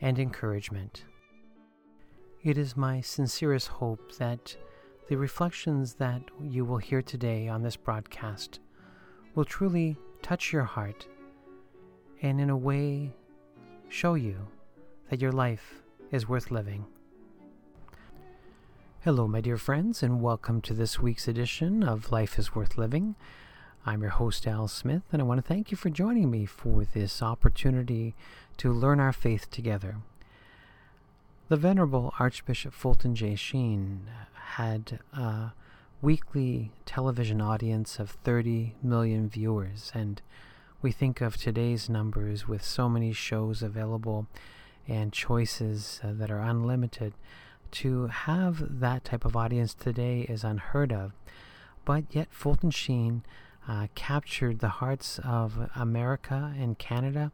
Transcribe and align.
and 0.00 0.18
encouragement. 0.18 1.04
It 2.42 2.56
is 2.56 2.76
my 2.76 3.00
sincerest 3.00 3.68
hope 3.68 4.16
that 4.16 4.56
the 5.08 5.16
reflections 5.16 5.94
that 5.94 6.22
you 6.40 6.64
will 6.64 6.78
hear 6.78 7.02
today 7.02 7.48
on 7.48 7.62
this 7.62 7.76
broadcast 7.76 8.60
will 9.34 9.44
truly 9.44 9.96
touch 10.22 10.52
your 10.52 10.64
heart 10.64 11.06
and, 12.22 12.40
in 12.40 12.50
a 12.50 12.56
way, 12.56 13.12
show 13.88 14.14
you 14.14 14.48
that 15.10 15.20
your 15.20 15.32
life 15.32 15.82
is 16.10 16.28
worth 16.28 16.50
living. 16.50 16.86
Hello, 19.00 19.26
my 19.26 19.40
dear 19.40 19.56
friends, 19.56 20.02
and 20.02 20.22
welcome 20.22 20.60
to 20.62 20.74
this 20.74 21.00
week's 21.00 21.26
edition 21.26 21.82
of 21.82 22.12
Life 22.12 22.38
is 22.38 22.54
Worth 22.54 22.76
Living. 22.76 23.16
I'm 23.86 24.02
your 24.02 24.10
host, 24.10 24.46
Al 24.46 24.68
Smith, 24.68 25.04
and 25.10 25.22
I 25.22 25.24
want 25.24 25.38
to 25.38 25.46
thank 25.46 25.70
you 25.70 25.76
for 25.76 25.88
joining 25.88 26.30
me 26.30 26.44
for 26.44 26.84
this 26.84 27.22
opportunity 27.22 28.14
to 28.58 28.74
learn 28.74 29.00
our 29.00 29.12
faith 29.12 29.50
together. 29.50 29.96
The 31.48 31.56
Venerable 31.56 32.12
Archbishop 32.18 32.74
Fulton 32.74 33.14
J. 33.14 33.34
Sheen 33.36 34.02
had 34.34 34.98
a 35.14 35.52
weekly 36.02 36.72
television 36.84 37.40
audience 37.40 37.98
of 37.98 38.10
30 38.22 38.74
million 38.82 39.30
viewers, 39.30 39.90
and 39.94 40.20
we 40.82 40.92
think 40.92 41.22
of 41.22 41.38
today's 41.38 41.88
numbers 41.88 42.46
with 42.46 42.62
so 42.62 42.86
many 42.86 43.14
shows 43.14 43.62
available 43.62 44.26
and 44.86 45.10
choices 45.10 46.02
uh, 46.04 46.08
that 46.12 46.30
are 46.30 46.42
unlimited. 46.42 47.14
To 47.70 48.08
have 48.08 48.80
that 48.80 49.04
type 49.04 49.24
of 49.24 49.36
audience 49.36 49.72
today 49.72 50.26
is 50.28 50.44
unheard 50.44 50.92
of, 50.92 51.12
but 51.86 52.04
yet 52.10 52.28
Fulton 52.30 52.70
Sheen 52.70 53.22
uh, 53.68 53.86
captured 53.94 54.58
the 54.58 54.68
hearts 54.68 55.20
of 55.24 55.70
America 55.74 56.54
and 56.58 56.78
Canada 56.78 57.32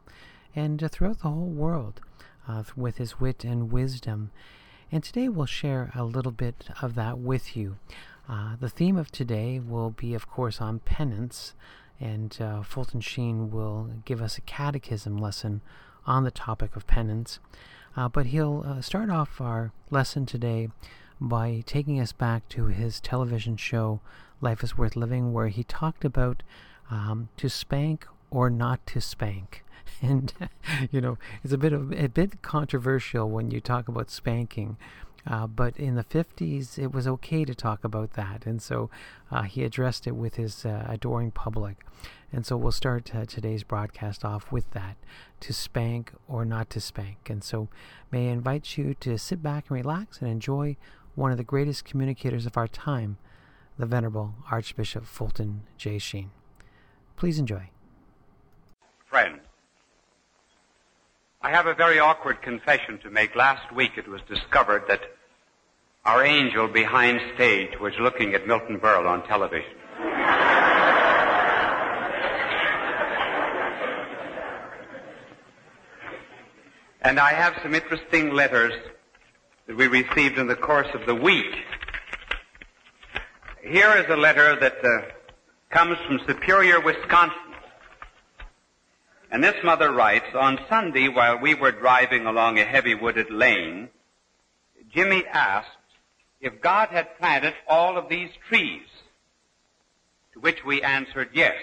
and 0.54 0.82
uh, 0.82 0.88
throughout 0.88 1.20
the 1.20 1.28
whole 1.28 1.46
world 1.46 2.00
uh, 2.48 2.62
with 2.76 2.98
his 2.98 3.20
wit 3.20 3.44
and 3.44 3.70
wisdom. 3.72 4.30
And 4.90 5.02
today 5.02 5.28
we'll 5.28 5.46
share 5.46 5.90
a 5.94 6.04
little 6.04 6.32
bit 6.32 6.68
of 6.82 6.94
that 6.94 7.18
with 7.18 7.56
you. 7.56 7.76
Uh, 8.28 8.56
the 8.58 8.68
theme 8.68 8.96
of 8.96 9.10
today 9.10 9.60
will 9.60 9.90
be, 9.90 10.14
of 10.14 10.28
course, 10.28 10.60
on 10.60 10.80
penance, 10.80 11.54
and 12.00 12.36
uh, 12.40 12.62
Fulton 12.62 13.00
Sheen 13.00 13.50
will 13.50 13.90
give 14.04 14.20
us 14.20 14.36
a 14.36 14.42
catechism 14.42 15.16
lesson 15.16 15.60
on 16.06 16.24
the 16.24 16.30
topic 16.30 16.76
of 16.76 16.86
penance. 16.86 17.38
Uh, 17.96 18.08
but 18.08 18.26
he'll 18.26 18.82
start 18.82 19.10
off 19.10 19.40
our 19.40 19.72
lesson 19.90 20.26
today 20.26 20.68
by 21.20 21.62
taking 21.66 22.00
us 22.00 22.12
back 22.12 22.48
to 22.50 22.66
his 22.66 23.00
television 23.00 23.56
show, 23.56 24.00
Life 24.40 24.62
is 24.62 24.76
Worth 24.76 24.96
Living, 24.96 25.32
where 25.32 25.48
he 25.48 25.64
talked 25.64 26.04
about 26.04 26.42
um, 26.90 27.28
to 27.36 27.48
spank 27.48 28.06
or 28.30 28.50
not 28.50 28.86
to 28.88 29.00
spank. 29.00 29.62
And 30.02 30.34
you 30.90 31.00
know, 31.00 31.16
it's 31.42 31.54
a 31.54 31.58
bit 31.58 31.72
of 31.72 31.90
a 31.92 32.08
bit 32.08 32.42
controversial 32.42 33.30
when 33.30 33.50
you 33.50 33.60
talk 33.60 33.88
about 33.88 34.10
spanking. 34.10 34.76
Uh, 35.26 35.46
but 35.46 35.76
in 35.76 35.96
the 35.96 36.04
50s, 36.04 36.78
it 36.78 36.92
was 36.92 37.08
okay 37.08 37.44
to 37.44 37.54
talk 37.54 37.82
about 37.82 38.12
that. 38.12 38.46
And 38.46 38.62
so 38.62 38.90
uh, 39.30 39.42
he 39.42 39.64
addressed 39.64 40.06
it 40.06 40.14
with 40.14 40.36
his 40.36 40.64
uh, 40.64 40.86
adoring 40.88 41.32
public. 41.32 41.84
And 42.32 42.46
so 42.46 42.56
we'll 42.56 42.72
start 42.72 43.14
uh, 43.14 43.24
today's 43.24 43.64
broadcast 43.64 44.24
off 44.24 44.52
with 44.52 44.70
that 44.72 44.96
to 45.40 45.52
spank 45.52 46.12
or 46.28 46.44
not 46.44 46.70
to 46.70 46.80
spank. 46.80 47.28
And 47.28 47.42
so 47.42 47.68
may 48.12 48.28
I 48.28 48.32
invite 48.32 48.76
you 48.76 48.94
to 49.00 49.18
sit 49.18 49.42
back 49.42 49.64
and 49.68 49.76
relax 49.76 50.20
and 50.20 50.30
enjoy 50.30 50.76
one 51.14 51.32
of 51.32 51.38
the 51.38 51.44
greatest 51.44 51.84
communicators 51.84 52.46
of 52.46 52.56
our 52.56 52.68
time, 52.68 53.16
the 53.78 53.86
Venerable 53.86 54.34
Archbishop 54.50 55.04
Fulton 55.04 55.62
J. 55.76 55.98
Sheen. 55.98 56.30
Please 57.16 57.38
enjoy. 57.38 57.70
Friend, 59.06 59.40
I 61.42 61.50
have 61.50 61.66
a 61.66 61.74
very 61.74 61.98
awkward 61.98 62.42
confession 62.42 62.98
to 63.02 63.10
make. 63.10 63.36
Last 63.36 63.72
week 63.74 63.92
it 63.96 64.08
was 64.08 64.20
discovered 64.28 64.84
that 64.88 65.00
our 66.04 66.24
angel 66.24 66.68
behind 66.68 67.20
stage 67.34 67.78
was 67.80 67.92
looking 68.00 68.34
at 68.34 68.46
Milton 68.46 68.78
Berle 68.78 69.06
on 69.06 69.26
television. 69.26 69.72
and 77.06 77.20
I 77.20 77.32
have 77.34 77.56
some 77.62 77.72
interesting 77.72 78.32
letters 78.32 78.72
that 79.68 79.76
we 79.76 79.86
received 79.86 80.38
in 80.38 80.48
the 80.48 80.56
course 80.56 80.88
of 80.92 81.06
the 81.06 81.14
week. 81.14 81.54
Here 83.68 83.96
is 83.96 84.06
a 84.08 84.16
letter 84.16 84.54
that 84.60 84.76
uh, 84.84 85.10
comes 85.70 85.98
from 86.06 86.20
Superior, 86.24 86.80
Wisconsin. 86.80 87.52
And 89.32 89.42
this 89.42 89.56
mother 89.64 89.90
writes, 89.90 90.32
on 90.36 90.60
Sunday 90.68 91.08
while 91.08 91.38
we 91.38 91.54
were 91.54 91.72
driving 91.72 92.26
along 92.26 92.60
a 92.60 92.64
heavy 92.64 92.94
wooded 92.94 93.28
lane, 93.28 93.88
Jimmy 94.94 95.24
asked 95.26 95.66
if 96.40 96.60
God 96.60 96.90
had 96.90 97.18
planted 97.18 97.54
all 97.66 97.98
of 97.98 98.08
these 98.08 98.30
trees, 98.48 98.86
to 100.34 100.38
which 100.38 100.64
we 100.64 100.80
answered 100.82 101.30
yes. 101.32 101.56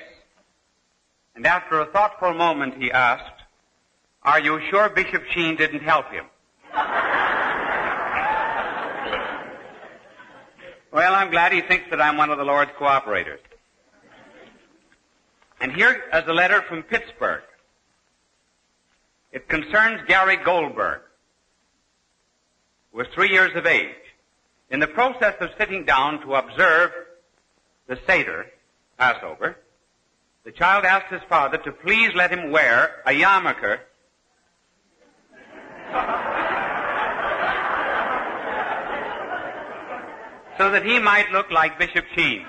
And 1.36 1.48
after 1.48 1.80
a 1.80 1.86
thoughtful 1.86 2.34
moment 2.34 2.82
he 2.84 2.92
asked, 2.92 3.44
are 4.24 4.42
you 4.42 4.60
sure 4.70 4.90
Bishop 4.90 5.24
Sheen 5.34 5.56
didn't 5.56 5.84
help 5.84 6.12
him? 6.12 6.26
well, 10.94 11.16
I'm 11.16 11.32
glad 11.32 11.52
he 11.52 11.62
thinks 11.62 11.90
that 11.90 12.00
I'm 12.00 12.18
one 12.18 12.30
of 12.30 12.38
the 12.38 12.46
Lord's 12.46 12.72
cooperators. 12.80 13.40
And 15.60 15.72
here 15.72 16.04
is 16.14 16.24
a 16.28 16.34
letter 16.34 16.62
from 16.62 16.84
Pittsburgh. 16.84 17.42
It 19.32 19.50
concerns 19.50 20.02
Gary 20.08 20.38
Goldberg, 20.38 21.02
who 22.92 23.00
was 23.00 23.08
three 23.16 23.32
years 23.32 23.56
of 23.56 23.66
age. 23.66 23.96
In 24.70 24.80
the 24.80 24.88
process 24.88 25.34
of 25.40 25.50
sitting 25.58 25.84
down 25.84 26.22
to 26.22 26.36
observe 26.36 26.92
the 27.88 27.98
Seder, 28.06 28.46
Passover, 29.00 29.58
the 30.44 30.52
child 30.52 30.86
asked 30.86 31.12
his 31.12 31.24
father 31.28 31.58
to 31.58 31.72
please 31.72 32.12
let 32.14 32.30
him 32.30 32.52
wear 32.52 33.02
a 33.08 33.12
yarmulke 33.12 33.80
so 40.58 40.70
that 40.70 40.86
he 40.86 41.00
might 41.00 41.32
look 41.32 41.50
like 41.52 41.80
Bishop 41.80 42.06
Sheen. 42.16 42.46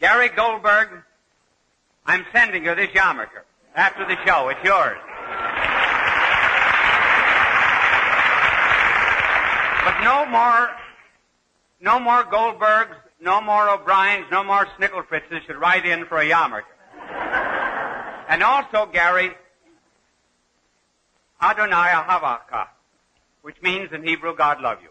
Gary 0.00 0.28
Goldberg, 0.30 0.88
I'm 2.06 2.24
sending 2.32 2.64
you 2.64 2.74
this 2.74 2.88
yarmulke 2.88 3.42
after 3.74 4.06
the 4.06 4.16
show. 4.26 4.48
It's 4.48 4.64
yours. 4.64 4.98
But 9.84 10.02
no 10.02 10.26
more, 10.26 10.70
no 11.80 12.00
more 12.00 12.24
Goldbergs, 12.24 12.96
no 13.20 13.40
more 13.40 13.68
O'Briens, 13.68 14.26
no 14.30 14.42
more 14.42 14.66
Snicklefritzes 14.78 15.46
should 15.46 15.56
ride 15.56 15.84
in 15.84 16.06
for 16.06 16.18
a 16.18 16.28
yarmulke. 16.28 16.64
And 18.28 18.42
also, 18.42 18.88
Gary, 18.90 19.32
Adonai 21.42 21.88
Ahavaka, 21.92 22.68
which 23.42 23.60
means 23.62 23.92
in 23.92 24.04
Hebrew, 24.04 24.34
God 24.36 24.60
love 24.60 24.78
you. 24.82 24.88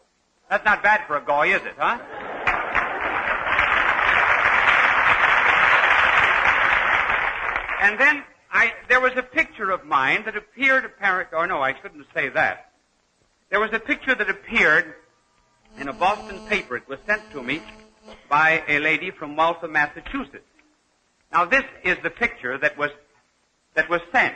That's 0.49 0.65
not 0.65 0.83
bad 0.83 1.01
for 1.07 1.15
a 1.15 1.21
goy, 1.21 1.49
is 1.55 1.61
it, 1.61 1.75
huh? 1.77 1.99
And 7.81 7.99
then 7.99 8.23
I, 8.51 8.73
there 8.89 8.99
was 8.99 9.13
a 9.15 9.23
picture 9.23 9.71
of 9.71 9.85
mine 9.85 10.23
that 10.25 10.35
appeared 10.35 10.85
apparent, 10.85 11.29
or 11.33 11.47
no, 11.47 11.61
I 11.61 11.79
shouldn't 11.81 12.05
say 12.13 12.29
that. 12.29 12.71
There 13.49 13.59
was 13.59 13.71
a 13.73 13.79
picture 13.79 14.13
that 14.13 14.29
appeared 14.29 14.93
in 15.77 15.87
a 15.87 15.93
Boston 15.93 16.45
paper. 16.47 16.75
It 16.75 16.87
was 16.87 16.99
sent 17.07 17.31
to 17.31 17.41
me 17.41 17.61
by 18.29 18.63
a 18.67 18.79
lady 18.79 19.11
from 19.11 19.35
Waltham, 19.35 19.73
Massachusetts. 19.73 20.45
Now 21.31 21.45
this 21.45 21.63
is 21.83 21.97
the 22.03 22.09
picture 22.09 22.57
that 22.57 22.77
was, 22.77 22.91
that 23.75 23.89
was 23.89 24.01
sent. 24.11 24.35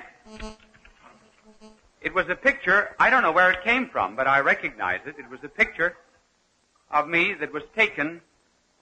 It 2.02 2.14
was 2.14 2.26
a 2.30 2.36
picture, 2.36 2.96
I 3.00 3.10
don't 3.10 3.24
know 3.24 3.32
where 3.32 3.52
it 3.52 3.64
came 3.64 3.90
from, 3.90 4.16
but 4.16 4.28
I 4.28 4.40
recognize 4.42 5.00
it. 5.06 5.16
It 5.18 5.30
was 5.30 5.40
a 5.44 5.48
picture 5.48 5.96
of 6.92 7.08
me 7.08 7.34
that 7.40 7.54
was 7.54 7.64
taken 7.76 8.22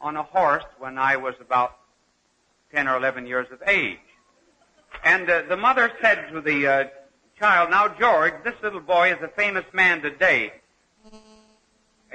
on 0.01 0.17
a 0.17 0.23
horse 0.23 0.63
when 0.79 0.97
I 0.97 1.17
was 1.17 1.35
about 1.39 1.77
10 2.73 2.87
or 2.87 2.97
11 2.97 3.27
years 3.27 3.47
of 3.51 3.61
age. 3.67 3.99
And 5.03 5.29
uh, 5.29 5.43
the 5.47 5.57
mother 5.57 5.91
said 6.01 6.29
to 6.31 6.41
the 6.41 6.67
uh, 6.67 6.83
child, 7.39 7.69
Now, 7.69 7.87
George, 7.87 8.33
this 8.43 8.55
little 8.61 8.79
boy 8.81 9.13
is 9.13 9.21
a 9.21 9.27
famous 9.29 9.65
man 9.73 10.01
today. 10.01 10.53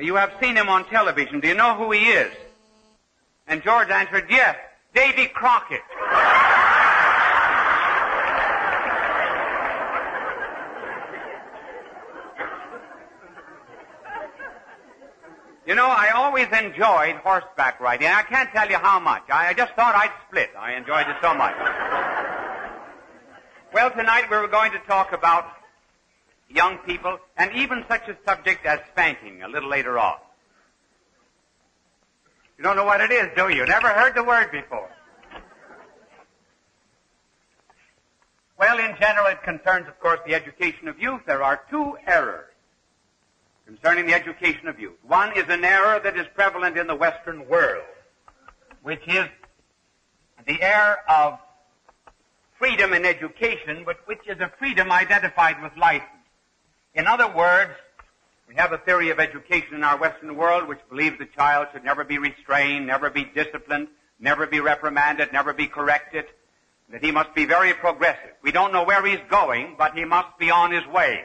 You 0.00 0.16
have 0.16 0.32
seen 0.42 0.56
him 0.56 0.68
on 0.68 0.84
television. 0.88 1.40
Do 1.40 1.48
you 1.48 1.54
know 1.54 1.74
who 1.76 1.90
he 1.92 2.00
is? 2.00 2.32
And 3.46 3.62
George 3.62 3.90
answered, 3.90 4.26
Yes, 4.28 4.56
Davy 4.94 5.28
Crockett. 5.28 5.82
You 15.66 15.74
know, 15.74 15.88
I 15.88 16.10
always 16.14 16.46
enjoyed 16.52 17.16
horseback 17.16 17.80
riding. 17.80 18.06
I 18.06 18.22
can't 18.22 18.48
tell 18.52 18.70
you 18.70 18.76
how 18.76 19.00
much. 19.00 19.24
I 19.28 19.52
just 19.52 19.74
thought 19.74 19.96
I'd 19.96 20.12
split. 20.28 20.50
I 20.56 20.74
enjoyed 20.74 21.08
it 21.08 21.16
so 21.20 21.34
much. 21.34 21.56
well, 23.74 23.90
tonight 23.90 24.30
we 24.30 24.36
were 24.36 24.46
going 24.46 24.70
to 24.72 24.78
talk 24.86 25.12
about 25.12 25.44
young 26.48 26.78
people 26.78 27.18
and 27.36 27.52
even 27.52 27.84
such 27.88 28.08
a 28.08 28.16
subject 28.24 28.64
as 28.64 28.78
spanking 28.92 29.42
a 29.42 29.48
little 29.48 29.68
later 29.68 29.98
on. 29.98 30.14
You 32.58 32.64
don't 32.64 32.76
know 32.76 32.84
what 32.84 33.00
it 33.00 33.10
is, 33.10 33.28
do 33.36 33.48
you? 33.48 33.66
Never 33.66 33.88
heard 33.88 34.14
the 34.14 34.24
word 34.24 34.50
before. 34.50 34.88
Well, 38.58 38.78
in 38.78 38.96
general, 38.98 39.26
it 39.26 39.42
concerns, 39.42 39.86
of 39.86 40.00
course, 40.00 40.20
the 40.26 40.34
education 40.34 40.88
of 40.88 40.98
youth. 40.98 41.20
There 41.26 41.42
are 41.42 41.60
two 41.68 41.98
errors 42.06 42.50
concerning 43.66 44.06
the 44.06 44.14
education 44.14 44.68
of 44.68 44.80
youth. 44.80 44.96
One 45.06 45.36
is 45.36 45.44
an 45.48 45.64
error 45.64 46.00
that 46.02 46.16
is 46.16 46.26
prevalent 46.34 46.78
in 46.78 46.86
the 46.86 46.94
Western 46.94 47.46
world, 47.48 47.84
which 48.82 49.06
is 49.06 49.26
the 50.46 50.62
error 50.62 50.96
of 51.08 51.38
freedom 52.58 52.94
in 52.94 53.04
education, 53.04 53.82
but 53.84 53.98
which 54.06 54.26
is 54.26 54.40
a 54.40 54.50
freedom 54.58 54.90
identified 54.90 55.62
with 55.62 55.76
license. 55.76 56.08
In 56.94 57.06
other 57.06 57.28
words, 57.28 57.72
we 58.48 58.54
have 58.54 58.72
a 58.72 58.78
theory 58.78 59.10
of 59.10 59.18
education 59.18 59.74
in 59.74 59.82
our 59.82 59.98
Western 59.98 60.36
world 60.36 60.68
which 60.68 60.78
believes 60.88 61.18
the 61.18 61.26
child 61.26 61.66
should 61.72 61.84
never 61.84 62.04
be 62.04 62.18
restrained, 62.18 62.86
never 62.86 63.10
be 63.10 63.24
disciplined, 63.24 63.88
never 64.20 64.46
be 64.46 64.60
reprimanded, 64.60 65.32
never 65.32 65.52
be 65.52 65.66
corrected, 65.66 66.26
that 66.90 67.02
he 67.02 67.10
must 67.10 67.34
be 67.34 67.44
very 67.44 67.72
progressive. 67.72 68.30
We 68.42 68.52
don't 68.52 68.72
know 68.72 68.84
where 68.84 69.04
he's 69.04 69.20
going, 69.28 69.74
but 69.76 69.94
he 69.94 70.04
must 70.04 70.38
be 70.38 70.50
on 70.50 70.70
his 70.70 70.86
way. 70.86 71.24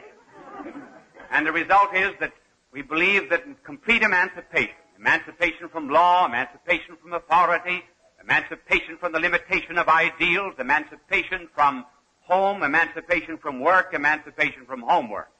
And 1.30 1.46
the 1.46 1.52
result 1.52 1.94
is 1.94 2.12
that 2.20 2.32
we 2.72 2.82
believe 2.82 3.30
that 3.30 3.44
complete 3.64 4.02
emancipation, 4.02 4.74
emancipation 4.98 5.68
from 5.68 5.88
law, 5.88 6.26
emancipation 6.26 6.96
from 7.00 7.12
authority, 7.12 7.84
emancipation 8.20 8.96
from 8.98 9.12
the 9.12 9.20
limitation 9.20 9.78
of 9.78 9.88
ideals, 9.88 10.54
emancipation 10.58 11.48
from 11.54 11.86
home, 12.22 12.62
emancipation 12.62 13.38
from 13.38 13.60
work, 13.60 13.94
emancipation 13.94 14.66
from 14.66 14.82
homework. 14.82 15.30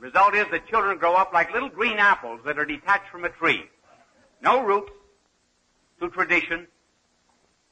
The 0.00 0.06
result 0.06 0.34
is 0.34 0.46
that 0.50 0.66
children 0.66 0.96
grow 0.96 1.14
up 1.14 1.34
like 1.34 1.52
little 1.52 1.68
green 1.68 1.98
apples 1.98 2.40
that 2.46 2.58
are 2.58 2.64
detached 2.64 3.10
from 3.12 3.24
a 3.24 3.28
tree. 3.28 3.64
No 4.40 4.64
roots 4.64 4.92
to 6.00 6.08
tradition, 6.08 6.66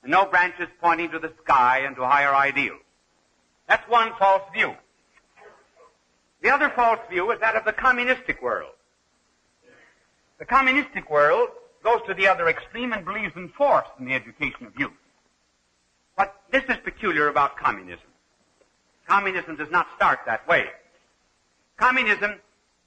and 0.03 0.13
no 0.13 0.27
branches 0.27 0.69
pointing 0.79 1.11
to 1.13 1.19
the 1.19 1.33
sky 1.43 1.85
and 1.87 1.97
to 1.97 2.05
higher 2.05 2.35
ideals. 2.35 2.83
That's 3.67 3.89
one 3.89 4.13
false 4.19 4.43
view. 4.53 4.75
The 6.43 6.51
other 6.51 6.71
false 6.77 7.01
view 7.11 7.31
is 7.31 7.41
that 7.41 7.57
of 7.57 7.65
the 7.65 7.73
communistic 7.73 8.43
world. 8.43 8.73
The 10.39 10.45
communistic 10.45 11.11
world 11.11 11.49
goes 11.83 12.01
to 12.07 12.15
the 12.15 12.29
other 12.29 12.49
extreme 12.49 12.93
and 12.93 13.07
believes 13.07 13.35
in 13.37 13.49
force 13.49 13.89
in 13.99 14.05
the 14.05 14.13
education 14.13 14.67
of 14.67 14.79
youth. 14.79 14.93
But 16.15 16.35
this 16.53 16.65
is 16.69 16.77
peculiar 16.85 17.29
about 17.29 17.57
communism. 17.57 18.07
Communism 19.07 19.57
does 19.57 19.71
not 19.71 19.87
start 19.97 20.21
that 20.27 20.47
way. 20.47 20.67
Communism, 21.79 22.35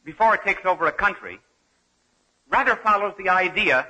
before 0.04 0.36
it 0.36 0.44
takes 0.44 0.66
over 0.66 0.86
a 0.86 0.92
country, 0.92 1.40
rather 2.50 2.76
follows 2.76 3.14
the 3.18 3.30
idea 3.30 3.88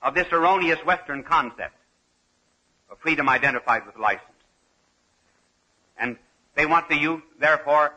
of 0.00 0.14
this 0.14 0.28
erroneous 0.32 0.78
Western 0.86 1.24
concept 1.24 1.74
of 2.90 2.98
freedom 3.00 3.28
identified 3.28 3.84
with 3.84 3.96
license. 3.96 4.22
And 5.98 6.16
they 6.54 6.66
want 6.66 6.88
the 6.88 6.96
youth, 6.96 7.22
therefore, 7.40 7.94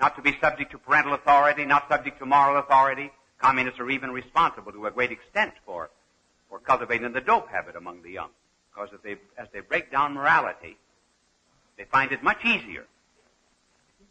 not 0.00 0.16
to 0.16 0.22
be 0.22 0.36
subject 0.40 0.72
to 0.72 0.78
parental 0.78 1.14
authority, 1.14 1.64
not 1.64 1.88
subject 1.88 2.18
to 2.18 2.26
moral 2.26 2.58
authority. 2.58 3.12
Communists 3.38 3.78
are 3.78 3.90
even 3.90 4.10
responsible 4.10 4.72
to 4.72 4.86
a 4.86 4.90
great 4.90 5.12
extent 5.12 5.52
for, 5.64 5.90
for 6.48 6.58
cultivating 6.58 7.12
the 7.12 7.20
dope 7.20 7.48
habit 7.48 7.76
among 7.76 8.02
the 8.02 8.10
young. 8.10 8.30
Because 8.74 8.88
if 8.92 9.02
they, 9.02 9.16
as 9.38 9.46
they 9.52 9.60
break 9.60 9.92
down 9.92 10.14
morality, 10.14 10.76
they 11.76 11.84
find 11.84 12.10
it 12.10 12.22
much 12.24 12.44
easier 12.44 12.86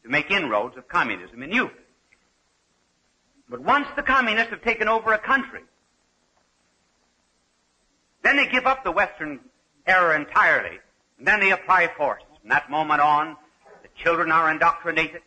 to 0.04 0.10
make 0.10 0.32
inroads 0.32 0.78
of 0.78 0.88
communism 0.88 1.44
in 1.44 1.52
youth. 1.52 1.72
But 3.50 3.62
once 3.62 3.88
the 3.96 4.04
communists 4.04 4.52
have 4.52 4.64
taken 4.64 4.88
over 4.88 5.14
a 5.14 5.18
country, 5.18 5.62
then 8.24 8.38
they 8.38 8.48
give 8.48 8.66
up 8.66 8.84
the 8.84 8.92
Western 8.92 9.40
error 9.86 10.16
entirely, 10.16 10.80
and 11.18 11.28
then 11.28 11.40
they 11.40 11.52
apply 11.52 11.90
force. 11.98 12.24
From 12.40 12.50
that 12.50 12.70
moment 12.70 13.02
on, 13.02 13.36
the 13.82 13.90
children 14.02 14.32
are 14.32 14.52
indoctrinated. 14.52 15.22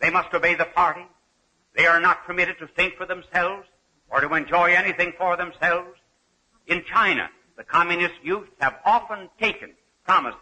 They 0.00 0.10
must 0.10 0.32
obey 0.32 0.54
the 0.54 0.66
party. 0.66 1.04
They 1.74 1.86
are 1.86 2.00
not 2.00 2.24
permitted 2.24 2.58
to 2.58 2.66
think 2.68 2.96
for 2.96 3.06
themselves 3.06 3.66
or 4.08 4.20
to 4.20 4.34
enjoy 4.34 4.72
anything 4.72 5.12
for 5.18 5.36
themselves. 5.36 5.98
In 6.66 6.84
China, 6.84 7.28
the 7.56 7.64
communist 7.64 8.14
youth 8.22 8.48
have 8.60 8.76
often 8.84 9.28
taken 9.40 9.72
promises 10.04 10.40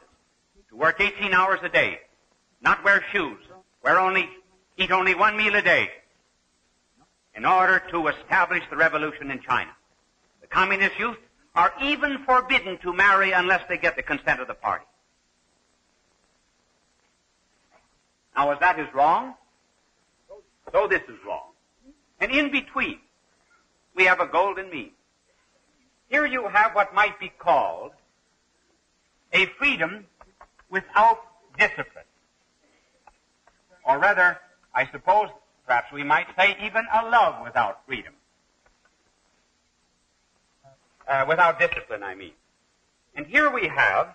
to 0.69 0.77
work 0.77 1.01
18 1.01 1.33
hours 1.33 1.61
a 1.63 1.69
day, 1.69 2.01
not 2.65 2.83
wear 2.83 3.05
shoes, 3.13 3.39
wear 3.83 4.01
only, 4.01 4.29
eat 4.79 4.91
only 4.91 5.15
one 5.15 5.37
meal 5.37 5.55
a 5.55 5.63
day, 5.63 5.91
in 7.37 7.45
order 7.45 7.83
to 7.91 8.09
establish 8.09 8.63
the 8.71 8.77
revolution 8.77 9.31
in 9.31 9.41
China. 9.41 9.71
The 10.41 10.47
communist 10.47 10.99
youth 10.99 11.19
are 11.55 11.73
even 11.83 12.25
forbidden 12.25 12.79
to 12.79 12.93
marry 12.93 13.33
unless 13.33 13.63
they 13.69 13.77
get 13.77 13.97
the 13.97 14.03
consent 14.03 14.41
of 14.41 14.49
the 14.49 14.55
party. 14.55 14.87
Now, 18.35 18.51
as 18.51 18.59
that 18.61 18.81
is 18.81 18.89
wrong, 18.95 19.35
so 20.73 20.89
this 20.89 21.03
is 21.03 21.17
wrong. 21.27 21.51
And 22.21 22.33
in 22.33 22.51
between, 22.51 22.99
we 23.95 24.05
have 24.07 24.21
a 24.21 24.27
golden 24.27 24.71
mean. 24.71 24.91
Here 26.09 26.27
you 26.27 26.49
have 26.49 26.75
what 26.75 26.95
might 26.95 27.21
be 27.21 27.31
called 27.39 27.93
a 29.33 29.47
freedom 29.59 30.07
without 30.71 31.21
discipline. 31.59 32.05
Or 33.85 33.99
rather, 33.99 34.39
I 34.75 34.87
suppose, 34.87 35.29
perhaps 35.67 35.93
we 35.93 36.03
might 36.03 36.27
say 36.37 36.57
even 36.63 36.85
a 36.93 37.09
love 37.09 37.45
without 37.45 37.85
freedom. 37.87 38.15
Uh, 41.07 41.25
without 41.29 41.59
discipline, 41.59 42.03
I 42.03 42.15
mean. 42.15 42.33
And 43.15 43.27
here 43.27 43.51
we 43.51 43.69
have 43.69 44.15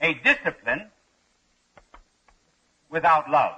a 0.00 0.14
discipline 0.14 0.90
without 2.90 3.30
love. 3.30 3.54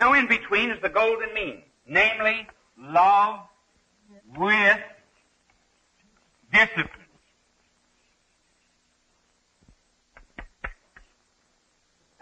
Now 0.00 0.14
in 0.14 0.26
between 0.26 0.70
is 0.70 0.80
the 0.80 0.88
golden 0.88 1.32
mean, 1.34 1.62
namely 1.86 2.46
love 2.78 3.40
with 4.36 4.78
discipline. 6.52 6.99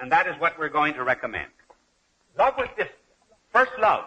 And 0.00 0.12
that 0.12 0.26
is 0.26 0.38
what 0.38 0.58
we're 0.58 0.68
going 0.68 0.94
to 0.94 1.04
recommend. 1.04 1.50
Love 2.38 2.54
with 2.56 2.68
discipline. 2.70 2.94
First 3.52 3.72
love. 3.80 4.04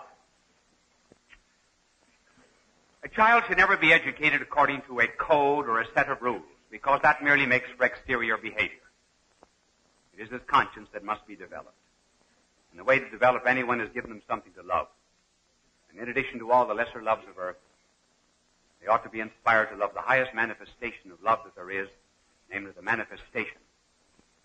A 3.03 3.09
child 3.09 3.43
should 3.47 3.57
never 3.57 3.75
be 3.75 3.91
educated 3.91 4.41
according 4.41 4.83
to 4.87 4.99
a 4.99 5.07
code 5.07 5.67
or 5.67 5.81
a 5.81 5.87
set 5.93 6.09
of 6.09 6.21
rules, 6.21 6.43
because 6.69 7.01
that 7.01 7.23
merely 7.23 7.45
makes 7.45 7.67
for 7.75 7.85
exterior 7.85 8.37
behavior. 8.37 8.77
It 10.17 10.23
is 10.23 10.29
his 10.29 10.41
conscience 10.47 10.87
that 10.93 11.03
must 11.03 11.25
be 11.25 11.35
developed. 11.35 11.73
And 12.71 12.79
the 12.79 12.83
way 12.83 12.99
to 12.99 13.09
develop 13.09 13.43
anyone 13.47 13.81
is 13.81 13.89
give 13.93 14.07
them 14.07 14.21
something 14.29 14.53
to 14.53 14.61
love. 14.61 14.87
And 15.89 15.99
in 15.99 16.09
addition 16.09 16.39
to 16.39 16.51
all 16.51 16.65
the 16.65 16.73
lesser 16.73 17.01
loves 17.01 17.23
of 17.27 17.37
earth, 17.37 17.57
they 18.81 18.87
ought 18.87 19.03
to 19.03 19.09
be 19.09 19.19
inspired 19.19 19.71
to 19.71 19.75
love 19.75 19.93
the 19.93 20.01
highest 20.01 20.33
manifestation 20.33 21.11
of 21.11 21.21
love 21.21 21.39
that 21.43 21.55
there 21.55 21.69
is, 21.69 21.89
namely 22.51 22.71
the 22.75 22.81
manifestation 22.81 23.57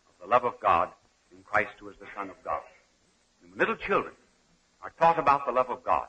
of 0.09 0.27
the 0.27 0.31
love 0.31 0.45
of 0.45 0.59
God 0.61 0.91
in 1.37 1.43
Christ 1.43 1.73
who 1.79 1.89
is 1.89 1.97
the 2.01 2.07
Son 2.17 2.31
of 2.31 2.37
God. 2.45 2.63
And 3.43 3.51
when 3.51 3.59
little 3.59 3.77
children 3.77 4.15
are 4.83 4.93
taught 4.99 5.19
about 5.19 5.47
the 5.47 5.53
love 5.53 5.71
of 5.71 5.85
God 5.85 6.07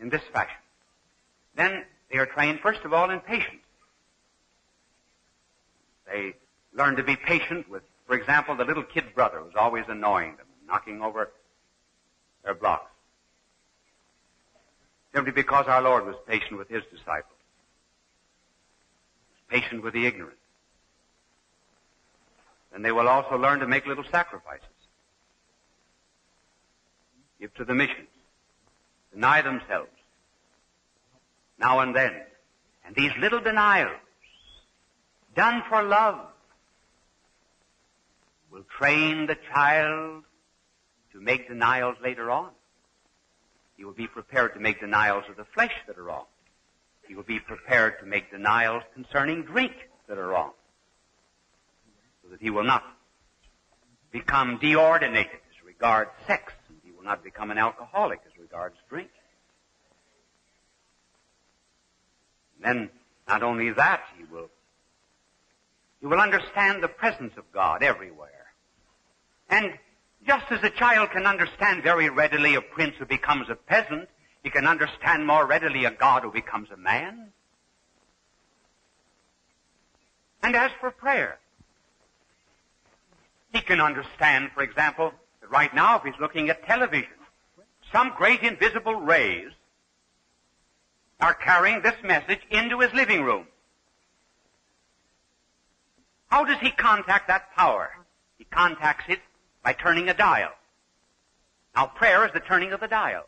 in 0.00 0.08
this 0.08 0.22
fashion, 0.32 0.56
then 1.56 1.84
they 2.10 2.18
are 2.18 2.26
trained 2.26 2.60
first 2.60 2.80
of 2.84 2.92
all 2.92 3.10
in 3.10 3.20
patience. 3.20 3.62
They 6.10 6.34
learn 6.74 6.96
to 6.96 7.02
be 7.02 7.16
patient 7.16 7.68
with 7.70 7.82
For 8.06 8.16
example, 8.16 8.54
the 8.56 8.64
little 8.64 8.82
kid 8.82 9.14
brother 9.14 9.40
who's 9.40 9.54
always 9.58 9.84
annoying 9.88 10.36
them, 10.36 10.46
knocking 10.66 11.00
over 11.00 11.30
their 12.44 12.54
blocks. 12.54 12.90
Simply 15.14 15.32
because 15.32 15.66
our 15.68 15.80
Lord 15.80 16.04
was 16.06 16.16
patient 16.26 16.58
with 16.58 16.68
his 16.68 16.82
disciples. 16.90 17.38
Patient 19.48 19.82
with 19.82 19.94
the 19.94 20.06
ignorant. 20.06 20.36
And 22.74 22.84
they 22.84 22.92
will 22.92 23.08
also 23.08 23.36
learn 23.36 23.60
to 23.60 23.66
make 23.66 23.86
little 23.86 24.04
sacrifices. 24.10 24.66
Give 27.40 27.54
to 27.54 27.64
the 27.64 27.74
missions. 27.74 28.08
Deny 29.12 29.42
themselves. 29.42 29.90
Now 31.58 31.80
and 31.80 31.94
then. 31.94 32.12
And 32.84 32.94
these 32.96 33.12
little 33.18 33.40
denials, 33.40 33.96
done 35.34 35.62
for 35.68 35.82
love, 35.82 36.20
will 38.50 38.64
train 38.78 39.26
the 39.26 39.36
child 39.52 40.24
to 41.12 41.20
make 41.20 41.48
denials 41.48 41.96
later 42.02 42.30
on. 42.30 42.50
He 43.76 43.84
will 43.84 43.92
be 43.92 44.06
prepared 44.06 44.54
to 44.54 44.60
make 44.60 44.80
denials 44.80 45.24
of 45.28 45.36
the 45.36 45.44
flesh 45.54 45.72
that 45.86 45.98
are 45.98 46.04
wrong. 46.04 46.24
He 47.06 47.14
will 47.14 47.22
be 47.22 47.40
prepared 47.40 47.98
to 48.00 48.06
make 48.06 48.30
denials 48.30 48.82
concerning 48.94 49.42
drink 49.42 49.72
that 50.08 50.18
are 50.18 50.28
wrong. 50.28 50.52
So 52.24 52.30
that 52.30 52.40
he 52.40 52.50
will 52.50 52.64
not 52.64 52.82
become 54.10 54.58
deordinated 54.58 55.42
as 55.50 55.64
regards 55.64 56.10
sex, 56.26 56.52
and 56.68 56.78
he 56.82 56.90
will 56.90 57.04
not 57.04 57.22
become 57.22 57.50
an 57.50 57.58
alcoholic 57.58 58.20
as 58.26 58.32
regards 58.40 58.76
drink. 58.88 59.10
And 62.56 62.64
then, 62.64 62.90
not 63.28 63.42
only 63.42 63.72
that, 63.72 64.00
he 64.16 64.24
will, 64.24 64.48
he 66.00 66.06
will 66.06 66.20
understand 66.20 66.82
the 66.82 66.88
presence 66.88 67.34
of 67.36 67.44
God 67.52 67.82
everywhere. 67.82 68.30
And 69.50 69.74
just 70.26 70.46
as 70.50 70.62
a 70.62 70.70
child 70.70 71.10
can 71.10 71.26
understand 71.26 71.82
very 71.82 72.08
readily 72.08 72.54
a 72.54 72.62
prince 72.62 72.94
who 72.98 73.04
becomes 73.04 73.50
a 73.50 73.54
peasant, 73.54 74.08
he 74.42 74.50
can 74.50 74.66
understand 74.66 75.26
more 75.26 75.46
readily 75.46 75.84
a 75.84 75.90
God 75.90 76.22
who 76.22 76.32
becomes 76.32 76.70
a 76.70 76.76
man. 76.76 77.32
And 80.42 80.54
as 80.56 80.70
for 80.80 80.90
prayer, 80.90 81.38
he 83.54 83.60
can 83.60 83.80
understand, 83.80 84.50
for 84.52 84.62
example, 84.62 85.12
that 85.40 85.50
right 85.50 85.72
now 85.72 85.96
if 85.96 86.02
he's 86.02 86.20
looking 86.20 86.50
at 86.50 86.66
television, 86.66 87.08
some 87.92 88.12
great 88.16 88.42
invisible 88.42 88.96
rays 88.96 89.52
are 91.20 91.34
carrying 91.34 91.80
this 91.80 91.94
message 92.02 92.40
into 92.50 92.80
his 92.80 92.92
living 92.92 93.22
room. 93.22 93.46
How 96.26 96.44
does 96.44 96.58
he 96.58 96.72
contact 96.72 97.28
that 97.28 97.54
power? 97.54 97.92
He 98.38 98.44
contacts 98.44 99.04
it 99.08 99.20
by 99.62 99.72
turning 99.72 100.08
a 100.08 100.14
dial. 100.14 100.50
Now 101.76 101.86
prayer 101.86 102.26
is 102.26 102.32
the 102.32 102.40
turning 102.40 102.72
of 102.72 102.80
the 102.80 102.88
dial. 102.88 103.22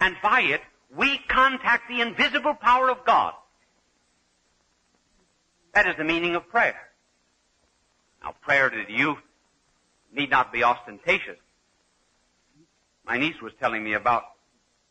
And 0.00 0.14
by 0.22 0.42
it, 0.42 0.60
we 0.96 1.18
contact 1.26 1.88
the 1.88 2.00
invisible 2.02 2.54
power 2.54 2.88
of 2.88 3.04
God. 3.04 3.34
That 5.74 5.88
is 5.88 5.96
the 5.96 6.04
meaning 6.04 6.36
of 6.36 6.48
prayer. 6.48 6.87
Now 8.22 8.34
prayer 8.40 8.70
to 8.70 8.84
the 8.86 8.92
youth 8.92 9.18
need 10.12 10.30
not 10.30 10.52
be 10.52 10.64
ostentatious. 10.64 11.38
My 13.04 13.18
niece 13.18 13.40
was 13.40 13.52
telling 13.60 13.82
me 13.84 13.94
about 13.94 14.24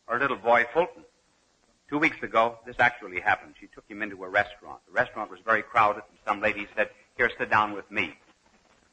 her 0.06 0.18
little 0.18 0.36
boy 0.36 0.64
Fulton. 0.72 1.04
Two 1.88 1.98
weeks 1.98 2.22
ago, 2.22 2.58
this 2.66 2.76
actually 2.78 3.20
happened. 3.20 3.54
She 3.60 3.66
took 3.68 3.84
him 3.88 4.02
into 4.02 4.22
a 4.24 4.28
restaurant. 4.28 4.80
The 4.86 4.92
restaurant 4.92 5.30
was 5.30 5.40
very 5.44 5.62
crowded, 5.62 6.02
and 6.08 6.18
some 6.26 6.40
lady 6.40 6.66
said, 6.76 6.90
here, 7.16 7.30
sit 7.38 7.50
down 7.50 7.72
with 7.72 7.90
me. 7.90 8.14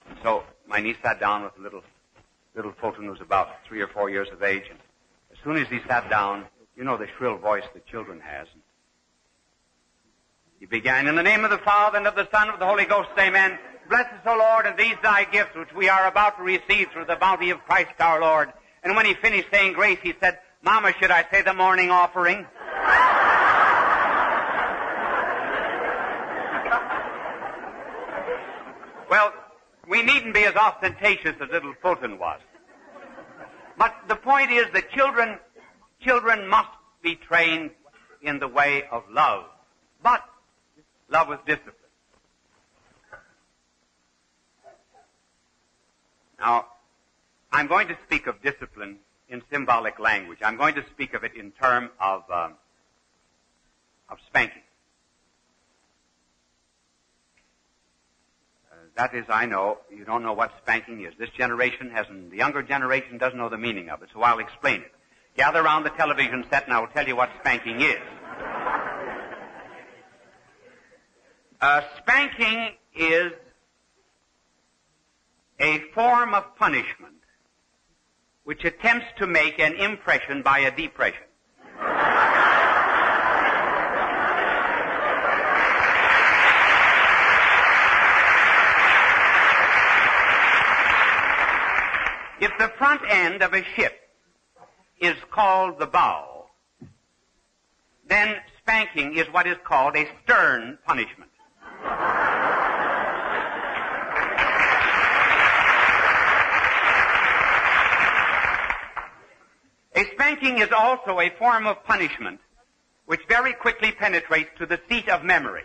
And 0.08 0.18
So 0.24 0.44
my 0.68 0.80
niece 0.80 0.96
sat 1.04 1.20
down 1.20 1.44
with 1.44 1.58
little, 1.58 1.84
little 2.56 2.72
Fulton, 2.80 3.06
who 3.06 3.12
was 3.12 3.22
about 3.22 3.50
three 3.68 3.82
or 3.82 3.88
four 3.88 4.10
years 4.10 4.30
of 4.32 4.44
age. 4.44 4.64
And 4.70 4.80
as 5.32 5.38
soon 5.44 5.58
as 5.58 5.68
he 5.68 5.80
sat 5.88 6.10
down, 6.10 6.46
you 6.78 6.84
know 6.84 6.98
the 6.98 7.08
shrill 7.18 7.38
voice 7.38 7.64
that 7.74 7.86
children 7.86 8.20
has. 8.22 8.48
He 10.60 10.66
began, 10.66 11.08
in 11.08 11.16
the 11.16 11.24
name 11.24 11.44
of 11.44 11.52
the 11.52 11.58
Father 11.58 11.98
and 11.98 12.08
of 12.08 12.16
the 12.16 12.30
Son 12.32 12.44
and 12.44 12.52
of 12.52 12.60
the 12.60 12.66
Holy 12.66 12.86
Ghost, 12.86 13.10
amen. 13.20 13.60
Bless 13.90 14.06
us, 14.06 14.22
O 14.26 14.38
Lord, 14.38 14.66
and 14.66 14.78
these 14.78 14.96
thy 15.04 15.26
gifts 15.26 15.56
which 15.56 15.74
we 15.74 15.90
are 15.90 16.08
about 16.08 16.38
to 16.38 16.44
receive 16.44 16.90
through 16.92 17.06
the 17.06 17.16
bounty 17.16 17.52
of 17.52 17.60
Christ 17.66 17.92
our 18.00 18.20
Lord. 18.20 18.52
And 18.84 18.96
when 18.96 19.06
he 19.06 19.14
finished 19.14 19.48
saying 19.52 19.74
grace, 19.74 20.00
he 20.02 20.14
said, 20.20 20.40
Mama, 20.64 20.94
should 21.00 21.12
I 21.12 21.26
say 21.32 21.44
the 21.44 21.54
morning 21.54 21.92
offering? 21.92 22.48
well, 29.10 29.32
we 29.88 30.02
needn't 30.02 30.34
be 30.34 30.46
as 30.46 30.56
ostentatious 30.56 31.36
as 31.40 31.50
little 31.52 31.76
Fulton 31.82 32.18
was. 32.18 32.40
But 33.78 33.94
the 34.08 34.16
point 34.16 34.52
is 34.52 34.66
that 34.74 34.90
children, 34.92 35.38
children 36.02 36.48
must 36.48 36.70
be 37.04 37.16
trained 37.16 37.70
in 38.24 38.40
the 38.40 38.48
way 38.48 38.84
of 38.92 39.04
love. 39.12 39.46
But 40.02 40.24
love 41.10 41.28
with 41.28 41.46
discipline. 41.46 41.85
Now, 46.46 46.68
I'm 47.52 47.66
going 47.66 47.88
to 47.88 47.98
speak 48.06 48.28
of 48.28 48.40
discipline 48.44 48.98
in 49.30 49.42
symbolic 49.52 49.98
language. 49.98 50.38
I'm 50.44 50.58
going 50.58 50.76
to 50.76 50.86
speak 50.92 51.16
of 51.16 51.24
it 51.24 51.34
in 51.36 51.50
terms 51.52 51.90
of, 52.00 52.22
um, 52.30 52.54
of 54.10 54.20
spanking. 54.28 54.62
That 58.96 59.16
is, 59.16 59.26
I 59.28 59.48
know, 59.48 59.80
you 59.92 60.06
don't 60.06 60.22
know 60.22 60.34
what 60.34 60.52
spanking 60.62 61.02
is. 61.04 61.14
This 61.18 61.32
generation 61.32 61.90
hasn't, 61.90 62.30
the 62.30 62.38
younger 62.38 62.62
generation 62.62 63.18
doesn't 63.18 63.38
know 63.38 63.50
the 63.50 63.58
meaning 63.58 63.90
of 63.90 64.04
it, 64.04 64.10
so 64.14 64.22
I'll 64.22 64.40
explain 64.40 64.82
it. 64.82 64.92
Gather 65.36 65.62
around 65.62 65.84
the 65.84 65.90
television 65.90 66.46
set 66.52 66.66
and 66.66 66.74
I'll 66.74 66.88
tell 66.88 67.08
you 67.08 67.16
what 67.16 67.30
spanking 67.40 67.82
is. 67.82 67.98
Uh, 71.62 71.82
spanking 71.98 72.76
is 72.96 73.32
a 75.60 75.80
form 75.94 76.34
of 76.34 76.56
punishment 76.58 77.14
which 78.44 78.64
attempts 78.64 79.08
to 79.18 79.26
make 79.26 79.60
an 79.60 79.74
impression 79.76 80.44
by 80.44 80.60
a 80.60 80.76
depression. 80.76 81.24
If 92.40 92.52
the 92.60 92.72
front 92.78 93.02
end 93.10 93.42
of 93.42 93.54
a 93.54 93.64
ship 93.76 93.94
is 95.00 95.16
called 95.32 95.80
the 95.80 95.88
bow, 95.88 96.46
then 98.08 98.36
spanking 98.60 99.18
is 99.18 99.26
what 99.32 99.48
is 99.48 99.58
called 99.64 99.96
a 99.96 100.08
stern 100.24 100.78
punishment. 100.86 101.32
A 109.96 110.04
spanking 110.14 110.60
is 110.60 110.70
also 110.72 111.20
a 111.20 111.30
form 111.40 111.66
of 111.68 111.84
punishment 111.86 112.40
which 113.06 113.22
very 113.30 113.54
quickly 113.54 113.92
penetrates 113.92 114.50
to 114.58 114.66
the 114.66 114.80
seat 114.90 115.08
of 115.10 115.24
memory. 115.24 115.64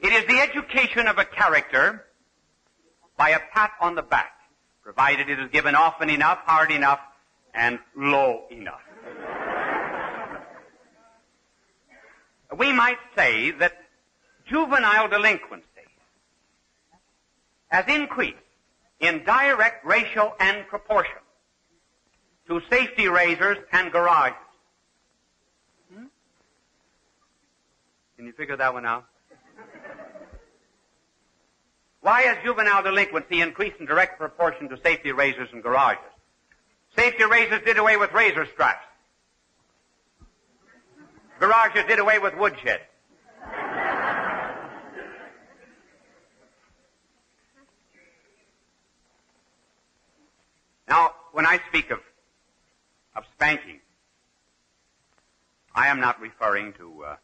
It 0.00 0.12
is 0.12 0.26
the 0.26 0.38
education 0.40 1.06
of 1.06 1.18
a 1.18 1.24
character 1.24 2.04
by 3.16 3.30
a 3.30 3.40
pat 3.52 3.72
on 3.80 3.94
the 3.94 4.02
back, 4.02 4.32
provided 4.82 5.28
it 5.28 5.38
is 5.38 5.50
given 5.50 5.74
often 5.74 6.08
enough, 6.08 6.38
hard 6.44 6.70
enough, 6.70 7.00
and 7.54 7.78
low 7.96 8.44
enough. 8.50 8.80
we 12.56 12.72
might 12.72 12.98
say 13.16 13.50
that 13.50 13.72
juvenile 14.46 15.08
delinquency 15.08 15.66
has 17.68 17.84
increased 17.88 18.36
in 19.00 19.24
direct 19.24 19.84
ratio 19.84 20.34
and 20.40 20.66
proportion 20.66 21.18
to 22.48 22.60
safety 22.70 23.08
razors 23.08 23.58
and 23.72 23.92
garages. 23.92 24.38
Hmm? 25.92 26.04
Can 28.16 28.26
you 28.26 28.32
figure 28.32 28.56
that 28.56 28.72
one 28.72 28.86
out? 28.86 29.04
Why 32.00 32.22
has 32.22 32.36
juvenile 32.44 32.84
delinquency 32.84 33.40
increased 33.40 33.80
in 33.80 33.86
direct 33.86 34.18
proportion 34.18 34.68
to 34.68 34.78
safety 34.80 35.10
razors 35.10 35.48
and 35.52 35.62
garages? 35.62 36.04
Safety 36.96 37.24
razors 37.24 37.62
did 37.64 37.78
away 37.78 37.96
with 37.96 38.12
razor 38.12 38.46
straps. 38.46 38.86
Garages 41.40 41.84
did 41.88 41.98
away 41.98 42.18
with 42.18 42.34
woodshed. 42.36 42.80
Now, 50.88 51.10
when 51.36 51.44
I 51.44 51.60
speak 51.68 51.90
of, 51.90 51.98
of 53.14 53.24
spanking, 53.34 53.80
I 55.74 55.88
am 55.88 56.00
not 56.00 56.18
referring 56.18 56.72
to 56.78 57.04
uh, 57.04 57.16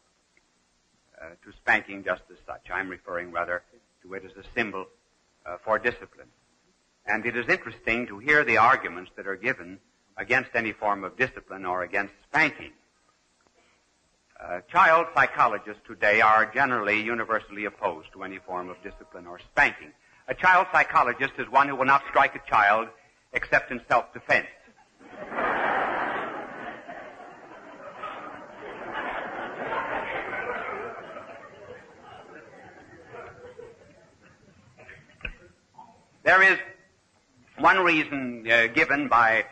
uh, 1.19 1.29
to 1.43 1.51
spanking 1.57 2.03
just 2.03 2.21
as 2.31 2.37
such. 2.45 2.61
I'm 2.71 2.89
referring 2.89 3.31
rather 3.31 3.63
to 4.03 4.13
it 4.13 4.23
as 4.23 4.31
a 4.37 4.47
symbol 4.53 4.85
uh, 5.47 5.57
for 5.65 5.79
discipline. 5.79 6.27
And 7.07 7.25
it 7.25 7.35
is 7.35 7.47
interesting 7.47 8.05
to 8.05 8.19
hear 8.19 8.43
the 8.43 8.57
arguments 8.57 9.09
that 9.15 9.25
are 9.25 9.35
given 9.35 9.79
against 10.15 10.51
any 10.53 10.73
form 10.73 11.03
of 11.03 11.17
discipline 11.17 11.65
or 11.65 11.81
against 11.81 12.13
spanking. 12.29 12.73
Uh, 14.39 14.59
child 14.71 15.07
psychologists 15.15 15.81
today 15.87 16.21
are 16.21 16.45
generally 16.53 17.01
universally 17.01 17.65
opposed 17.65 18.13
to 18.13 18.21
any 18.21 18.37
form 18.37 18.69
of 18.69 18.77
discipline 18.83 19.25
or 19.25 19.39
spanking. 19.39 19.91
A 20.27 20.35
child 20.35 20.67
psychologist 20.71 21.33
is 21.39 21.49
one 21.49 21.67
who 21.67 21.75
will 21.75 21.85
not 21.85 22.03
strike 22.11 22.35
a 22.35 22.47
child 22.47 22.89
except 23.33 23.71
in 23.71 23.81
self-defense. 23.87 24.47
There 36.23 36.41
is 36.41 36.57
one 37.59 37.79
reason 37.79 38.47
uh, 38.49 38.67
given 38.67 39.09
by 39.09 39.45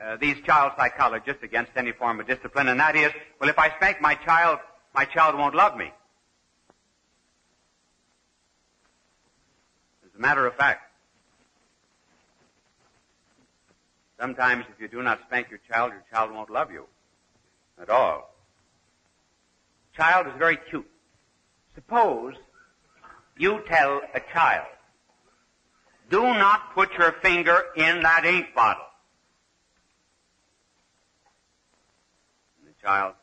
uh, 0.00 0.16
these 0.16 0.40
child 0.46 0.72
psychologists 0.76 1.42
against 1.42 1.72
any 1.76 1.92
form 1.92 2.20
of 2.20 2.28
discipline, 2.28 2.68
and 2.68 2.78
that 2.78 2.94
is, 2.94 3.10
well, 3.40 3.50
if 3.50 3.58
I 3.58 3.70
spank 3.76 4.00
my 4.00 4.14
child, 4.14 4.60
my 4.94 5.04
child 5.04 5.36
won't 5.36 5.54
love 5.54 5.76
me. 5.76 5.92
As 10.04 10.10
a 10.16 10.20
matter 10.20 10.46
of 10.46 10.54
fact, 10.54 10.89
sometimes 14.20 14.66
if 14.70 14.80
you 14.80 14.88
do 14.88 15.02
not 15.02 15.20
spank 15.26 15.48
your 15.50 15.60
child, 15.70 15.92
your 15.92 16.04
child 16.12 16.32
won't 16.32 16.50
love 16.50 16.70
you 16.70 16.84
at 17.80 17.88
all. 17.88 18.34
Child 19.96 20.26
is 20.28 20.32
very 20.38 20.58
cute. 20.68 20.88
Suppose 21.74 22.34
you 23.38 23.62
tell 23.66 24.02
a 24.14 24.20
child, 24.32 24.66
do 26.10 26.22
not 26.22 26.74
put 26.74 26.92
your 26.98 27.12
finger 27.22 27.64
in 27.76 28.02
that 28.02 28.24
ink 28.26 28.54
bottle. 28.54 28.84
And 32.58 32.68
the 32.68 32.86
child 32.86 33.14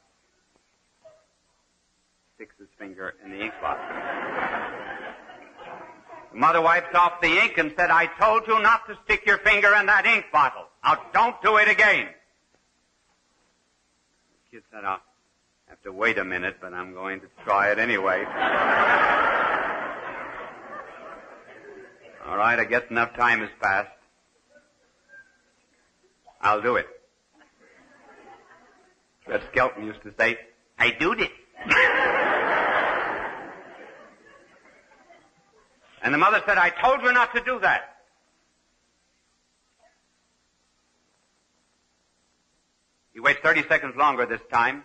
sticks 2.36 2.56
his 2.58 2.70
finger 2.80 3.16
in 3.24 3.32
the 3.32 3.42
ink 3.44 3.54
bottle. 3.62 3.86
The 6.32 6.40
mother 6.40 6.62
wipes 6.62 6.94
off 6.96 7.22
the 7.22 7.28
ink 7.28 7.58
and 7.58 7.74
said, 7.78 7.90
I 7.90 8.08
told 8.20 8.48
you 8.48 8.60
not 8.62 8.88
to 8.88 8.98
stick 9.06 9.26
your 9.26 9.38
finger 9.40 9.74
in 9.76 9.86
that 9.86 10.06
ink 10.06 10.26
bottle. 10.32 10.68
Now 10.88 10.98
don't 11.14 11.42
do 11.42 11.58
it 11.58 11.68
again. 11.68 12.08
The 14.32 14.58
kid 14.58 14.64
said, 14.72 14.86
I'll 14.86 15.02
have 15.68 15.82
to 15.84 15.92
wait 15.92 16.18
a 16.18 16.24
minute, 16.24 16.60
but 16.62 16.74
I'm 16.74 16.94
going 16.94 17.20
to 17.20 17.28
try 17.44 17.72
it 17.74 17.78
anyway. 17.78 18.24
All 22.26 22.38
right, 22.38 22.58
I 22.58 22.64
guess 22.64 22.84
enough 22.90 23.14
time 23.18 23.42
has 23.42 23.50
passed. 23.62 23.92
I'll 26.40 26.62
do 26.62 26.78
it. 26.78 26.88
Red 29.28 29.42
Skelton 29.52 29.84
used 29.86 30.04
to 30.04 30.14
say, 30.18 30.38
I 30.80 30.92
do 30.92 31.12
it. 31.12 31.32
and 36.02 36.14
the 36.14 36.18
mother 36.18 36.42
said, 36.48 36.58
I 36.58 36.70
told 36.70 37.02
you 37.02 37.12
not 37.12 37.36
to 37.36 37.44
do 37.44 37.60
that. 37.60 37.97
He 43.18 43.22
waits 43.22 43.40
30 43.42 43.68
seconds 43.68 43.96
longer 43.96 44.28
this 44.28 44.42
time. 44.52 44.84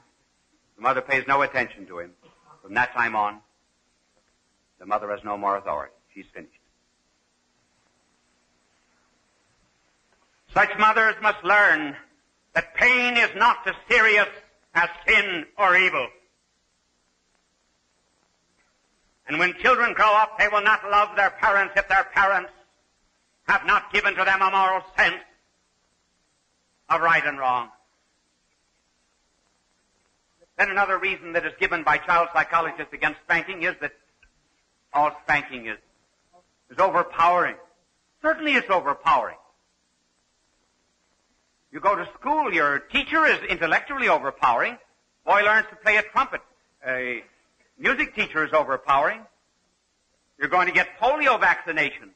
The 0.76 0.82
mother 0.82 1.02
pays 1.02 1.22
no 1.28 1.42
attention 1.42 1.84
to 1.88 1.98
him. 1.98 2.12
From 2.62 2.72
that 2.72 2.94
time 2.94 3.14
on, 3.14 3.40
the 4.78 4.86
mother 4.86 5.10
has 5.10 5.20
no 5.22 5.36
more 5.36 5.58
authority. 5.58 5.92
She's 6.14 6.24
finished. 6.32 6.54
Such 10.54 10.70
mothers 10.78 11.14
must 11.20 11.44
learn 11.44 11.94
that 12.54 12.74
pain 12.74 13.18
is 13.18 13.28
not 13.36 13.58
as 13.66 13.74
serious 13.90 14.28
as 14.74 14.88
sin 15.06 15.44
or 15.58 15.76
evil. 15.76 16.08
And 19.28 19.38
when 19.38 19.52
children 19.60 19.92
grow 19.92 20.10
up, 20.10 20.38
they 20.38 20.48
will 20.48 20.62
not 20.62 20.90
love 20.90 21.10
their 21.16 21.32
parents 21.32 21.74
if 21.76 21.86
their 21.86 22.04
parents 22.14 22.50
have 23.46 23.66
not 23.66 23.92
given 23.92 24.14
to 24.14 24.24
them 24.24 24.40
a 24.40 24.50
moral 24.50 24.80
sense 24.96 25.20
of 26.88 27.02
right 27.02 27.26
and 27.26 27.38
wrong. 27.38 27.68
Then 30.58 30.70
another 30.70 30.98
reason 30.98 31.32
that 31.32 31.46
is 31.46 31.52
given 31.58 31.82
by 31.82 31.98
child 31.98 32.28
psychologists 32.32 32.92
against 32.92 33.20
spanking 33.24 33.62
is 33.62 33.74
that 33.80 33.92
all 34.92 35.16
spanking 35.24 35.66
is, 35.66 35.78
is 36.70 36.78
overpowering. 36.78 37.56
Certainly 38.20 38.54
it's 38.54 38.70
overpowering. 38.70 39.36
You 41.72 41.80
go 41.80 41.96
to 41.96 42.06
school, 42.20 42.52
your 42.52 42.80
teacher 42.80 43.24
is 43.24 43.38
intellectually 43.48 44.08
overpowering. 44.08 44.76
Boy 45.24 45.42
learns 45.42 45.66
to 45.70 45.76
play 45.76 45.96
a 45.96 46.02
trumpet. 46.02 46.42
A 46.86 47.24
music 47.78 48.14
teacher 48.14 48.44
is 48.44 48.52
overpowering. 48.52 49.20
You're 50.38 50.50
going 50.50 50.66
to 50.66 50.72
get 50.72 50.98
polio 51.00 51.40
vaccination. 51.40 52.10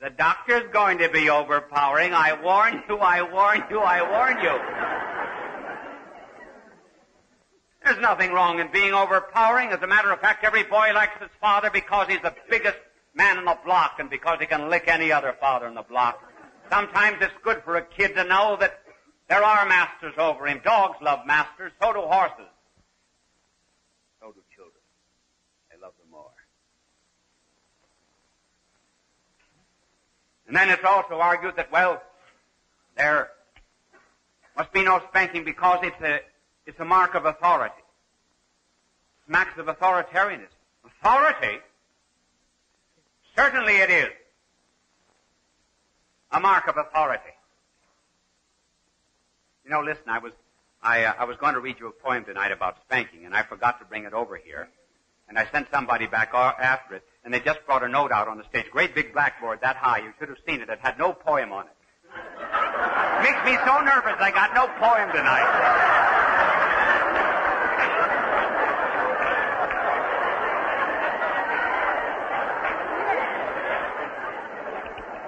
The 0.00 0.10
doctor's 0.10 0.70
going 0.72 0.98
to 0.98 1.08
be 1.08 1.28
overpowering. 1.28 2.14
I 2.14 2.40
warn 2.40 2.84
you, 2.88 2.98
I 2.98 3.22
warn 3.22 3.64
you, 3.68 3.80
I 3.80 4.08
warn 4.08 4.40
you. 4.40 5.07
There's 7.88 8.00
nothing 8.02 8.32
wrong 8.32 8.60
in 8.60 8.70
being 8.70 8.92
overpowering. 8.92 9.70
As 9.70 9.80
a 9.80 9.86
matter 9.86 10.12
of 10.12 10.20
fact, 10.20 10.44
every 10.44 10.62
boy 10.62 10.92
likes 10.94 11.18
his 11.22 11.30
father 11.40 11.70
because 11.70 12.06
he's 12.06 12.20
the 12.20 12.34
biggest 12.50 12.76
man 13.14 13.38
in 13.38 13.46
the 13.46 13.56
block 13.64 13.94
and 13.98 14.10
because 14.10 14.38
he 14.40 14.44
can 14.44 14.68
lick 14.68 14.84
any 14.88 15.10
other 15.10 15.34
father 15.40 15.66
in 15.66 15.72
the 15.72 15.80
block. 15.80 16.22
Sometimes 16.70 17.16
it's 17.22 17.32
good 17.42 17.62
for 17.64 17.76
a 17.76 17.82
kid 17.82 18.14
to 18.16 18.24
know 18.24 18.58
that 18.60 18.80
there 19.30 19.42
are 19.42 19.66
masters 19.66 20.12
over 20.18 20.46
him. 20.46 20.60
Dogs 20.62 20.98
love 21.00 21.20
masters, 21.26 21.72
so 21.80 21.94
do 21.94 22.00
horses. 22.00 22.52
So 24.20 24.32
do 24.32 24.42
children. 24.54 24.82
They 25.70 25.80
love 25.80 25.94
them 25.98 26.10
more. 26.10 26.28
And 30.46 30.54
then 30.54 30.68
it's 30.68 30.84
also 30.84 31.14
argued 31.14 31.56
that, 31.56 31.72
well, 31.72 32.02
there 32.98 33.30
must 34.58 34.74
be 34.74 34.84
no 34.84 35.00
spanking 35.08 35.44
because 35.44 35.78
it's 35.84 36.02
a, 36.02 36.20
it's 36.68 36.78
a 36.80 36.84
mark 36.84 37.14
of 37.14 37.24
authority. 37.24 37.82
Smacks 39.26 39.58
of 39.58 39.66
authoritarianism. 39.66 40.48
Authority? 40.84 41.58
Certainly 43.34 43.76
it 43.76 43.90
is 43.90 44.10
a 46.30 46.38
mark 46.38 46.68
of 46.68 46.76
authority. 46.76 47.22
You 49.64 49.70
know, 49.70 49.80
listen, 49.80 50.04
I 50.08 50.18
was, 50.18 50.32
I, 50.82 51.04
uh, 51.04 51.14
I 51.18 51.24
was 51.24 51.38
going 51.38 51.54
to 51.54 51.60
read 51.60 51.76
you 51.80 51.88
a 51.88 51.90
poem 51.90 52.24
tonight 52.26 52.52
about 52.52 52.76
spanking, 52.84 53.24
and 53.24 53.34
I 53.34 53.44
forgot 53.44 53.78
to 53.80 53.86
bring 53.86 54.04
it 54.04 54.12
over 54.12 54.36
here. 54.36 54.68
And 55.26 55.38
I 55.38 55.46
sent 55.50 55.68
somebody 55.70 56.06
back 56.06 56.34
after 56.34 56.96
it, 56.96 57.04
and 57.24 57.32
they 57.32 57.40
just 57.40 57.64
brought 57.64 57.82
a 57.82 57.88
note 57.88 58.12
out 58.12 58.28
on 58.28 58.36
the 58.36 58.44
stage. 58.44 58.66
Great 58.70 58.94
big 58.94 59.14
blackboard 59.14 59.60
that 59.62 59.76
high. 59.76 59.98
You 59.98 60.12
should 60.18 60.28
have 60.28 60.38
seen 60.46 60.60
it. 60.60 60.68
It 60.68 60.80
had 60.80 60.98
no 60.98 61.14
poem 61.14 61.50
on 61.50 61.64
it. 61.64 61.72
Makes 63.22 63.44
me 63.44 63.56
so 63.64 63.80
nervous. 63.80 64.16
I 64.20 64.30
got 64.34 64.54
no 64.54 64.66
poem 64.78 65.10
tonight. 65.12 66.08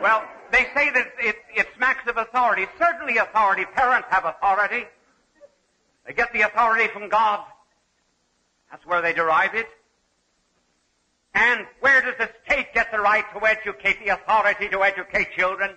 Well, 0.00 0.24
they 0.61 0.68
say 0.75 0.90
that 0.90 1.12
it, 1.18 1.37
it 1.55 1.68
smacks 1.77 2.07
of 2.09 2.18
authority. 2.18 2.66
Certainly 2.79 3.16
authority. 3.16 3.64
Parents 3.75 4.07
have 4.11 4.27
authority. 4.27 4.85
They 6.07 6.12
get 6.12 6.33
the 6.33 6.42
authority 6.42 6.88
from 6.88 7.09
God. 7.09 7.44
That's 8.70 8.85
where 8.85 9.01
they 9.01 9.14
derive 9.14 9.55
it. 9.55 9.66
And 11.35 11.66
where 11.81 12.03
does 12.03 12.14
the 12.18 12.29
state 12.44 12.75
get 12.75 12.92
the 12.92 13.01
right 13.01 13.25
to 13.33 13.46
educate, 13.46 14.05
the 14.05 14.11
authority 14.11 14.68
to 14.68 14.83
educate 14.83 15.33
children? 15.33 15.77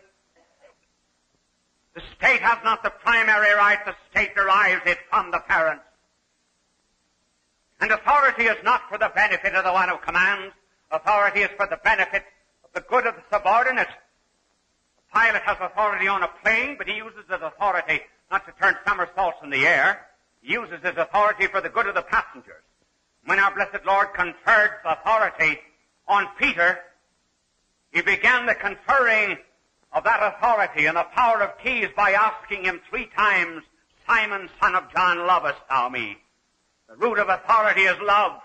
The 1.96 2.02
state 2.17 2.41
has 2.41 2.58
not 2.65 2.84
the 2.84 2.89
primary 2.89 3.54
right. 3.54 3.80
The 3.86 3.96
state 4.12 4.36
derives 4.36 4.82
it 4.86 4.98
from 5.10 5.32
the 5.32 5.39
parents. 5.48 5.84
And 7.80 7.91
authority 7.91 8.43
is 8.46 8.58
not 8.63 8.82
for 8.89 8.98
the 8.98 9.12
benefit 9.15 9.54
of 9.54 9.63
the 9.63 9.72
one 9.72 9.89
who 9.89 9.98
commands. 9.98 10.54
Authority 10.91 11.41
is 11.41 11.50
for 11.56 11.67
the 11.67 11.80
benefit 11.84 12.24
of 12.65 12.74
the 12.74 12.82
good 12.82 13.06
of 13.06 13.15
the 13.15 13.24
subordinate. 13.32 13.88
Pilot 15.13 15.43
has 15.43 15.58
authority 15.62 16.08
on 16.08 16.23
a 16.23 16.28
plane, 16.41 16.76
but 16.76 16.88
he 16.88 16.95
uses 16.95 17.23
his 17.30 17.41
authority 17.41 18.02
not 18.32 18.45
to 18.47 18.54
turn 18.60 18.76
somersaults 18.88 19.38
in 19.43 19.52
the 19.52 19.67
air. 19.67 20.08
He 20.41 20.54
uses 20.54 20.82
his 20.82 20.97
authority 20.97 21.45
for 21.45 21.62
the 21.62 21.69
good 21.69 21.86
of 21.86 21.93
the 21.93 22.02
passengers. 22.02 22.63
When 23.26 23.39
our 23.39 23.54
blessed 23.54 23.86
Lord 23.86 24.13
conferred 24.15 24.71
authority 24.84 25.60
on 26.08 26.28
Peter, 26.39 26.80
he 27.91 28.02
began 28.02 28.47
the 28.47 28.56
conferring 28.56 29.38
of 29.91 30.04
that 30.04 30.34
authority 30.36 30.88
and 30.88 30.97
the 30.97 31.04
power 31.04 31.43
of 31.43 31.60
keys 31.60 31.89
by 31.95 32.13
asking 32.13 32.65
him 32.65 32.82
three 32.89 33.06
times, 33.15 33.62
Simon, 34.08 34.49
son 34.60 34.73
of 34.73 34.91
John, 34.91 35.28
lovest 35.28 35.62
thou 35.69 35.89
me? 35.89 36.17
The 36.89 36.95
root 36.95 37.19
of 37.19 37.30
authority 37.30 37.82
is 37.82 37.95
love. 38.02 38.41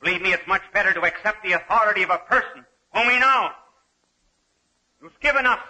Believe 0.00 0.20
me, 0.20 0.34
it's 0.34 0.46
much 0.46 0.62
better 0.74 0.92
to 0.92 1.00
accept 1.00 1.42
the 1.42 1.52
authority 1.52 2.02
of 2.02 2.10
a 2.10 2.18
person 2.18 2.66
whom 2.92 3.06
we 3.06 3.18
know, 3.18 3.50
who's 5.04 5.12
given 5.20 5.44
us 5.44 5.60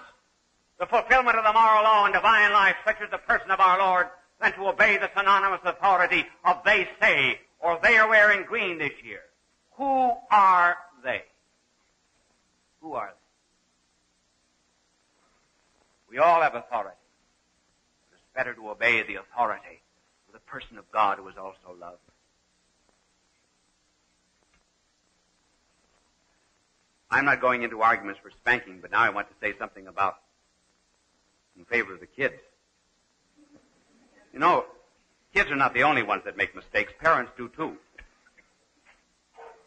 the 0.79 0.87
fulfillment 0.87 1.37
of 1.37 1.45
the 1.45 1.53
moral 1.53 1.83
law 1.83 2.05
and 2.05 2.15
divine 2.15 2.53
life, 2.53 2.77
such 2.87 3.01
as 3.03 3.11
the 3.11 3.19
person 3.19 3.51
of 3.51 3.59
our 3.59 3.79
Lord, 3.81 4.07
than 4.41 4.53
to 4.53 4.69
obey 4.69 4.97
the 4.97 5.11
synonymous 5.17 5.61
authority 5.65 6.25
of 6.45 6.59
they 6.65 6.87
say, 7.01 7.41
or 7.59 7.81
they 7.83 7.97
are 7.97 8.09
wearing 8.09 8.45
green 8.45 8.79
this 8.79 8.93
year. 9.05 9.23
Who 9.73 10.13
are 10.31 10.77
they? 11.03 11.25
Who 12.81 12.93
are 12.93 13.09
they? 13.09 13.13
We 16.17 16.19
all 16.19 16.41
have 16.41 16.55
authority. 16.55 16.97
It's 18.13 18.23
better 18.37 18.55
to 18.55 18.71
obey 18.71 19.03
the 19.03 19.17
authority 19.17 19.83
of 20.29 20.35
the 20.35 20.39
person 20.41 20.79
of 20.79 20.89
God 20.93 21.19
who 21.19 21.27
is 21.27 21.37
also 21.37 21.77
loved. 21.81 21.99
I'm 27.15 27.25
not 27.25 27.41
going 27.41 27.63
into 27.63 27.81
arguments 27.81 28.19
for 28.21 28.33
spanking, 28.33 28.81
but 28.83 28.91
now 28.91 28.99
I 28.99 29.11
want 29.11 29.29
to 29.29 29.35
say 29.41 29.57
something 29.57 29.87
about 29.87 30.17
in 31.57 31.65
favor 31.65 31.95
of 31.95 32.01
the 32.01 32.07
kids. 32.07 32.35
You 34.33 34.41
know, 34.41 34.65
kids 35.33 35.49
are 35.53 35.57
not 35.57 35.75
the 35.75 35.85
only 35.85 36.03
ones 36.03 36.23
that 36.25 36.37
make 36.37 36.57
mistakes. 36.57 36.93
Parents 36.99 37.31
do 37.37 37.49
too. 37.57 37.77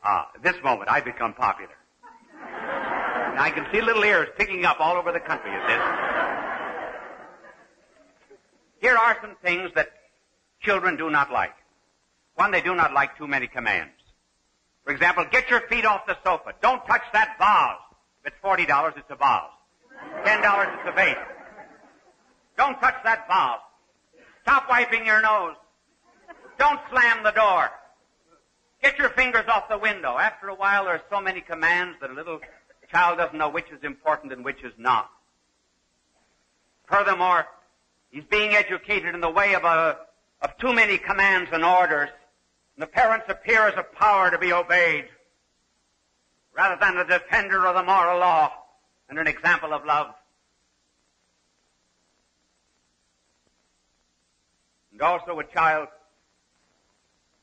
Ah, 0.04 0.30
at 0.36 0.44
this 0.44 0.62
moment 0.62 0.92
I 0.92 1.00
become 1.00 1.34
popular. 1.34 1.72
And 2.34 3.40
I 3.40 3.50
can 3.50 3.66
see 3.72 3.80
little 3.80 4.04
ears 4.04 4.28
picking 4.38 4.66
up 4.66 4.82
all 4.82 4.98
over 4.98 5.14
the 5.14 5.22
country 5.22 5.52
at 5.52 5.68
this. 5.68 5.82
Here 8.82 8.98
are 8.98 9.18
some 9.22 9.38
things 9.42 9.72
that 9.76 9.94
children 10.60 10.98
do 10.98 11.10
not 11.10 11.32
like. 11.32 11.56
One, 12.36 12.52
they 12.52 12.60
do 12.60 12.76
not 12.76 12.92
like 12.94 13.18
too 13.18 13.26
many 13.26 13.48
commands. 13.48 13.94
For 14.88 14.94
example, 14.94 15.26
get 15.30 15.50
your 15.50 15.60
feet 15.68 15.84
off 15.84 16.08
the 16.08 16.16
sofa. 16.24 16.54
Don't 16.62 16.80
touch 16.88 17.02
that 17.12 17.36
vase. 17.38 17.98
If 18.22 18.32
it's 18.32 18.42
forty 18.42 18.66
dollars, 18.66 18.94
it's 18.96 19.10
a 19.10 19.18
vase. 19.18 19.52
Ten 20.24 20.42
dollars, 20.42 20.70
it's 20.80 20.88
a 20.88 20.94
vase. 20.94 21.18
Don't 22.58 22.80
touch 22.80 22.96
that 23.04 23.28
vase. 23.28 23.60
Stop 24.44 24.70
wiping 24.70 25.06
your 25.06 25.22
nose. 25.22 25.56
Don't 26.58 26.80
slam 26.90 27.22
the 27.22 27.32
door. 27.32 27.70
Get 28.82 28.98
your 28.98 29.10
fingers 29.10 29.44
off 29.50 29.68
the 29.68 29.78
window. 29.78 30.18
After 30.18 30.48
a 30.48 30.56
while, 30.56 30.86
there 30.86 30.94
are 30.94 31.02
so 31.12 31.20
many 31.20 31.42
commands 31.42 31.98
that 32.00 32.10
a 32.10 32.14
little 32.14 32.40
child 32.90 33.18
doesn't 33.18 33.38
know 33.38 33.50
which 33.50 33.70
is 33.70 33.84
important 33.84 34.32
and 34.32 34.46
which 34.46 34.64
is 34.64 34.72
not. 34.78 35.10
Furthermore, 36.86 37.46
he's 38.10 38.24
being 38.24 38.52
educated 38.52 39.14
in 39.14 39.20
the 39.20 39.30
way 39.30 39.54
of 39.54 39.66
a, 39.66 39.98
of 40.42 40.58
too 40.60 40.72
many 40.72 40.98
commands 40.98 41.50
and 41.52 41.66
orders 41.66 42.08
and 42.78 42.84
the 42.84 42.88
parents 42.88 43.26
appear 43.28 43.68
as 43.68 43.74
a 43.76 43.82
power 43.82 44.30
to 44.30 44.38
be 44.38 44.54
obeyed 44.54 45.06
rather 46.56 46.78
than 46.80 46.98
a 46.98 47.06
defender 47.06 47.66
of 47.66 47.76
the 47.76 47.82
moral 47.82 48.20
law 48.20 48.52
and 49.10 49.18
an 49.18 49.26
example 49.26 49.74
of 49.74 49.84
love. 49.84 50.14
And 54.92 55.02
also 55.02 55.40
a 55.40 55.44
child 55.44 55.88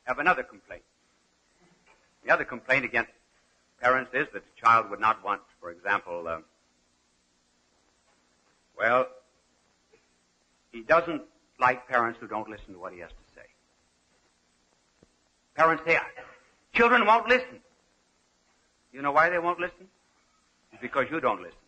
have 0.05 0.21
another 0.21 0.45
complaint. 0.45 0.83
The 2.25 2.33
other 2.33 2.45
complaint 2.45 2.85
against 2.85 3.11
parents 3.81 4.13
is 4.15 4.29
that 4.33 4.43
the 4.45 4.61
child 4.61 4.89
would 4.91 5.01
not 5.01 5.25
want, 5.25 5.41
for 5.61 5.73
example, 5.73 6.29
uh, 6.29 6.39
well, 8.79 9.07
he 10.71 10.83
doesn't 10.83 11.23
like 11.59 11.89
parents 11.89 12.19
who 12.21 12.29
don't 12.29 12.49
listen 12.49 12.75
to 12.75 12.79
what 12.79 12.93
he 12.93 13.01
has 13.01 13.11
to 13.11 13.24
Parents 15.55 15.83
say, 15.87 15.99
children 16.73 17.07
won't 17.07 17.29
listen. 17.29 17.61
You 18.93 19.03
know 19.03 19.13
why 19.13 19.31
they 19.31 19.39
won't 19.39 19.61
listen? 19.61 19.89
It's 20.73 20.83
because 20.83 21.07
you 21.11 21.21
don't 21.21 21.41
listen. 21.41 21.59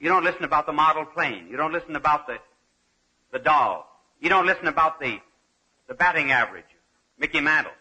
You 0.00 0.08
don't 0.08 0.24
listen 0.24 0.44
about 0.44 0.66
the 0.66 0.72
model 0.72 1.04
plane. 1.04 1.48
You 1.50 1.56
don't 1.56 1.72
listen 1.72 1.96
about 1.96 2.26
the, 2.26 2.38
the 3.32 3.38
doll. 3.38 3.86
You 4.20 4.28
don't 4.28 4.46
listen 4.46 4.66
about 4.66 5.00
the, 5.00 5.18
the 5.88 5.94
batting 5.94 6.30
average, 6.30 6.64
Mickey 7.18 7.40
Mantle. 7.40 7.72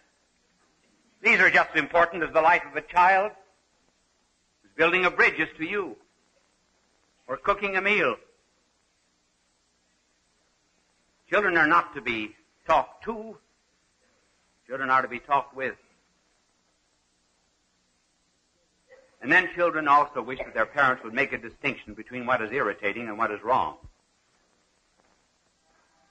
These 1.21 1.39
are 1.39 1.49
just 1.49 1.69
as 1.73 1.79
important 1.79 2.23
as 2.23 2.31
the 2.33 2.41
life 2.41 2.63
of 2.69 2.75
a 2.75 2.81
child 2.81 3.31
who's 4.61 4.71
building 4.75 5.05
a 5.05 5.11
bridge 5.11 5.39
is 5.39 5.49
to 5.57 5.65
you 5.65 5.95
or 7.27 7.37
cooking 7.37 7.75
a 7.75 7.81
meal. 7.81 8.15
Children 11.29 11.57
are 11.57 11.67
not 11.67 11.93
to 11.95 12.01
be 12.01 12.35
talked 12.65 13.03
to, 13.05 13.37
Children 14.67 14.89
are 14.89 15.01
to 15.01 15.07
be 15.07 15.19
talked 15.19 15.55
with. 15.55 15.75
And 19.21 19.31
then 19.31 19.49
children 19.55 19.87
also 19.87 20.21
wish 20.21 20.39
that 20.39 20.53
their 20.53 20.65
parents 20.65 21.03
would 21.03 21.13
make 21.13 21.33
a 21.33 21.37
distinction 21.37 21.93
between 21.93 22.25
what 22.25 22.41
is 22.41 22.51
irritating 22.51 23.07
and 23.07 23.17
what 23.17 23.31
is 23.31 23.41
wrong. 23.43 23.77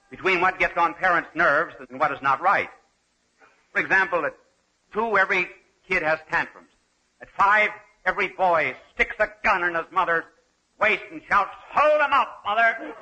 Between 0.09 0.41
what 0.41 0.59
gets 0.59 0.77
on 0.77 0.93
parents' 0.93 1.29
nerves 1.35 1.75
and 1.89 1.99
what 1.99 2.11
is 2.11 2.21
not 2.21 2.41
right. 2.41 2.69
For 3.73 3.79
example, 3.79 4.25
at 4.25 4.33
two, 4.93 5.17
every 5.17 5.47
kid 5.87 6.01
has 6.03 6.19
tantrums. 6.29 6.69
At 7.21 7.29
five, 7.37 7.69
every 8.05 8.29
boy 8.29 8.75
sticks 8.93 9.15
a 9.19 9.27
gun 9.43 9.63
in 9.63 9.75
his 9.75 9.85
mother's 9.91 10.23
waist 10.79 11.03
and 11.11 11.21
shouts, 11.27 11.51
hold 11.71 12.01
him 12.01 12.13
up, 12.13 12.41
mother! 12.45 12.93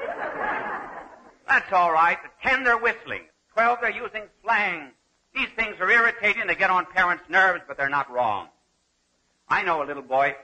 That's 1.47 1.71
all 1.71 1.91
right. 1.91 2.17
At 2.23 2.41
ten, 2.49 2.63
they're 2.63 2.77
whistling. 2.77 3.21
At 3.21 3.53
Twelve, 3.53 3.77
they're 3.81 3.91
using 3.91 4.23
slang. 4.43 4.91
These 5.35 5.49
things 5.57 5.75
are 5.81 5.89
irritating. 5.89 6.47
They 6.47 6.55
get 6.55 6.69
on 6.69 6.85
parents' 6.85 7.25
nerves, 7.29 7.61
but 7.67 7.75
they're 7.77 7.89
not 7.89 8.09
wrong. 8.09 8.47
I 9.49 9.63
know 9.63 9.83
a 9.83 9.85
little 9.85 10.01
boy 10.01 10.35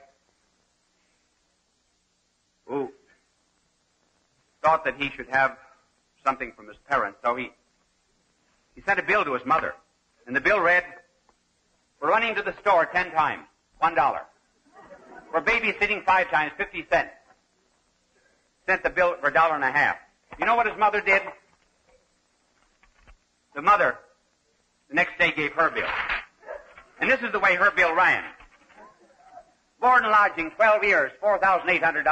who 2.66 2.92
thought 4.62 4.84
that 4.84 4.96
he 4.96 5.10
should 5.10 5.28
have 5.30 5.56
something 6.24 6.52
from 6.52 6.68
his 6.68 6.76
parents, 6.88 7.18
so 7.24 7.34
he 7.34 7.50
he 8.74 8.82
sent 8.82 8.98
a 8.98 9.02
bill 9.02 9.24
to 9.24 9.34
his 9.34 9.44
mother, 9.44 9.74
and 10.26 10.36
the 10.36 10.40
bill 10.40 10.60
read, 10.60 10.84
"For 11.98 12.08
running 12.08 12.34
to 12.36 12.42
the 12.42 12.54
store 12.60 12.86
ten 12.86 13.10
times, 13.10 13.46
one 13.78 13.94
dollar. 13.94 14.24
For 15.30 15.40
babysitting 15.40 16.04
five 16.04 16.30
times, 16.30 16.52
fifty 16.56 16.86
cents." 16.90 17.10
Sent 18.66 18.82
the 18.84 18.90
bill 18.90 19.16
for 19.20 19.28
a 19.28 19.32
dollar 19.32 19.54
and 19.56 19.64
a 19.64 19.72
half. 19.72 19.96
You 20.38 20.46
know 20.46 20.54
what 20.54 20.66
his 20.66 20.76
mother 20.78 21.00
did? 21.00 21.22
The 23.54 23.62
mother 23.62 23.98
the 24.92 24.96
next 24.96 25.18
day 25.18 25.32
gave 25.32 25.52
her 25.52 25.70
bill. 25.70 25.88
And 27.00 27.10
this 27.10 27.20
is 27.22 27.32
the 27.32 27.38
way 27.38 27.54
her 27.54 27.70
bill 27.70 27.94
ran. 27.94 28.22
Board 29.80 30.02
and 30.02 30.12
lodging, 30.12 30.50
12 30.50 30.84
years, 30.84 31.10
$4,800. 31.22 32.04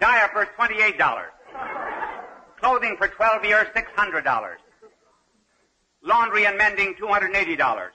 Diapers, 0.00 0.48
$28. 0.58 1.24
Clothing 2.60 2.96
for 2.96 3.08
12 3.08 3.44
years, 3.44 3.66
$600. 3.76 4.54
Laundry 6.02 6.46
and 6.46 6.56
mending, 6.56 6.94
$280. 6.94 7.88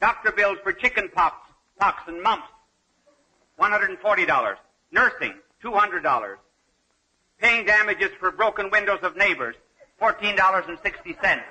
Doctor 0.00 0.32
bills 0.32 0.58
for 0.64 0.72
chicken 0.72 1.08
pox, 1.14 1.36
pox 1.78 2.02
and 2.08 2.20
mumps, 2.20 2.48
$140. 3.60 4.56
Nursing, 4.90 5.34
$200. 5.62 6.36
Paying 7.40 7.66
damages 7.66 8.10
for 8.18 8.32
broken 8.32 8.70
windows 8.70 8.98
of 9.02 9.16
neighbors, 9.16 9.54
$14.60. 10.00 11.42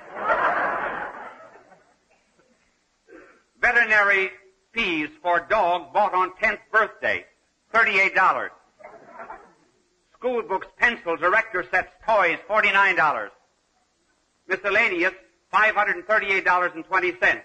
Veterinary 3.60 4.30
fees 4.72 5.08
for 5.22 5.40
dog 5.48 5.92
bought 5.92 6.14
on 6.14 6.32
10th 6.42 6.58
birthday, 6.70 7.24
$38. 7.72 8.50
School 10.12 10.42
books, 10.42 10.66
pencils, 10.78 11.20
erector 11.22 11.64
sets, 11.70 11.92
toys, 12.06 12.38
$49. 12.48 13.30
Miscellaneous, 14.48 15.12
$538.20. 15.52 17.42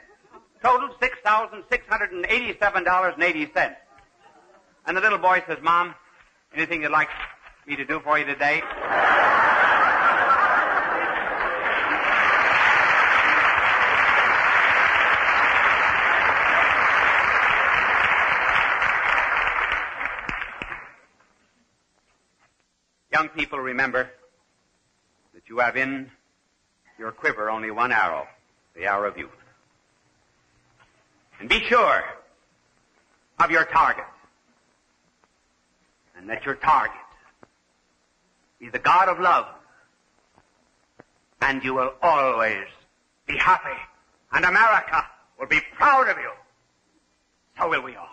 Total 0.62 0.90
$6,687.80. 0.90 3.76
And 4.86 4.98
the 4.98 5.02
little 5.02 5.18
boy 5.20 5.42
says, 5.48 5.58
Mom, 5.62 5.96
anything 6.54 6.82
you'd 6.82 6.92
like 6.92 7.08
me 7.66 7.78
to 7.78 7.86
do 7.86 8.02
for 8.02 8.20
you 8.20 8.26
today? 8.26 8.62
Young 23.20 23.28
people, 23.28 23.60
remember 23.60 24.10
that 25.34 25.42
you 25.50 25.60
have 25.60 25.76
in 25.76 26.10
your 26.98 27.12
quiver 27.12 27.50
only 27.50 27.70
one 27.70 27.92
arrow, 27.92 28.26
the 28.78 28.86
arrow 28.86 29.10
of 29.10 29.18
youth. 29.18 29.30
And 31.42 31.50
be 31.50 31.60
sure 31.60 32.02
of 33.38 33.52
your 33.52 33.66
target. 33.66 34.06
And 36.16 36.28
let 36.28 36.46
your 36.46 36.56
target 36.56 36.96
be 38.58 38.70
the 38.70 38.80
God 38.80 39.10
of 39.10 39.20
love 39.20 39.48
and 41.42 41.62
you 41.62 41.74
will 41.74 41.92
always 42.02 42.68
be 43.28 43.38
happy, 43.38 43.78
and 44.32 44.46
America 44.46 45.06
will 45.38 45.48
be 45.48 45.60
proud 45.76 46.08
of 46.08 46.16
you. 46.16 46.32
So 47.58 47.68
will 47.68 47.82
we 47.82 47.98
all. 47.98 48.08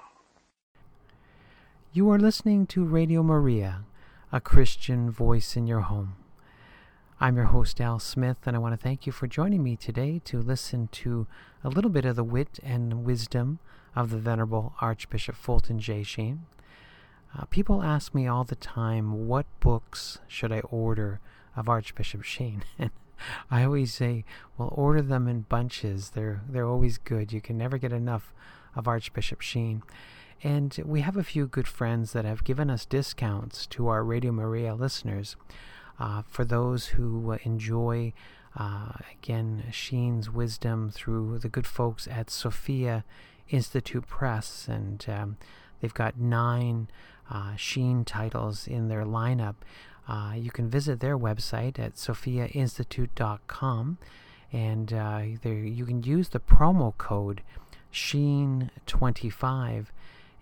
You 1.92 2.10
are 2.10 2.18
listening 2.18 2.66
to 2.66 2.84
Radio 2.84 3.22
Maria, 3.22 3.85
a 4.32 4.40
Christian 4.40 5.08
voice 5.08 5.56
in 5.56 5.66
your 5.66 5.82
home. 5.82 6.16
I'm 7.20 7.36
your 7.36 7.46
host, 7.46 7.80
Al 7.80 8.00
Smith, 8.00 8.38
and 8.44 8.56
I 8.56 8.58
want 8.58 8.72
to 8.72 8.82
thank 8.82 9.06
you 9.06 9.12
for 9.12 9.28
joining 9.28 9.62
me 9.62 9.76
today 9.76 10.20
to 10.24 10.40
listen 10.40 10.88
to 10.92 11.28
a 11.62 11.68
little 11.68 11.90
bit 11.90 12.04
of 12.04 12.16
the 12.16 12.24
wit 12.24 12.58
and 12.62 13.04
wisdom 13.04 13.60
of 13.94 14.10
the 14.10 14.18
Venerable 14.18 14.74
Archbishop 14.80 15.36
Fulton 15.36 15.78
J. 15.78 16.02
Sheen. 16.02 16.44
Uh, 17.36 17.44
people 17.44 17.84
ask 17.84 18.14
me 18.14 18.26
all 18.26 18.42
the 18.42 18.56
time, 18.56 19.28
what 19.28 19.46
books 19.60 20.18
should 20.26 20.50
I 20.50 20.60
order 20.60 21.20
of 21.54 21.68
Archbishop 21.68 22.22
Sheen? 22.22 22.64
And 22.78 22.90
I 23.50 23.62
always 23.62 23.94
say, 23.94 24.24
well, 24.58 24.72
order 24.72 25.02
them 25.02 25.28
in 25.28 25.42
bunches. 25.42 26.10
They're 26.10 26.42
they're 26.48 26.66
always 26.66 26.98
good. 26.98 27.32
You 27.32 27.40
can 27.40 27.56
never 27.56 27.78
get 27.78 27.92
enough 27.92 28.34
of 28.74 28.88
Archbishop 28.88 29.40
Sheen. 29.40 29.82
And 30.42 30.78
we 30.84 31.00
have 31.00 31.16
a 31.16 31.24
few 31.24 31.46
good 31.46 31.66
friends 31.66 32.12
that 32.12 32.24
have 32.24 32.44
given 32.44 32.70
us 32.70 32.84
discounts 32.84 33.66
to 33.68 33.88
our 33.88 34.04
Radio 34.04 34.32
Maria 34.32 34.74
listeners. 34.74 35.36
Uh, 35.98 36.22
for 36.28 36.44
those 36.44 36.88
who 36.88 37.32
uh, 37.32 37.38
enjoy, 37.44 38.12
uh, 38.56 38.92
again, 39.12 39.64
Sheen's 39.72 40.30
wisdom 40.30 40.90
through 40.90 41.38
the 41.38 41.48
good 41.48 41.66
folks 41.66 42.06
at 42.06 42.28
Sophia 42.28 43.04
Institute 43.48 44.06
Press, 44.06 44.68
and 44.68 45.04
um, 45.08 45.38
they've 45.80 45.94
got 45.94 46.18
nine 46.18 46.88
uh, 47.30 47.56
Sheen 47.56 48.04
titles 48.04 48.68
in 48.68 48.88
their 48.88 49.04
lineup. 49.04 49.54
Uh, 50.06 50.34
you 50.36 50.50
can 50.50 50.68
visit 50.68 51.00
their 51.00 51.18
website 51.18 51.78
at 51.78 51.94
sophiainstitute.com 51.94 53.98
and 54.52 54.92
uh, 54.92 55.22
there 55.42 55.54
you 55.54 55.84
can 55.84 56.02
use 56.02 56.28
the 56.28 56.40
promo 56.40 56.96
code 56.96 57.42
Sheen25 57.92 59.86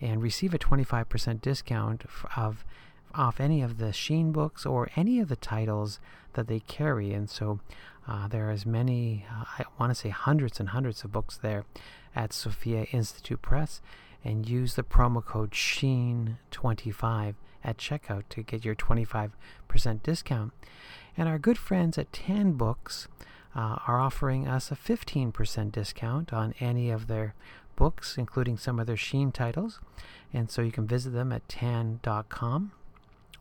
and 0.05 0.23
receive 0.23 0.53
a 0.53 0.59
25% 0.59 1.40
discount 1.40 2.05
of 2.37 2.64
off 3.14 3.40
any 3.40 3.62
of 3.62 3.79
the 3.79 3.93
Sheen 3.93 4.33
books 4.33 4.67
or 4.67 4.88
any 4.97 5.21
of 5.21 5.29
the 5.29 5.37
titles 5.37 6.01
that 6.35 6.49
they 6.49 6.61
carry. 6.61 7.12
And 7.12 7.31
so 7.31 7.61
uh, 8.09 8.29
there 8.29 8.49
are 8.49 8.51
as 8.51 8.67
many, 8.67 9.25
uh, 9.31 9.45
I 9.59 9.64
want 9.79 9.90
to 9.90 9.95
say 9.95 10.09
hundreds 10.09 10.59
and 10.59 10.71
hundreds 10.71 11.05
of 11.05 11.12
books 11.12 11.37
there 11.37 11.64
at 12.14 12.33
Sophia 12.33 12.87
Institute 12.93 13.40
Press. 13.40 13.81
And 14.25 14.49
use 14.49 14.75
the 14.75 14.83
promo 14.83 15.25
code 15.25 15.51
SHEEN25 15.51 17.35
at 17.62 17.77
checkout 17.77 18.25
to 18.31 18.43
get 18.43 18.64
your 18.64 18.75
25% 18.75 19.31
discount. 20.03 20.53
And 21.17 21.29
our 21.29 21.38
good 21.38 21.59
friends 21.59 21.99
at 21.99 22.12
Tan 22.12 22.53
Books 22.53 23.07
uh, 23.55 23.77
are 23.87 24.01
offering 24.01 24.49
us 24.49 24.73
a 24.73 24.77
15% 24.77 25.73
discount 25.73 26.33
on 26.33 26.55
any 26.59 26.90
of 26.90 27.07
their 27.07 27.35
books, 27.76 28.16
including 28.18 28.56
some 28.58 28.78
of 28.78 28.87
their 28.87 28.96
Sheen 28.96 29.32
titles. 29.32 29.80
And 30.32 30.50
so 30.50 30.62
you 30.62 30.72
can 30.72 30.87
visit 30.87 31.10
them 31.10 31.32
at 31.32 31.48
tan.com 31.48 32.72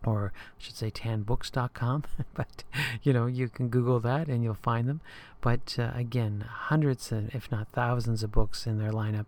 or 0.06 0.34
I 0.36 0.62
should 0.62 0.76
say 0.76 0.92
tanbooks.com, 0.92 2.04
but 2.34 2.64
you 3.02 3.14
know, 3.14 3.26
you 3.26 3.50
can 3.50 3.70
Google 3.70 4.00
that 4.02 4.28
and 4.28 4.44
you'll 4.44 4.54
find 4.54 4.88
them. 4.88 5.02
But 5.42 5.78
uh, 5.80 5.92
again, 5.96 6.46
hundreds, 6.48 7.12
if 7.12 7.52
not 7.52 7.70
thousands, 7.70 8.24
of 8.24 8.32
books 8.32 8.68
in 8.68 8.80
their 8.80 8.92
lineup. 8.92 9.28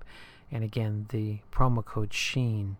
And 0.51 0.63
again, 0.63 1.07
the 1.09 1.39
promo 1.51 1.83
code 1.83 2.13
SHEEN 2.13 2.77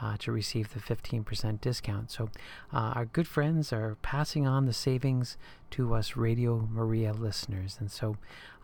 uh, 0.00 0.16
to 0.18 0.32
receive 0.32 0.72
the 0.74 0.80
15% 0.80 1.60
discount. 1.60 2.10
So, 2.10 2.30
uh, 2.72 2.92
our 2.94 3.04
good 3.06 3.26
friends 3.26 3.72
are 3.72 3.96
passing 4.02 4.46
on 4.46 4.66
the 4.66 4.72
savings 4.72 5.36
to 5.70 5.94
us 5.94 6.16
Radio 6.16 6.68
Maria 6.70 7.12
listeners. 7.12 7.76
And 7.80 7.90
so, 7.90 8.16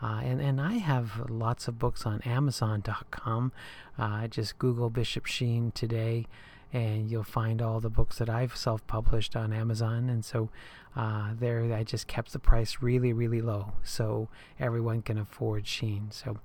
uh, 0.02 0.20
and, 0.22 0.40
and 0.40 0.60
I 0.60 0.74
have 0.74 1.30
lots 1.30 1.68
of 1.68 1.78
books 1.78 2.06
on 2.06 2.20
Amazon.com. 2.22 3.52
Uh, 3.98 4.26
just 4.28 4.58
Google 4.58 4.90
Bishop 4.90 5.26
Sheen 5.26 5.72
today 5.72 6.26
and 6.72 7.10
you'll 7.10 7.22
find 7.24 7.60
all 7.60 7.80
the 7.80 7.90
books 7.90 8.18
that 8.18 8.30
I've 8.30 8.56
self-published 8.56 9.36
on 9.36 9.52
Amazon. 9.52 10.08
And 10.08 10.24
so 10.24 10.48
uh, 10.96 11.30
there, 11.38 11.72
I 11.72 11.84
just 11.84 12.06
kept 12.06 12.32
the 12.32 12.38
price 12.38 12.78
really, 12.80 13.12
really 13.12 13.40
low, 13.40 13.72
so 13.82 14.28
everyone 14.60 15.02
can 15.02 15.18
afford 15.18 15.66
Sheen. 15.66 16.08
So, 16.10 16.38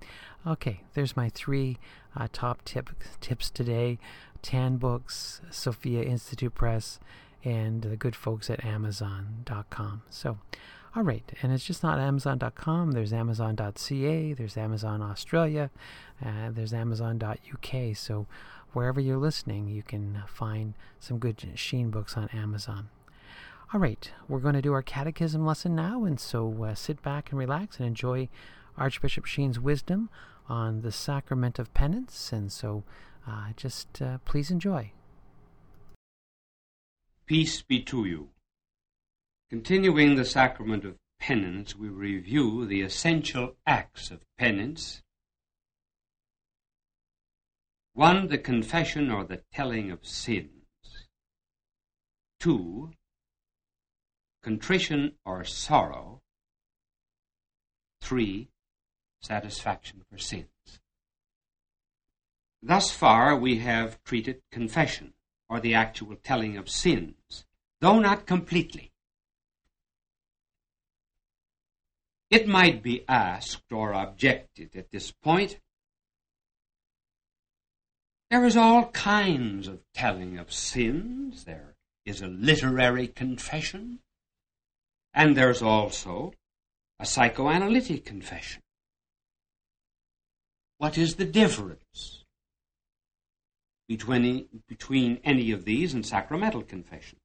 okay, 0.45 0.81
there's 0.93 1.17
my 1.17 1.29
three 1.29 1.77
uh, 2.15 2.27
top 2.31 2.63
tip 2.63 2.89
tips 3.19 3.49
today: 3.49 3.99
Tan 4.41 4.77
Books, 4.77 5.41
Sophia 5.49 6.03
Institute 6.03 6.55
Press, 6.55 6.99
and 7.43 7.81
the 7.81 7.97
good 7.97 8.15
folks 8.15 8.49
at 8.49 8.63
Amazon.com. 8.63 10.03
So. 10.09 10.37
All 10.95 11.03
right, 11.03 11.31
and 11.43 11.51
it's 11.51 11.65
just 11.65 11.83
not 11.83 11.99
Amazon.com. 11.99 12.93
There's 12.93 13.13
Amazon.ca. 13.13 14.33
There's 14.33 14.57
Amazon 14.57 15.03
Australia. 15.03 15.69
Uh, 16.25 16.49
there's 16.49 16.73
Amazon.uk. 16.73 17.95
So 17.95 18.25
wherever 18.77 18.99
you're 18.99 19.17
listening, 19.17 19.67
you 19.67 19.81
can 19.81 20.21
find 20.27 20.75
some 20.99 21.17
good 21.17 21.43
Sheen 21.55 21.89
books 21.89 22.15
on 22.15 22.29
Amazon. 22.29 22.89
All 23.73 23.79
right, 23.79 24.11
we're 24.29 24.37
going 24.37 24.53
to 24.53 24.61
do 24.61 24.71
our 24.71 24.83
catechism 24.83 25.43
lesson 25.43 25.75
now, 25.75 26.03
and 26.03 26.19
so 26.19 26.63
uh, 26.63 26.75
sit 26.75 27.01
back 27.01 27.31
and 27.31 27.39
relax 27.39 27.79
and 27.79 27.87
enjoy 27.87 28.29
Archbishop 28.77 29.25
Sheen's 29.25 29.59
wisdom 29.59 30.11
on 30.47 30.81
the 30.81 30.91
sacrament 30.91 31.57
of 31.57 31.73
penance. 31.73 32.31
And 32.31 32.51
so 32.51 32.83
uh, 33.27 33.47
just 33.55 33.99
uh, 33.99 34.19
please 34.25 34.51
enjoy. 34.51 34.91
Peace 37.25 37.63
be 37.63 37.81
to 37.81 38.05
you. 38.05 38.29
Continuing 39.49 40.17
the 40.17 40.23
sacrament 40.23 40.85
of 40.85 40.97
penance, 41.19 41.75
we 41.75 41.87
review 41.87 42.67
the 42.67 42.81
essential 42.83 43.55
acts 43.65 44.11
of 44.11 44.19
penance. 44.37 45.01
One, 47.97 48.27
the 48.27 48.37
confession 48.37 49.09
or 49.09 49.23
the 49.23 49.41
telling 49.51 49.89
of 49.89 50.05
sins. 50.05 51.07
Two, 52.39 52.91
contrition 54.43 55.13
or 55.25 55.43
sorrow. 55.43 56.21
Three, 57.99 58.49
satisfaction 59.19 60.03
for 60.07 60.19
sins. 60.19 60.79
Thus 62.61 62.91
far, 62.91 63.35
we 63.35 63.57
have 63.57 64.03
treated 64.03 64.43
confession, 64.51 65.15
or 65.49 65.59
the 65.59 65.73
actual 65.73 66.17
telling 66.17 66.55
of 66.55 66.69
sins, 66.69 67.47
though 67.81 67.97
not 67.97 68.27
completely. 68.27 68.91
It 72.29 72.47
might 72.47 72.83
be 72.83 73.03
asked 73.07 73.71
or 73.71 73.93
objected 73.93 74.75
at 74.75 74.91
this 74.91 75.11
point 75.11 75.59
there 78.29 78.45
is 78.45 78.57
all 78.57 78.87
kinds 78.91 79.67
of 79.67 79.79
telling 79.93 80.37
of 80.37 80.51
sins. 80.51 81.45
There 81.45 81.75
is 82.05 82.21
a 82.21 82.27
literary 82.27 83.07
confession, 83.07 83.99
and 85.13 85.35
there's 85.35 85.61
also 85.61 86.33
a 86.99 87.05
psychoanalytic 87.05 88.05
confession. 88.05 88.61
What 90.77 90.97
is 90.97 91.15
the 91.15 91.25
difference 91.25 92.23
between, 93.87 94.47
between 94.67 95.19
any 95.23 95.51
of 95.51 95.65
these 95.65 95.93
and 95.93 96.05
sacramental 96.05 96.63
confession? 96.63 97.19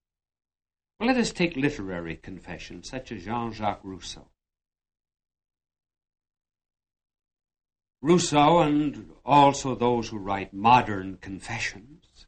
Well, 0.98 1.08
let 1.08 1.18
us 1.18 1.32
take 1.32 1.56
literary 1.56 2.16
confession, 2.16 2.82
such 2.84 3.12
as 3.12 3.24
Jean 3.24 3.52
Jacques 3.52 3.80
Rousseau. 3.82 4.28
Rousseau 8.02 8.58
and 8.58 9.10
also 9.24 9.74
those 9.74 10.08
who 10.08 10.18
write 10.18 10.52
modern 10.52 11.18
confessions 11.18 12.26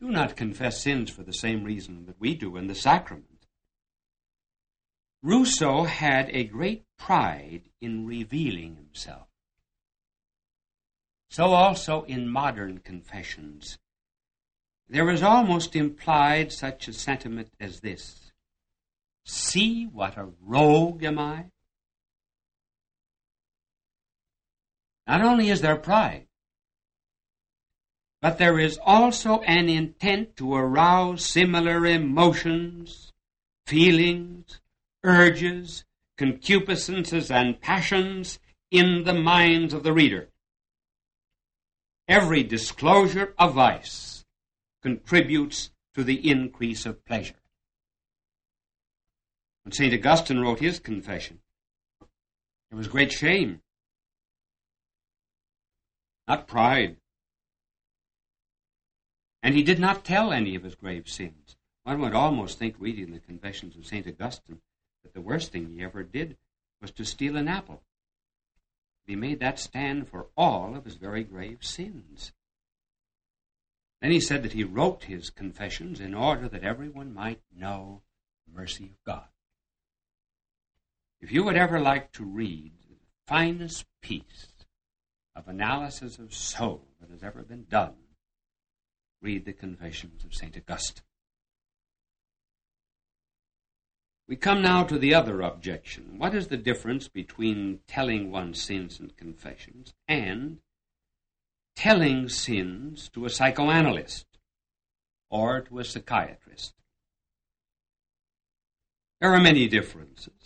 do 0.00 0.10
not 0.10 0.36
confess 0.36 0.82
sins 0.82 1.10
for 1.10 1.22
the 1.22 1.32
same 1.32 1.62
reason 1.62 2.06
that 2.06 2.18
we 2.18 2.34
do 2.34 2.56
in 2.56 2.66
the 2.66 2.74
sacrament. 2.74 3.46
Rousseau 5.22 5.84
had 5.84 6.30
a 6.30 6.44
great 6.44 6.84
pride 6.98 7.68
in 7.80 8.06
revealing 8.06 8.76
himself. 8.76 9.28
So 11.28 11.52
also 11.52 12.02
in 12.04 12.28
modern 12.28 12.78
confessions, 12.78 13.78
there 14.88 15.10
is 15.10 15.22
almost 15.22 15.76
implied 15.76 16.50
such 16.50 16.88
a 16.88 16.92
sentiment 16.92 17.50
as 17.60 17.80
this 17.80 18.32
See 19.24 19.84
what 19.84 20.16
a 20.16 20.28
rogue 20.40 21.04
am 21.04 21.18
I? 21.18 21.46
Not 25.06 25.22
only 25.22 25.48
is 25.48 25.60
there 25.60 25.76
pride, 25.76 26.26
but 28.20 28.38
there 28.38 28.58
is 28.58 28.78
also 28.84 29.40
an 29.40 29.68
intent 29.68 30.36
to 30.36 30.54
arouse 30.54 31.24
similar 31.24 31.86
emotions, 31.86 33.12
feelings, 33.66 34.60
urges, 35.02 35.84
concupiscences, 36.18 37.30
and 37.30 37.60
passions 37.60 38.38
in 38.70 39.04
the 39.04 39.14
minds 39.14 39.72
of 39.72 39.82
the 39.82 39.92
reader. 39.92 40.28
Every 42.06 42.42
disclosure 42.42 43.34
of 43.38 43.54
vice 43.54 44.24
contributes 44.82 45.70
to 45.94 46.04
the 46.04 46.28
increase 46.28 46.84
of 46.84 47.04
pleasure. 47.04 47.40
When 49.62 49.72
St. 49.72 49.94
Augustine 49.94 50.40
wrote 50.40 50.60
his 50.60 50.78
confession, 50.78 51.40
there 52.70 52.78
was 52.78 52.88
great 52.88 53.12
shame, 53.12 53.62
not 56.30 56.46
pride. 56.46 56.96
And 59.42 59.56
he 59.56 59.64
did 59.64 59.80
not 59.80 60.04
tell 60.04 60.32
any 60.32 60.54
of 60.54 60.62
his 60.62 60.76
grave 60.76 61.08
sins. 61.08 61.56
One 61.82 62.00
would 62.00 62.14
almost 62.14 62.56
think, 62.56 62.76
reading 62.78 63.12
the 63.12 63.18
confessions 63.18 63.76
of 63.76 63.84
St. 63.84 64.06
Augustine, 64.06 64.60
that 65.02 65.12
the 65.12 65.20
worst 65.20 65.50
thing 65.50 65.74
he 65.74 65.82
ever 65.82 66.04
did 66.04 66.36
was 66.80 66.92
to 66.92 67.04
steal 67.04 67.36
an 67.36 67.48
apple. 67.48 67.82
He 69.08 69.16
made 69.16 69.40
that 69.40 69.58
stand 69.58 70.08
for 70.08 70.28
all 70.36 70.76
of 70.76 70.84
his 70.84 70.94
very 70.94 71.24
grave 71.24 71.64
sins. 71.64 72.32
Then 74.00 74.12
he 74.12 74.20
said 74.20 74.44
that 74.44 74.52
he 74.52 74.62
wrote 74.62 75.04
his 75.04 75.30
confessions 75.30 75.98
in 75.98 76.14
order 76.14 76.48
that 76.48 76.62
everyone 76.62 77.12
might 77.12 77.40
know 77.52 78.02
the 78.46 78.56
mercy 78.56 78.84
of 78.84 79.02
God. 79.04 79.26
If 81.20 81.32
you 81.32 81.42
would 81.42 81.56
ever 81.56 81.80
like 81.80 82.12
to 82.12 82.24
read 82.24 82.70
the 82.88 82.98
finest 83.26 83.84
piece 84.00 84.49
of 85.36 85.48
analysis 85.48 86.18
of 86.18 86.34
soul 86.34 86.82
that 87.00 87.10
has 87.10 87.22
ever 87.22 87.42
been 87.42 87.66
done, 87.68 87.94
read 89.22 89.44
the 89.44 89.52
Confessions 89.52 90.24
of 90.24 90.34
St. 90.34 90.56
Augustine. 90.56 91.04
We 94.30 94.36
come 94.36 94.62
now 94.62 94.84
to 94.84 94.96
the 94.96 95.12
other 95.12 95.40
objection. 95.40 96.14
What 96.16 96.36
is 96.36 96.46
the 96.46 96.56
difference 96.56 97.08
between 97.08 97.80
telling 97.88 98.30
one's 98.30 98.62
sins 98.62 99.00
and 99.00 99.16
confessions 99.16 99.92
and 100.06 100.58
telling 101.74 102.28
sins 102.28 103.08
to 103.08 103.24
a 103.24 103.30
psychoanalyst 103.30 104.26
or 105.30 105.60
to 105.62 105.80
a 105.80 105.84
psychiatrist? 105.84 106.74
There 109.20 109.34
are 109.34 109.40
many 109.40 109.66
differences. 109.66 110.39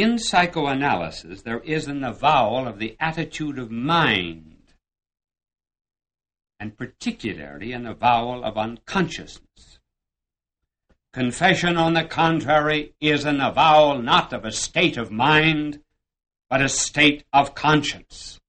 In 0.00 0.18
psychoanalysis, 0.18 1.42
there 1.42 1.60
is 1.60 1.86
an 1.86 2.02
avowal 2.04 2.66
of 2.66 2.78
the 2.78 2.96
attitude 2.98 3.58
of 3.58 3.70
mind, 3.70 4.72
and 6.58 6.74
particularly 6.74 7.72
an 7.72 7.86
avowal 7.86 8.42
of 8.42 8.56
unconsciousness. 8.56 9.78
Confession, 11.12 11.76
on 11.76 11.92
the 11.92 12.04
contrary, 12.04 12.94
is 12.98 13.26
an 13.26 13.42
avowal 13.42 14.00
not 14.00 14.32
of 14.32 14.46
a 14.46 14.52
state 14.52 14.96
of 14.96 15.10
mind, 15.10 15.82
but 16.48 16.62
a 16.62 16.70
state 16.70 17.24
of 17.34 17.54
conscience. 17.54 18.40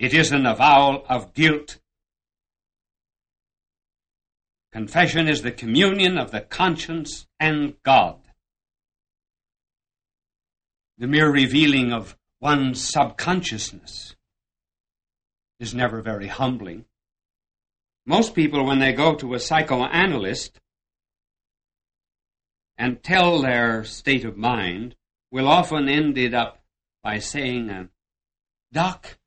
It 0.00 0.12
is 0.12 0.32
an 0.32 0.44
avowal 0.44 1.04
of 1.08 1.34
guilt. 1.34 1.78
Confession 4.72 5.28
is 5.28 5.42
the 5.42 5.52
communion 5.52 6.18
of 6.18 6.32
the 6.32 6.40
conscience 6.40 7.28
and 7.38 7.80
God 7.84 8.23
the 10.98 11.06
mere 11.06 11.30
revealing 11.30 11.92
of 11.92 12.16
one's 12.40 12.82
subconsciousness 12.82 14.14
is 15.58 15.74
never 15.74 16.02
very 16.02 16.28
humbling. 16.28 16.84
Most 18.06 18.34
people, 18.34 18.64
when 18.64 18.80
they 18.80 18.92
go 18.92 19.14
to 19.14 19.34
a 19.34 19.40
psychoanalyst 19.40 20.60
and 22.76 23.02
tell 23.02 23.40
their 23.40 23.84
state 23.84 24.24
of 24.24 24.36
mind, 24.36 24.94
will 25.30 25.48
often 25.48 25.88
end 25.88 26.18
it 26.18 26.34
up 26.34 26.62
by 27.02 27.18
saying, 27.18 27.70
uh, 27.70 27.86
Doc, 28.72 29.18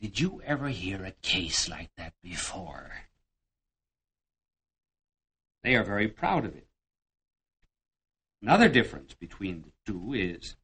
did 0.00 0.20
you 0.20 0.42
ever 0.44 0.68
hear 0.68 1.04
a 1.04 1.12
case 1.22 1.68
like 1.68 1.90
that 1.96 2.12
before? 2.22 2.90
They 5.62 5.74
are 5.74 5.84
very 5.84 6.08
proud 6.08 6.44
of 6.44 6.54
it. 6.54 6.66
Another 8.42 8.68
difference 8.68 9.14
between 9.14 9.62
the 9.62 9.72
two 9.84 10.12
is 10.12 10.56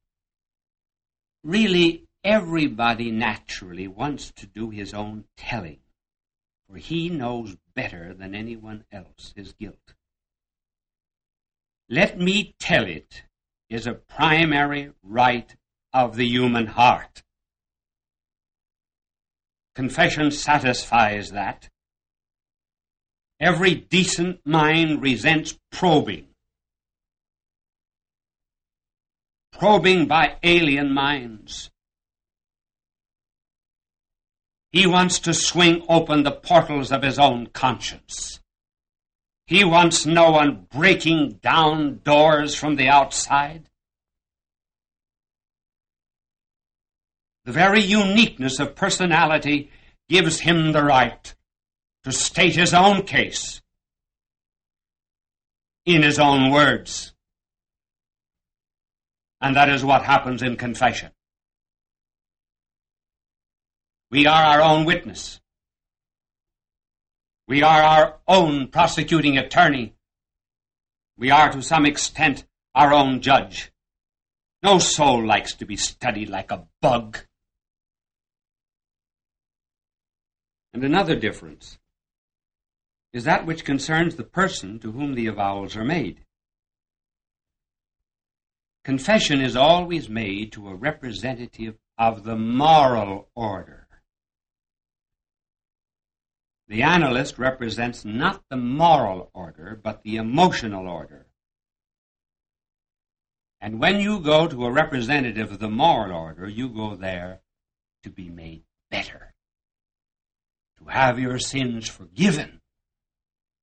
really 1.43 2.05
everybody 2.25 3.11
naturally 3.11 3.89
wants 3.89 4.31
to 4.33 4.47
do 4.47 4.71
his 4.71 4.95
own 4.95 5.25
telling, 5.37 5.81
for 6.69 6.77
he 6.77 7.09
knows 7.09 7.57
better 7.75 8.15
than 8.15 8.35
anyone 8.35 8.85
else 8.93 9.33
his 9.37 9.53
guilt. 9.53 9.95
Let 11.89 12.19
me 12.19 12.55
tell 12.59 12.87
it 12.87 13.25
is 13.69 13.87
a 13.87 13.95
primary 13.95 14.93
right 15.03 15.55
of 15.93 16.17
the 16.17 16.27
human 16.27 16.67
heart. 16.67 17.23
Confession 19.75 20.31
satisfies 20.31 21.31
that. 21.31 21.69
Every 23.41 23.75
decent 23.75 24.47
mind 24.47 25.03
resents 25.03 25.59
probing. 25.71 26.32
Probing 29.63 30.09
by 30.09 30.35
alien 30.43 30.93
minds. 30.93 31.71
He 34.73 34.89
wants 34.89 35.21
to 35.21 35.33
swing 35.33 35.85
open 35.89 36.25
the 36.25 36.33
portals 36.33 36.91
of 36.91 37.05
his 37.05 37.17
own 37.17 37.47
conscience. 37.47 38.41
He 39.47 39.63
wants 39.63 40.05
no 40.05 40.33
one 40.33 40.67
breaking 40.69 41.39
down 41.45 42.01
doors 42.03 42.57
from 42.57 42.75
the 42.75 42.89
outside. 42.89 43.69
The 47.45 47.53
very 47.53 47.83
uniqueness 47.83 48.59
of 48.59 48.75
personality 48.75 49.71
gives 50.09 50.41
him 50.41 50.73
the 50.73 50.83
right 50.83 51.33
to 52.03 52.11
state 52.11 52.57
his 52.57 52.75
own 52.75 53.05
case 53.05 53.63
in 55.87 56.03
his 56.03 56.19
own 56.19 56.51
words. 56.51 57.12
And 59.43 59.57
that 59.57 59.69
is 59.69 59.85
what 59.85 60.05
happens 60.05 60.41
in 60.41 60.57
confession. 60.57 61.11
We 64.09 64.27
are 64.27 64.45
our 64.45 64.63
own 64.63 64.85
witness. 64.85 65.41
We 67.49 67.65
are 67.65 67.83
our 67.83 68.21
own 68.29 68.69
prosecuting 68.69 69.37
attorney. 69.37 69.95
We 71.19 71.33
are 71.33 71.51
to 71.51 71.61
some 71.61 71.85
extent 71.85 72.45
our 72.75 72.93
own 72.95 73.21
judge. 73.21 73.73
No 74.63 74.79
soul 74.79 75.27
likes 75.27 75.55
to 75.57 75.67
be 75.67 75.77
studied 75.77 76.29
like 76.29 76.53
a 76.53 76.69
bug. 76.81 77.19
And 80.73 80.85
another 80.85 81.17
difference 81.17 81.79
is 83.13 83.25
that 83.25 83.45
which 83.45 83.65
concerns 83.65 84.15
the 84.15 84.25
person 84.25 84.79
to 84.79 84.93
whom 84.93 85.15
the 85.15 85.27
avowals 85.27 85.77
are 85.77 85.85
made. 85.85 86.21
Confession 88.85 89.41
is 89.41 89.55
always 89.55 90.09
made 90.09 90.51
to 90.53 90.69
a 90.69 90.75
representative 90.75 91.77
of 91.99 92.25
the 92.25 92.37
moral 92.37 93.29
order. 93.37 93.87
The 96.67 96.83
analyst 96.83 97.39
represents 97.39 98.05
not 98.05 98.43
the 98.49 98.57
moral 98.57 99.31
order, 99.35 99.79
but 99.81 100.03
the 100.03 100.17
emotional 100.17 100.89
order. 100.89 101.27
And 103.61 103.79
when 103.79 104.01
you 104.01 104.19
go 104.19 104.49
to 104.49 104.65
a 104.65 104.73
representative 104.73 105.53
of 105.53 105.61
the 105.61 105.69
moral 105.69 106.17
order, 106.17 106.49
you 106.49 106.69
go 106.69 106.97
there 106.97 107.43
to 108.03 108.11
be 108.11 108.29
made 108.29 108.65
better, 108.91 109.35
to 110.79 110.87
have 110.87 111.21
your 111.21 111.39
sins 111.39 111.89
forgiven, 111.89 112.63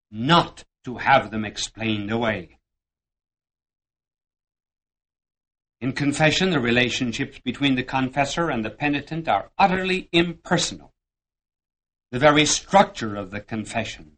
not 0.10 0.64
to 0.86 0.98
have 0.98 1.32
them 1.32 1.44
explained 1.44 2.10
away. 2.12 2.59
In 5.82 5.94
confession, 5.94 6.50
the 6.50 6.60
relationships 6.60 7.40
between 7.40 7.76
the 7.76 7.84
confessor 7.84 8.50
and 8.50 8.66
the 8.66 8.70
penitent 8.70 9.30
are 9.30 9.52
utterly 9.58 10.10
impersonal. 10.12 10.94
The 12.12 12.20
very 12.20 12.46
structure 12.46 13.16
of 13.16 13.32
the 13.32 13.40
confession 13.40 14.18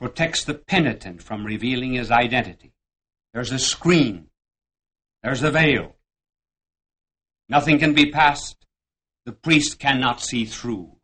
protects 0.00 0.42
the 0.44 0.54
penitent 0.54 1.22
from 1.22 1.46
revealing 1.46 1.94
his 1.94 2.10
identity. 2.10 2.72
There's 3.32 3.52
a 3.52 3.58
screen. 3.58 4.28
There's 5.22 5.42
a 5.42 5.50
veil. 5.50 5.94
Nothing 7.48 7.78
can 7.78 7.94
be 7.94 8.10
passed. 8.10 8.66
The 9.26 9.32
priest 9.32 9.78
cannot 9.78 10.20
see 10.20 10.44
through. 10.44 10.96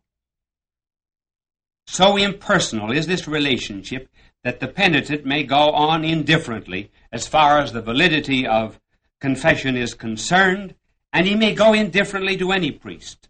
So 1.87 2.17
impersonal 2.17 2.91
is 2.91 3.07
this 3.07 3.29
relationship 3.29 4.09
that 4.43 4.61
the 4.61 4.69
penitent 4.69 5.25
may 5.25 5.45
go 5.45 5.71
on 5.71 6.05
indifferently 6.05 6.91
as 7.13 7.29
far 7.29 7.59
as 7.59 7.73
the 7.73 7.83
validity 7.83 8.47
of 8.47 8.81
confession 9.23 9.77
is 9.77 9.95
concerned, 9.95 10.75
and 11.13 11.29
he 11.29 11.37
may 11.37 11.55
go 11.55 11.73
indifferently 11.73 12.37
to 12.37 12.51
any 12.51 12.73
priest. 12.73 13.29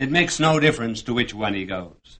It 0.00 0.10
makes 0.10 0.40
no 0.40 0.58
difference 0.58 1.02
to 1.02 1.14
which 1.14 1.32
one 1.32 1.54
he 1.54 1.64
goes. 1.64 2.18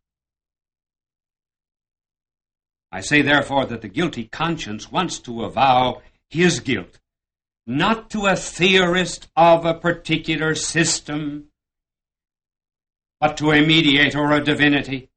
I 2.93 3.01
say, 3.01 3.23
therefore, 3.23 3.67
that 3.67 3.83
the 3.83 3.89
guilty 3.89 4.27
conscience 4.27 4.91
wants 4.91 5.19
to 5.21 5.43
avow 5.43 6.01
his 6.31 6.61
guilt, 6.61 7.01
not 7.67 8.09
to 8.11 8.27
a 8.27 8.37
theorist 8.37 9.29
of 9.35 9.67
a 9.67 9.75
particular 9.75 10.55
system, 10.55 11.49
but 13.21 13.37
to 13.39 13.51
a 13.51 13.67
mediator 13.67 14.21
or 14.21 14.33
a 14.33 14.45
divinity. 14.45 15.11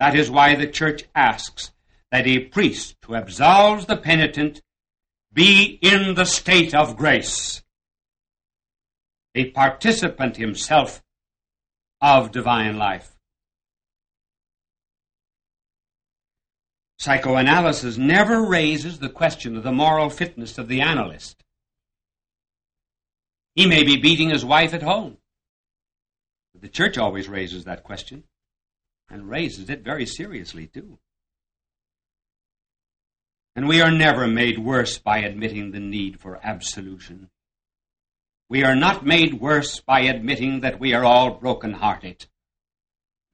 That 0.00 0.16
is 0.16 0.30
why 0.30 0.54
the 0.54 0.66
church 0.66 1.04
asks 1.14 1.72
that 2.10 2.26
a 2.26 2.38
priest 2.38 2.96
who 3.04 3.14
absolves 3.14 3.84
the 3.84 3.98
penitent 3.98 4.62
be 5.36 5.78
in 5.82 6.14
the 6.14 6.24
state 6.24 6.74
of 6.74 6.96
grace, 6.96 7.62
a 9.34 9.50
participant 9.50 10.38
himself 10.38 11.02
of 12.00 12.32
divine 12.32 12.78
life. 12.78 13.12
Psychoanalysis 16.98 17.98
never 17.98 18.40
raises 18.42 18.98
the 18.98 19.10
question 19.10 19.56
of 19.56 19.62
the 19.62 19.72
moral 19.72 20.08
fitness 20.08 20.56
of 20.56 20.68
the 20.68 20.80
analyst. 20.80 21.44
He 23.54 23.66
may 23.66 23.84
be 23.84 23.96
beating 23.96 24.30
his 24.30 24.44
wife 24.44 24.72
at 24.72 24.82
home. 24.82 25.18
But 26.54 26.62
the 26.62 26.68
church 26.68 26.96
always 26.96 27.28
raises 27.28 27.64
that 27.64 27.84
question, 27.84 28.24
and 29.10 29.28
raises 29.28 29.68
it 29.68 29.84
very 29.84 30.06
seriously, 30.06 30.66
too. 30.66 30.98
And 33.56 33.66
we 33.66 33.80
are 33.80 33.90
never 33.90 34.28
made 34.28 34.58
worse 34.58 34.98
by 34.98 35.18
admitting 35.18 35.70
the 35.70 35.80
need 35.80 36.20
for 36.20 36.38
absolution. 36.42 37.30
We 38.50 38.62
are 38.62 38.76
not 38.76 39.04
made 39.04 39.40
worse 39.40 39.80
by 39.80 40.00
admitting 40.02 40.60
that 40.60 40.78
we 40.78 40.92
are 40.92 41.04
all 41.04 41.30
broken-hearted. 41.32 42.26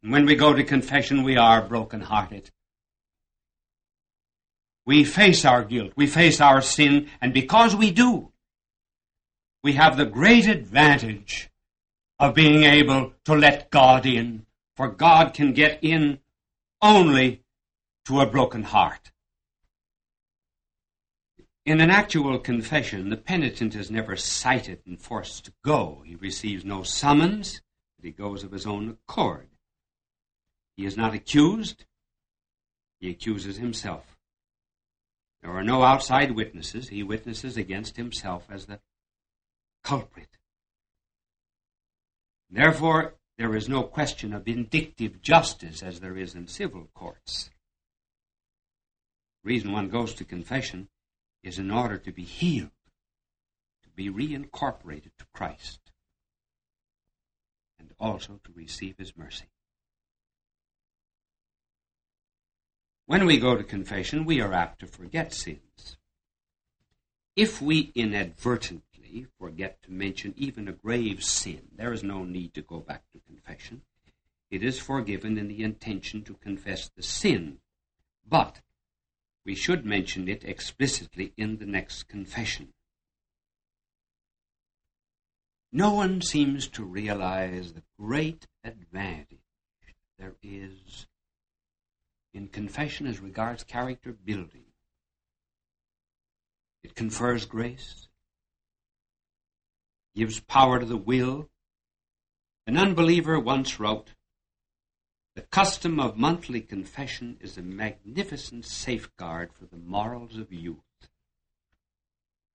And 0.02 0.12
when 0.12 0.24
we 0.24 0.36
go 0.36 0.54
to 0.54 0.62
confession, 0.62 1.24
we 1.24 1.36
are 1.36 1.60
broken-hearted. 1.60 2.50
We 4.86 5.04
face 5.04 5.44
our 5.44 5.64
guilt, 5.64 5.92
we 5.96 6.06
face 6.06 6.40
our 6.40 6.60
sin, 6.60 7.08
and 7.20 7.34
because 7.34 7.76
we 7.76 7.90
do, 7.90 8.32
we 9.62 9.74
have 9.74 9.96
the 9.96 10.06
great 10.06 10.46
advantage 10.46 11.50
of 12.18 12.34
being 12.34 12.64
able 12.64 13.12
to 13.24 13.34
let 13.34 13.70
God 13.70 14.06
in, 14.06 14.46
for 14.76 14.88
God 14.88 15.34
can 15.34 15.52
get 15.52 15.78
in 15.82 16.20
only 16.80 17.42
to 18.06 18.20
a 18.20 18.26
broken 18.26 18.62
heart. 18.64 19.11
In 21.64 21.80
an 21.80 21.90
actual 21.90 22.38
confession, 22.40 23.08
the 23.08 23.16
penitent 23.16 23.76
is 23.76 23.90
never 23.90 24.16
cited 24.16 24.82
and 24.84 25.00
forced 25.00 25.44
to 25.44 25.52
go. 25.64 26.02
He 26.04 26.16
receives 26.16 26.64
no 26.64 26.82
summons, 26.82 27.62
but 27.96 28.04
he 28.04 28.10
goes 28.10 28.42
of 28.42 28.50
his 28.50 28.66
own 28.66 28.88
accord. 28.88 29.48
He 30.76 30.84
is 30.84 30.96
not 30.96 31.14
accused, 31.14 31.84
he 32.98 33.10
accuses 33.10 33.58
himself. 33.58 34.16
There 35.42 35.52
are 35.52 35.64
no 35.64 35.82
outside 35.82 36.32
witnesses. 36.32 36.88
He 36.88 37.02
witnesses 37.02 37.56
against 37.56 37.96
himself 37.96 38.46
as 38.48 38.66
the 38.66 38.80
culprit. 39.82 40.38
Therefore, 42.48 43.14
there 43.38 43.56
is 43.56 43.68
no 43.68 43.82
question 43.82 44.32
of 44.32 44.44
vindictive 44.44 45.20
justice 45.20 45.82
as 45.82 45.98
there 45.98 46.16
is 46.16 46.34
in 46.34 46.46
civil 46.46 46.88
courts. 46.94 47.50
The 49.42 49.48
reason 49.48 49.72
one 49.72 49.88
goes 49.88 50.14
to 50.14 50.24
confession 50.24 50.88
is 51.42 51.58
in 51.58 51.70
order 51.70 51.98
to 51.98 52.12
be 52.12 52.24
healed, 52.24 52.70
to 53.82 53.90
be 53.90 54.08
reincorporated 54.08 55.10
to 55.18 55.26
Christ, 55.32 55.80
and 57.78 57.90
also 57.98 58.40
to 58.44 58.52
receive 58.54 58.96
His 58.98 59.16
mercy. 59.16 59.46
When 63.06 63.26
we 63.26 63.38
go 63.38 63.56
to 63.56 63.64
confession, 63.64 64.24
we 64.24 64.40
are 64.40 64.52
apt 64.52 64.78
to 64.80 64.86
forget 64.86 65.34
sins. 65.34 65.96
If 67.34 67.60
we 67.60 67.92
inadvertently 67.94 69.26
forget 69.38 69.82
to 69.82 69.92
mention 69.92 70.34
even 70.36 70.68
a 70.68 70.72
grave 70.72 71.24
sin, 71.24 71.62
there 71.76 71.92
is 71.92 72.02
no 72.02 72.24
need 72.24 72.54
to 72.54 72.62
go 72.62 72.80
back 72.80 73.02
to 73.12 73.20
confession. 73.26 73.82
It 74.50 74.62
is 74.62 74.78
forgiven 74.78 75.38
in 75.38 75.48
the 75.48 75.62
intention 75.62 76.22
to 76.24 76.34
confess 76.34 76.88
the 76.88 77.02
sin, 77.02 77.58
but 78.26 78.60
we 79.44 79.54
should 79.54 79.84
mention 79.84 80.28
it 80.28 80.44
explicitly 80.44 81.32
in 81.36 81.58
the 81.58 81.66
next 81.66 82.04
confession. 82.04 82.72
No 85.72 85.94
one 85.94 86.20
seems 86.20 86.68
to 86.68 86.84
realize 86.84 87.72
the 87.72 87.82
great 87.98 88.46
advantage 88.62 89.38
there 90.18 90.36
is 90.42 91.06
in 92.34 92.48
confession 92.48 93.06
as 93.06 93.20
regards 93.20 93.64
character 93.64 94.12
building. 94.12 94.64
It 96.82 96.94
confers 96.94 97.46
grace 97.46 98.08
gives 100.14 100.40
power 100.40 100.78
to 100.78 100.86
the 100.86 100.96
will. 100.96 101.48
An 102.66 102.76
unbeliever 102.76 103.40
once 103.40 103.80
wrote, 103.80 104.14
The 105.34 105.42
custom 105.42 105.98
of 105.98 106.18
monthly 106.18 106.60
confession 106.60 107.38
is 107.40 107.56
a 107.56 107.62
magnificent 107.62 108.66
safeguard 108.66 109.50
for 109.54 109.64
the 109.64 109.78
morals 109.78 110.36
of 110.36 110.52
youth. 110.52 111.08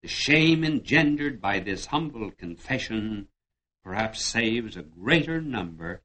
The 0.02 0.08
shame 0.08 0.62
engendered 0.62 1.40
by 1.40 1.58
this 1.58 1.86
humble 1.86 2.30
confession 2.30 3.28
perhaps 3.82 4.22
saves 4.24 4.76
a 4.76 4.82
greater 4.82 5.40
number 5.40 6.02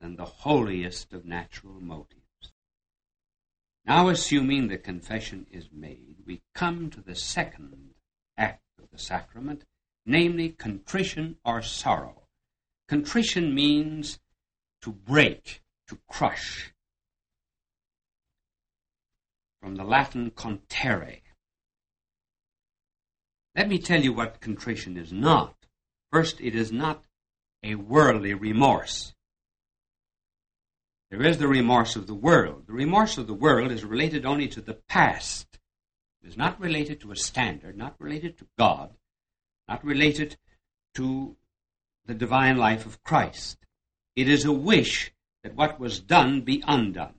than 0.00 0.16
the 0.16 0.24
holiest 0.24 1.12
of 1.12 1.24
natural 1.24 1.80
motives. 1.80 2.52
Now, 3.84 4.08
assuming 4.08 4.66
the 4.66 4.78
confession 4.78 5.46
is 5.52 5.70
made, 5.72 6.16
we 6.26 6.42
come 6.54 6.90
to 6.90 7.00
the 7.00 7.14
second 7.14 7.94
act 8.36 8.64
of 8.80 8.90
the 8.90 8.98
sacrament, 8.98 9.64
namely 10.04 10.48
contrition 10.48 11.36
or 11.44 11.62
sorrow. 11.62 12.26
Contrition 12.88 13.54
means 13.54 14.18
to 14.82 14.90
break, 14.90 15.62
to 15.88 15.98
crush. 16.08 16.72
From 19.60 19.76
the 19.76 19.84
Latin 19.84 20.30
conterere. 20.30 21.20
Let 23.54 23.68
me 23.68 23.78
tell 23.78 24.02
you 24.02 24.12
what 24.12 24.40
contrition 24.40 24.96
is 24.96 25.12
not. 25.12 25.54
First, 26.10 26.40
it 26.40 26.54
is 26.54 26.72
not 26.72 27.04
a 27.62 27.76
worldly 27.76 28.34
remorse. 28.34 29.14
There 31.10 31.22
is 31.22 31.38
the 31.38 31.48
remorse 31.48 31.94
of 31.94 32.06
the 32.06 32.14
world. 32.14 32.66
The 32.66 32.72
remorse 32.72 33.18
of 33.18 33.26
the 33.26 33.34
world 33.34 33.70
is 33.70 33.84
related 33.84 34.24
only 34.24 34.48
to 34.48 34.62
the 34.62 34.74
past. 34.74 35.58
It 36.22 36.28
is 36.28 36.36
not 36.36 36.58
related 36.58 37.00
to 37.02 37.12
a 37.12 37.16
standard, 37.16 37.76
not 37.76 37.94
related 38.00 38.38
to 38.38 38.46
God, 38.58 38.94
not 39.68 39.84
related 39.84 40.38
to 40.94 41.36
the 42.06 42.14
divine 42.14 42.56
life 42.56 42.86
of 42.86 43.02
Christ. 43.02 43.58
It 44.14 44.28
is 44.28 44.44
a 44.44 44.52
wish 44.52 45.12
that 45.42 45.54
what 45.54 45.80
was 45.80 46.00
done 46.00 46.42
be 46.42 46.62
undone. 46.66 47.14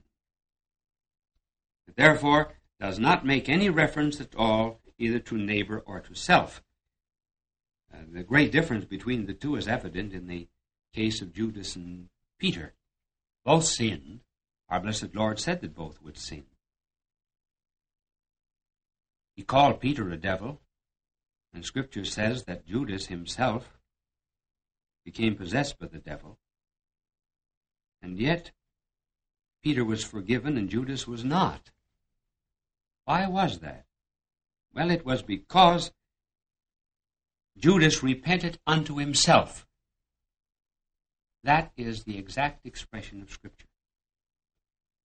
It 1.88 1.96
therefore 1.96 2.54
does 2.80 2.98
not 2.98 3.26
make 3.26 3.48
any 3.48 3.68
reference 3.68 4.20
at 4.20 4.34
all 4.36 4.80
either 4.98 5.18
to 5.18 5.36
neighbor 5.36 5.82
or 5.86 6.00
to 6.00 6.14
self. 6.14 6.62
Uh, 7.92 7.98
the 8.12 8.22
great 8.22 8.52
difference 8.52 8.84
between 8.84 9.26
the 9.26 9.34
two 9.34 9.56
is 9.56 9.68
evident 9.68 10.12
in 10.12 10.26
the 10.26 10.48
case 10.94 11.20
of 11.20 11.34
Judas 11.34 11.76
and 11.76 12.08
Peter. 12.38 12.74
Both 13.44 13.64
sinned. 13.64 14.20
Our 14.68 14.80
blessed 14.80 15.14
Lord 15.14 15.38
said 15.38 15.60
that 15.60 15.74
both 15.74 16.00
would 16.02 16.16
sin. 16.16 16.44
He 19.36 19.42
called 19.42 19.80
Peter 19.80 20.10
a 20.10 20.16
devil, 20.16 20.60
and 21.52 21.64
Scripture 21.64 22.04
says 22.04 22.44
that 22.44 22.66
Judas 22.66 23.06
himself 23.06 23.78
became 25.04 25.34
possessed 25.34 25.78
by 25.78 25.86
the 25.86 25.98
devil. 25.98 26.38
And 28.04 28.18
yet, 28.18 28.50
Peter 29.62 29.82
was 29.82 30.04
forgiven 30.04 30.58
and 30.58 30.68
Judas 30.68 31.08
was 31.08 31.24
not. 31.24 31.70
Why 33.06 33.26
was 33.26 33.60
that? 33.60 33.86
Well, 34.74 34.90
it 34.90 35.06
was 35.06 35.22
because 35.22 35.90
Judas 37.56 38.02
repented 38.02 38.58
unto 38.66 38.98
himself. 38.98 39.66
That 41.44 41.72
is 41.78 42.04
the 42.04 42.18
exact 42.18 42.66
expression 42.66 43.22
of 43.22 43.30
Scripture. 43.30 43.68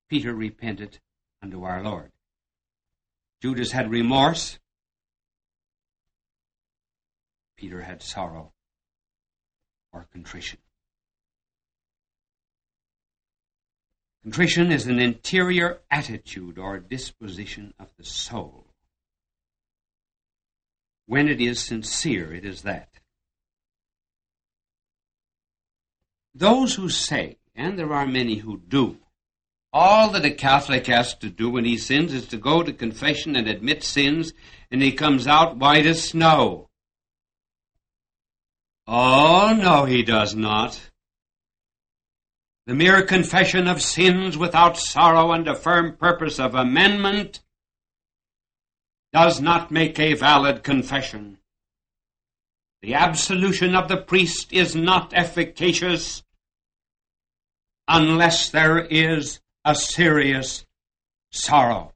Peter 0.09 0.35
repented 0.35 0.99
unto 1.41 1.63
our 1.63 1.81
Lord. 1.81 2.11
Judas 3.41 3.71
had 3.71 3.89
remorse, 3.89 4.59
Peter 7.55 7.79
had 7.79 8.01
sorrow 8.01 8.51
or 9.93 10.05
contrition. 10.11 10.59
Contrition 14.29 14.71
is 14.71 14.85
an 14.85 14.99
interior 14.99 15.79
attitude 15.89 16.59
or 16.59 16.77
disposition 16.77 17.73
of 17.79 17.87
the 17.97 18.03
soul. 18.03 18.67
When 21.07 21.27
it 21.27 21.41
is 21.41 21.59
sincere, 21.59 22.31
it 22.31 22.45
is 22.45 22.61
that. 22.61 22.89
Those 26.35 26.75
who 26.75 26.89
say, 26.89 27.37
and 27.55 27.79
there 27.79 27.91
are 27.91 28.05
many 28.05 28.35
who 28.35 28.61
do, 28.67 28.99
all 29.73 30.11
that 30.11 30.25
a 30.25 30.29
Catholic 30.29 30.85
has 30.85 31.15
to 31.15 31.31
do 31.31 31.49
when 31.49 31.65
he 31.65 31.75
sins 31.75 32.13
is 32.13 32.27
to 32.27 32.37
go 32.37 32.61
to 32.61 32.71
confession 32.71 33.35
and 33.35 33.47
admit 33.47 33.83
sins, 33.83 34.33
and 34.69 34.79
he 34.79 34.91
comes 34.91 35.25
out 35.25 35.57
white 35.57 35.87
as 35.87 36.03
snow. 36.03 36.69
Oh, 38.85 39.57
no, 39.59 39.85
he 39.85 40.03
does 40.03 40.35
not. 40.35 40.79
The 42.69 42.75
mere 42.75 43.01
confession 43.01 43.67
of 43.67 43.81
sins 43.81 44.37
without 44.37 44.77
sorrow 44.77 45.31
and 45.31 45.47
a 45.47 45.55
firm 45.55 45.97
purpose 45.97 46.37
of 46.37 46.53
amendment 46.53 47.39
does 49.11 49.41
not 49.41 49.71
make 49.71 49.97
a 49.97 50.13
valid 50.13 50.61
confession. 50.63 51.39
The 52.83 52.93
absolution 52.93 53.73
of 53.73 53.87
the 53.87 53.97
priest 53.97 54.53
is 54.53 54.75
not 54.75 55.15
efficacious 55.15 56.21
unless 57.87 58.51
there 58.51 58.85
is 58.85 59.39
a 59.65 59.73
serious 59.73 60.67
sorrow. 61.31 61.95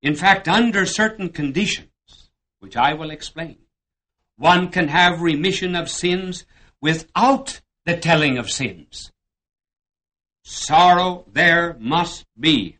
In 0.00 0.14
fact, 0.14 0.46
under 0.46 0.86
certain 0.86 1.30
conditions, 1.30 1.90
which 2.60 2.76
I 2.76 2.94
will 2.94 3.10
explain, 3.10 3.58
one 4.36 4.68
can 4.68 4.86
have 4.86 5.22
remission 5.22 5.74
of 5.74 5.90
sins 5.90 6.46
without 6.80 7.60
the 7.84 7.96
telling 7.96 8.38
of 8.38 8.50
sins. 8.50 9.10
Sorrow 10.44 11.24
there 11.32 11.76
must 11.80 12.24
be. 12.38 12.78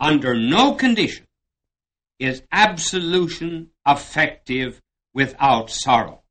Under 0.00 0.34
no 0.34 0.74
condition 0.74 1.26
is 2.18 2.42
absolution 2.50 3.70
effective 3.86 4.80
without 5.12 5.70
sorrow. 5.70 6.22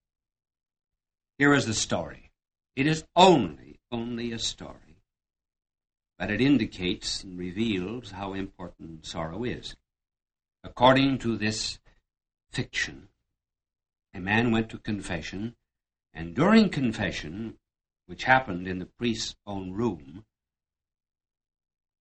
Here 1.38 1.54
is 1.54 1.66
the 1.66 1.74
story. 1.74 2.32
It 2.76 2.88
is 2.88 3.06
only, 3.16 3.80
only 3.92 4.32
a 4.32 4.40
story, 4.40 4.98
but 6.18 6.32
it 6.32 6.42
indicates 6.42 7.24
and 7.24 7.38
reveals 7.38 8.12
how 8.12 8.34
important 8.34 9.06
sorrow 9.06 9.44
is. 9.44 9.76
According 10.64 11.20
to 11.20 11.38
this 11.38 11.80
fiction, 12.52 13.10
a 14.14 14.20
man 14.20 14.52
went 14.52 14.70
to 14.70 14.78
confession, 14.78 15.56
and 16.14 16.36
during 16.36 16.70
confession, 16.70 17.58
which 18.06 18.24
happened 18.24 18.68
in 18.68 18.80
the 18.80 18.86
priest's 18.86 19.36
own 19.46 19.72
room, 19.72 20.26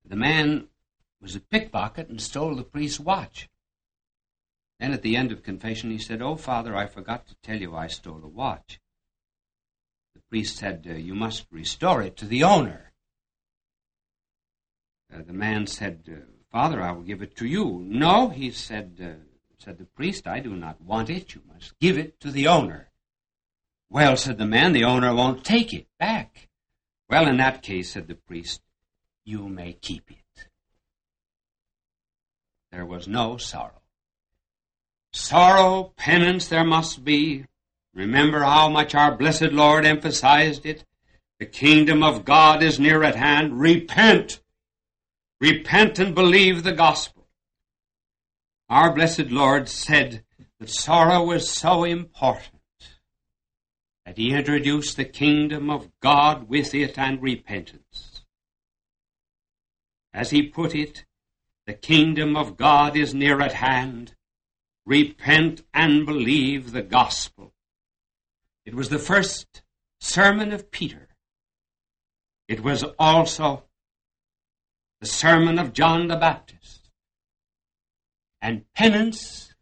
the 0.05 0.17
man 0.17 0.69
was 1.21 1.37
a 1.37 1.41
pickpocket 1.41 2.09
and 2.09 2.21
stole 2.21 2.55
the 2.55 2.65
priest's 2.65 3.01
watch. 3.01 3.49
Then 4.81 4.93
at 4.93 5.03
the 5.03 5.17
end 5.17 5.31
of 5.31 5.45
confession, 5.45 5.91
he 5.91 5.99
said, 5.99 6.21
Oh, 6.21 6.35
Father, 6.35 6.77
I 6.77 6.87
forgot 6.87 7.27
to 7.29 7.37
tell 7.43 7.61
you 7.61 7.75
I 7.75 7.87
stole 7.87 8.23
a 8.25 8.29
watch. 8.29 8.81
The 10.15 10.23
priest 10.29 10.57
said, 10.57 10.87
uh, 10.91 10.95
You 10.95 11.15
must 11.15 11.47
restore 11.51 12.03
it 12.03 12.17
to 12.17 12.27
the 12.27 12.43
owner. 12.43 12.93
Uh, 15.13 15.23
the 15.23 15.33
man 15.33 15.67
said, 15.67 16.09
uh, 16.11 16.25
Father, 16.51 16.83
I 16.83 16.93
will 16.93 17.03
give 17.03 17.23
it 17.23 17.37
to 17.37 17.47
you. 17.47 17.81
No, 17.87 18.29
he 18.31 18.51
said, 18.51 18.99
uh, 19.01 19.25
said 19.59 19.79
the 19.79 19.85
priest, 19.85 20.27
I 20.27 20.41
do 20.41 20.57
not 20.57 20.81
want 20.81 21.11
it. 21.11 21.35
You 21.35 21.43
must 21.47 21.79
give 21.79 21.97
it 21.97 22.19
to 22.21 22.31
the 22.31 22.49
owner. 22.49 22.91
Well, 23.93 24.17
said 24.17 24.39
the 24.39 24.47
man, 24.47 24.73
the 24.73 24.85
owner 24.85 25.15
won't 25.15 25.45
take 25.45 25.75
it 25.75 25.87
back. 25.99 26.49
Well, 27.11 27.29
in 27.29 27.37
that 27.37 27.61
case, 27.63 27.91
said 27.91 28.09
the 28.09 28.15
priest, 28.15 28.63
you 29.23 29.51
may 29.51 29.75
keep 29.75 30.11
it. 30.11 30.47
There 32.71 32.87
was 32.87 33.07
no 33.07 33.37
sorrow. 33.37 33.83
Sorrow, 35.13 35.93
penance 35.99 36.49
there 36.49 36.65
must 36.65 37.05
be. 37.05 37.45
Remember 37.93 38.41
how 38.41 38.71
much 38.71 38.95
our 38.95 39.15
blessed 39.15 39.53
Lord 39.53 39.85
emphasized 39.85 40.65
it. 40.65 40.87
The 41.39 41.45
kingdom 41.45 42.03
of 42.03 42.25
God 42.25 42.63
is 42.63 42.81
near 42.81 43.03
at 43.03 43.17
hand. 43.17 43.61
Repent. 43.61 44.41
Repent 45.39 45.99
and 45.99 46.15
believe 46.15 46.63
the 46.63 46.73
gospel. 46.73 47.27
Our 48.71 48.95
blessed 48.95 49.31
Lord 49.31 49.69
said 49.69 50.25
that 50.59 50.71
sorrow 50.71 51.23
was 51.25 51.51
so 51.51 51.85
important 51.85 52.52
that 54.05 54.19
he 54.19 54.33
introduced 54.33 54.97
the 54.97 55.05
kingdom 55.05 55.71
of 55.71 55.91
God 56.01 56.49
with 56.49 56.75
it 56.75 56.99
and 56.99 57.23
repentance. 57.23 58.25
As 60.13 60.31
he 60.31 60.43
put 60.43 60.75
it, 60.75 61.05
the 61.67 61.75
kingdom 61.75 62.37
of 62.37 62.57
God 62.57 62.97
is 62.97 63.15
near 63.15 63.41
at 63.41 63.55
hand 63.55 64.15
repent 64.85 65.63
and 65.73 66.07
believe 66.07 66.73
the 66.73 66.83
gospel. 66.83 67.53
It 68.65 68.75
was 68.75 68.89
the 68.89 68.99
first 68.99 69.63
sermon 70.01 70.53
of 70.53 70.71
Peter. 70.71 71.09
It 72.49 72.63
was 72.63 72.85
also 72.99 73.65
the 75.01 75.07
sermon 75.07 75.59
of 75.59 75.73
John 75.73 76.09
the 76.09 76.17
Baptist. 76.17 76.91
And 78.41 78.65
penance 78.75 79.55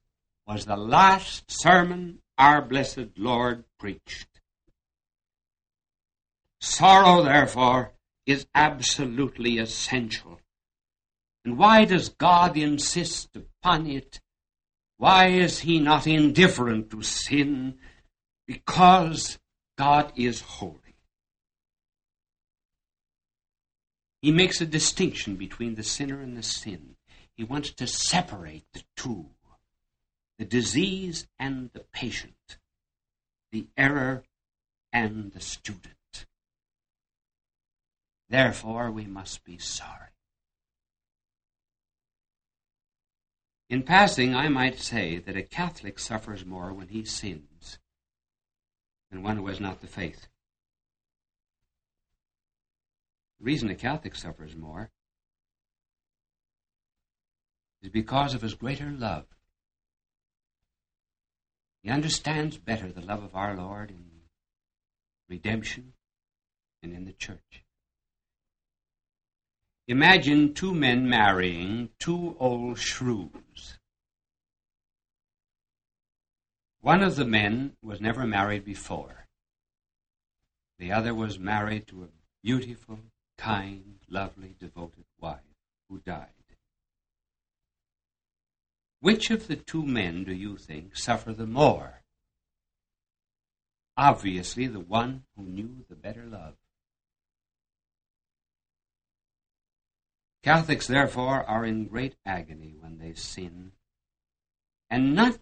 was 0.47 0.65
the 0.65 0.77
last 0.77 1.45
sermon 1.49 2.21
our 2.39 2.63
blessed 2.63 3.11
Lord 3.17 3.65
preached. 3.79 4.30
Sorrow, 6.61 7.23
therefore, 7.23 7.93
is 8.27 8.47
absolutely 8.55 9.59
essential. 9.59 10.41
And 11.45 11.57
why 11.57 11.85
does 11.85 12.11
God 12.11 12.57
insist 12.57 13.31
upon 13.35 13.87
it 13.87 14.21
why 15.01 15.29
is 15.29 15.61
he 15.61 15.81
not 15.81 16.07
indifferent 16.07 16.91
to 16.91 17.01
sin? 17.01 17.79
Because 18.47 19.39
God 19.79 20.13
is 20.15 20.43
holy. 20.43 20.99
He 24.21 24.31
makes 24.31 24.61
a 24.61 24.67
distinction 24.67 25.37
between 25.37 25.75
the 25.75 25.83
sinner 25.83 26.21
and 26.21 26.37
the 26.37 26.43
sin. 26.43 26.97
He 27.35 27.45
wants 27.45 27.71
to 27.71 27.87
separate 27.87 28.67
the 28.75 28.83
two 28.95 29.31
the 30.39 30.45
disease 30.45 31.27
and 31.39 31.71
the 31.73 31.85
patient, 31.95 32.59
the 33.53 33.69
error 33.79 34.25
and 34.93 35.33
the 35.33 35.41
student. 35.41 35.95
Therefore, 38.31 38.93
we 38.93 39.07
must 39.07 39.45
be 39.45 39.59
sorry. 39.59 40.11
In 43.69 43.83
passing, 43.83 44.37
I 44.37 44.49
might 44.49 44.79
say 44.79 45.19
that 45.19 45.37
a 45.37 45.43
Catholic 45.43 45.99
suffers 45.99 46.45
more 46.45 46.73
when 46.73 46.89
he 46.89 47.05
sins 47.05 47.79
than 49.11 49.23
one 49.23 49.37
who 49.37 49.49
has 49.49 49.61
not 49.61 49.81
the 49.81 49.89
faith. 49.89 50.29
The 53.39 53.45
reason 53.45 53.69
a 53.69 53.75
Catholic 53.75 54.15
suffers 54.15 54.55
more 54.55 54.91
is 57.83 57.91
because 57.91 58.35
of 58.35 58.43
his 58.43 58.55
greater 58.55 58.91
love. 58.91 59.27
He 61.83 61.91
understands 61.91 62.59
better 62.59 62.93
the 62.93 63.01
love 63.01 63.25
of 63.25 63.35
our 63.35 63.57
Lord 63.57 63.91
in 63.91 64.05
redemption 65.29 65.95
and 66.83 66.93
in 66.93 67.07
the 67.07 67.13
church. 67.13 67.65
Imagine 69.91 70.55
two 70.55 70.73
men 70.73 71.09
marrying 71.09 71.89
two 71.99 72.37
old 72.39 72.79
shrews. 72.79 73.77
One 76.81 77.03
of 77.03 77.17
the 77.17 77.25
men 77.25 77.73
was 77.83 78.01
never 78.01 78.25
married 78.25 78.65
before. 78.65 79.27
The 80.79 80.93
other 80.93 81.13
was 81.13 81.41
married 81.41 81.89
to 81.89 82.05
a 82.05 82.09
beautiful, 82.41 83.01
kind, 83.37 83.99
lovely, 84.09 84.55
devoted 84.61 85.07
wife 85.21 85.41
who 85.89 85.99
died. 85.99 86.29
Which 89.01 89.33
of 89.33 89.49
the 89.49 89.57
two 89.57 89.85
men 89.85 90.23
do 90.23 90.33
you 90.33 90.57
think 90.57 90.97
suffer 90.97 91.33
the 91.33 91.49
more? 91.49 92.03
Obviously, 93.97 94.69
the 94.69 94.79
one 94.79 95.25
who 95.35 95.43
knew 95.43 95.85
the 95.89 95.97
better 95.97 96.27
love. 96.27 96.55
Catholics, 100.43 100.87
therefore, 100.87 101.45
are 101.45 101.65
in 101.65 101.87
great 101.87 102.17
agony 102.25 102.75
when 102.79 102.99
they 102.99 103.13
sin, 103.13 103.73
and 104.89 105.15
not 105.15 105.39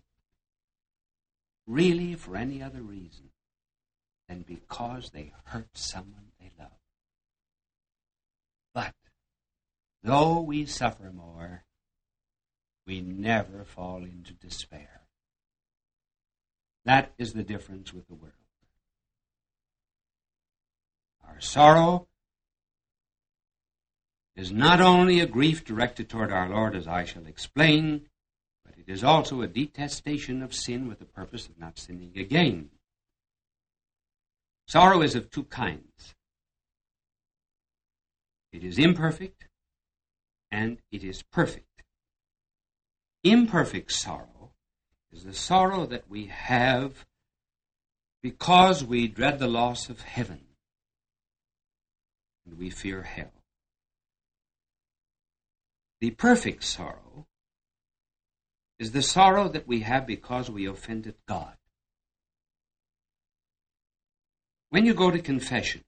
really 1.66 2.14
for 2.14 2.36
any 2.36 2.62
other 2.62 2.82
reason 2.82 3.30
than 4.28 4.42
because 4.42 5.10
they 5.10 5.32
hurt 5.44 5.68
someone 5.74 6.32
they 6.40 6.50
love. 6.58 6.72
But 8.74 8.94
though 10.02 10.40
we 10.40 10.66
suffer 10.66 11.12
more, 11.12 11.64
we 12.86 13.00
never 13.00 13.64
fall 13.64 14.02
into 14.02 14.32
despair. 14.32 15.02
That 16.84 17.12
is 17.18 17.34
the 17.34 17.42
difference 17.42 17.92
with 17.92 18.08
the 18.08 18.14
world. 18.14 18.32
Our 21.26 21.40
sorrow 21.40 22.08
is 24.38 24.52
not 24.52 24.80
only 24.80 25.18
a 25.18 25.26
grief 25.26 25.64
directed 25.64 26.08
toward 26.08 26.30
our 26.30 26.48
Lord, 26.48 26.76
as 26.76 26.86
I 26.86 27.04
shall 27.04 27.26
explain, 27.26 28.06
but 28.64 28.74
it 28.78 28.90
is 28.90 29.02
also 29.02 29.42
a 29.42 29.48
detestation 29.48 30.44
of 30.44 30.54
sin 30.54 30.86
with 30.86 31.00
the 31.00 31.04
purpose 31.04 31.48
of 31.48 31.58
not 31.58 31.76
sinning 31.76 32.12
again. 32.16 32.70
Sorrow 34.68 35.02
is 35.02 35.16
of 35.16 35.30
two 35.30 35.44
kinds 35.44 36.14
it 38.52 38.62
is 38.64 38.78
imperfect 38.78 39.48
and 40.50 40.78
it 40.90 41.02
is 41.04 41.22
perfect. 41.22 41.82
Imperfect 43.24 43.92
sorrow 43.92 44.52
is 45.12 45.24
the 45.24 45.34
sorrow 45.34 45.84
that 45.86 46.08
we 46.08 46.26
have 46.26 47.06
because 48.22 48.84
we 48.84 49.08
dread 49.08 49.38
the 49.38 49.48
loss 49.48 49.90
of 49.90 50.00
heaven 50.00 50.40
and 52.46 52.56
we 52.56 52.70
fear 52.70 53.02
hell. 53.02 53.37
The 56.00 56.10
perfect 56.10 56.62
sorrow 56.62 57.26
is 58.78 58.92
the 58.92 59.02
sorrow 59.02 59.48
that 59.48 59.66
we 59.66 59.80
have 59.80 60.06
because 60.06 60.50
we 60.50 60.66
offended 60.66 61.16
God. 61.26 61.56
When 64.70 64.86
you 64.86 64.94
go 64.94 65.10
to 65.10 65.18
confession, 65.18 65.84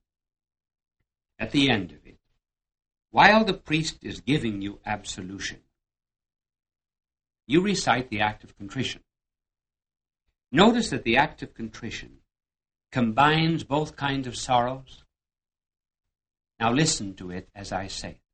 at 1.39 1.53
the 1.53 1.71
end 1.71 1.93
of 1.93 2.05
it, 2.07 2.19
while 3.11 3.45
the 3.45 3.55
priest 3.55 3.99
is 4.03 4.21
giving 4.21 4.63
you 4.63 4.81
absolution, 4.85 5.61
you 7.47 7.61
recite 7.61 8.11
the 8.11 8.21
act 8.21 8.43
of 8.43 8.57
contrition. 8.57 9.03
Notice 10.53 10.91
that 10.91 11.05
the 11.05 11.17
act 11.17 11.43
of 11.43 11.55
contrition 11.55 12.19
combines 12.91 13.63
both 13.63 13.97
kinds 13.97 14.27
of 14.27 14.37
sorrows. 14.37 15.05
Now 16.59 16.73
listen 16.73 17.15
to 17.15 17.31
it 17.31 17.49
as 17.55 17.71
I 17.73 17.87
say 17.87 18.11
it. 18.11 18.30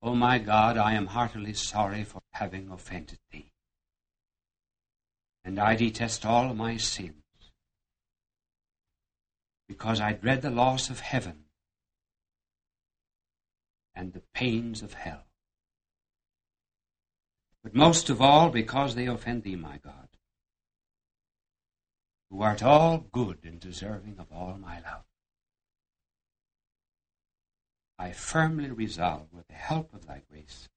O 0.00 0.10
oh 0.10 0.14
my 0.14 0.38
God, 0.38 0.76
I 0.76 0.92
am 0.94 1.06
heartily 1.06 1.54
sorry 1.54 2.04
for 2.04 2.22
having 2.32 2.70
offended 2.70 3.18
thee. 3.32 3.52
And 5.44 5.58
I 5.58 5.74
detest 5.74 6.24
all 6.24 6.54
my 6.54 6.76
sins, 6.76 7.14
because 9.66 10.00
I 10.00 10.12
dread 10.12 10.42
the 10.42 10.50
loss 10.50 10.88
of 10.88 11.00
heaven 11.00 11.46
and 13.94 14.12
the 14.12 14.22
pains 14.32 14.82
of 14.82 14.94
hell. 14.94 15.24
But 17.64 17.74
most 17.74 18.08
of 18.08 18.22
all, 18.22 18.50
because 18.50 18.94
they 18.94 19.06
offend 19.06 19.42
thee, 19.42 19.56
my 19.56 19.78
God, 19.78 20.08
who 22.30 22.42
art 22.42 22.62
all 22.62 22.98
good 22.98 23.38
and 23.42 23.58
deserving 23.58 24.18
of 24.18 24.30
all 24.30 24.56
my 24.58 24.80
love. 24.80 25.07
I 27.98 28.12
firmly 28.12 28.70
resolve, 28.70 29.26
with 29.32 29.48
the 29.48 29.54
help 29.54 29.92
of 29.92 30.06
thy 30.06 30.22
grace, 30.30 30.68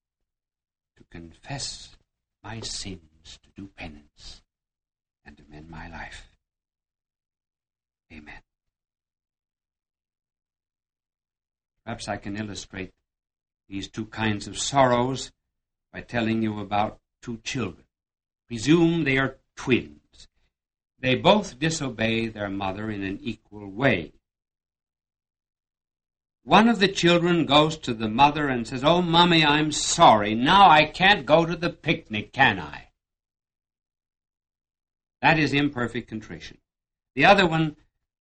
to 0.97 1.03
confess 1.11 1.95
my 2.43 2.61
sins, 2.61 3.39
to 3.43 3.49
do 3.55 3.67
penance, 3.67 4.41
and 5.23 5.37
to 5.37 5.43
mend 5.49 5.69
my 5.69 5.87
life. 5.89 6.29
Amen. 8.11 8.41
Perhaps 11.85 12.07
I 12.07 12.17
can 12.17 12.37
illustrate 12.37 12.91
these 13.69 13.87
two 13.87 14.05
kinds 14.05 14.47
of 14.47 14.57
sorrows 14.57 15.31
by 15.93 16.01
telling 16.01 16.41
you 16.41 16.59
about 16.59 16.99
two 17.21 17.37
children. 17.43 17.85
Presume 18.47 19.03
they 19.03 19.17
are 19.17 19.37
twins. 19.55 20.27
They 20.99 21.15
both 21.15 21.59
disobey 21.59 22.27
their 22.27 22.49
mother 22.49 22.91
in 22.91 23.03
an 23.03 23.19
equal 23.21 23.67
way. 23.67 24.13
One 26.43 26.67
of 26.67 26.79
the 26.79 26.87
children 26.87 27.45
goes 27.45 27.77
to 27.79 27.93
the 27.93 28.09
mother 28.09 28.47
and 28.47 28.67
says, 28.67 28.83
Oh, 28.83 29.01
Mommy, 29.01 29.45
I'm 29.45 29.71
sorry. 29.71 30.33
Now 30.33 30.69
I 30.69 30.85
can't 30.85 31.25
go 31.25 31.45
to 31.45 31.55
the 31.55 31.69
picnic, 31.69 32.33
can 32.33 32.59
I? 32.59 32.89
That 35.21 35.37
is 35.37 35.53
imperfect 35.53 36.07
contrition. 36.07 36.57
The 37.15 37.25
other 37.25 37.45
one 37.45 37.75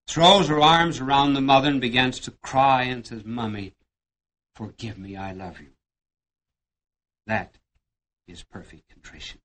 throws 0.06 0.48
her 0.48 0.60
arms 0.60 1.00
around 1.00 1.32
the 1.32 1.40
mother 1.40 1.68
and 1.68 1.80
begins 1.80 2.18
to 2.20 2.30
cry 2.30 2.82
and 2.82 3.06
says, 3.06 3.24
Mommy, 3.24 3.72
forgive 4.54 4.98
me, 4.98 5.16
I 5.16 5.32
love 5.32 5.60
you. 5.60 5.68
That 7.26 7.56
is 8.28 8.42
perfect 8.42 8.88
contrition. 8.90 9.40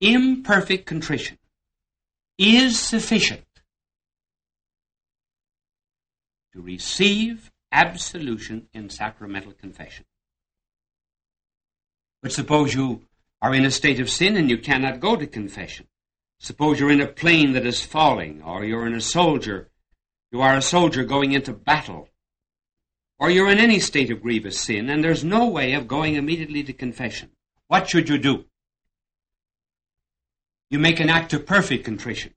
Imperfect 0.00 0.86
contrition 0.86 1.38
is 2.36 2.78
sufficient 2.78 3.44
to 6.58 6.62
receive 6.62 7.52
absolution 7.70 8.66
in 8.74 8.90
sacramental 8.90 9.52
confession. 9.52 10.04
But 12.20 12.32
suppose 12.32 12.74
you 12.74 13.02
are 13.40 13.54
in 13.54 13.64
a 13.64 13.70
state 13.70 14.00
of 14.00 14.10
sin 14.10 14.36
and 14.36 14.50
you 14.50 14.58
cannot 14.58 14.98
go 14.98 15.14
to 15.14 15.26
confession. 15.28 15.86
Suppose 16.40 16.80
you're 16.80 16.90
in 16.90 17.00
a 17.00 17.06
plane 17.06 17.52
that 17.52 17.64
is 17.64 17.84
falling, 17.84 18.42
or 18.42 18.64
you're 18.64 18.88
in 18.88 18.94
a 18.94 19.00
soldier, 19.00 19.68
you 20.32 20.40
are 20.40 20.56
a 20.56 20.62
soldier 20.62 21.04
going 21.04 21.30
into 21.30 21.52
battle, 21.52 22.08
or 23.20 23.30
you're 23.30 23.50
in 23.50 23.58
any 23.58 23.78
state 23.78 24.10
of 24.10 24.20
grievous 24.22 24.58
sin 24.58 24.90
and 24.90 25.04
there's 25.04 25.22
no 25.22 25.46
way 25.46 25.74
of 25.74 25.86
going 25.86 26.16
immediately 26.16 26.64
to 26.64 26.72
confession. 26.72 27.30
What 27.68 27.88
should 27.88 28.08
you 28.08 28.18
do? 28.18 28.46
You 30.70 30.80
make 30.80 30.98
an 30.98 31.08
act 31.08 31.32
of 31.34 31.46
perfect 31.46 31.84
contrition. 31.84 32.34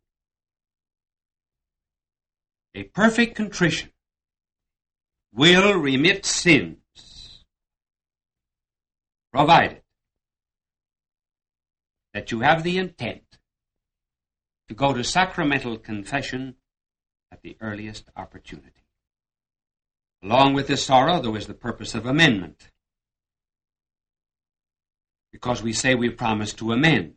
A 2.76 2.84
perfect 2.84 3.36
contrition 3.36 3.90
will 5.34 5.74
remit 5.74 6.26
sins, 6.26 7.46
provided 9.32 9.82
that 12.14 12.32
you 12.32 12.42
have 12.42 12.64
the 12.64 12.78
intent 12.78 13.24
to 14.68 14.76
go 14.76 14.94
to 14.94 15.04
sacramental 15.04 15.78
confession 15.78 16.56
at 17.32 17.42
the 17.42 17.58
earliest 17.62 18.10
opportunity. 18.16 18.84
Along 20.24 20.54
with 20.54 20.68
this 20.68 20.86
sorrow, 20.86 21.22
there 21.22 21.36
is 21.38 21.48
the 21.48 21.54
purpose 21.54 21.96
of 21.96 22.06
amendment. 22.06 22.70
Because 25.32 25.64
we 25.64 25.74
say 25.74 25.96
we 25.96 26.10
promise 26.10 26.54
to 26.54 26.74
amend. 26.74 27.16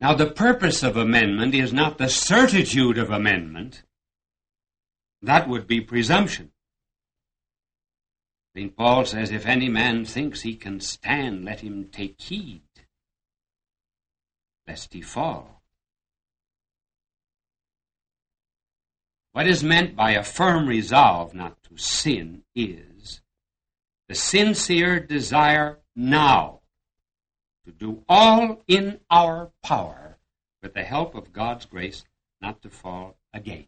Now, 0.00 0.14
the 0.14 0.30
purpose 0.30 0.82
of 0.82 0.96
amendment 0.96 1.54
is 1.54 1.72
not 1.72 1.98
the 1.98 2.08
certitude 2.08 2.98
of 2.98 3.10
amendment. 3.10 3.84
That 5.22 5.48
would 5.48 5.66
be 5.66 5.80
presumption. 5.80 6.50
St. 8.56 8.76
Paul 8.76 9.04
says, 9.04 9.32
If 9.32 9.46
any 9.46 9.68
man 9.68 10.04
thinks 10.04 10.42
he 10.42 10.54
can 10.54 10.80
stand, 10.80 11.44
let 11.44 11.60
him 11.60 11.88
take 11.90 12.20
heed, 12.20 12.62
lest 14.66 14.92
he 14.94 15.02
fall. 15.02 15.62
What 19.32 19.48
is 19.48 19.64
meant 19.64 19.96
by 19.96 20.12
a 20.12 20.22
firm 20.22 20.68
resolve 20.68 21.34
not 21.34 21.60
to 21.64 21.76
sin 21.76 22.44
is 22.54 23.20
the 24.08 24.14
sincere 24.14 25.00
desire 25.00 25.80
now 25.96 26.60
to 27.64 27.72
do 27.72 28.04
all 28.08 28.62
in 28.68 29.00
our 29.10 29.50
power 29.64 30.18
with 30.62 30.74
the 30.74 30.84
help 30.84 31.16
of 31.16 31.32
God's 31.32 31.66
grace 31.66 32.04
not 32.40 32.62
to 32.62 32.70
fall 32.70 33.16
again. 33.32 33.66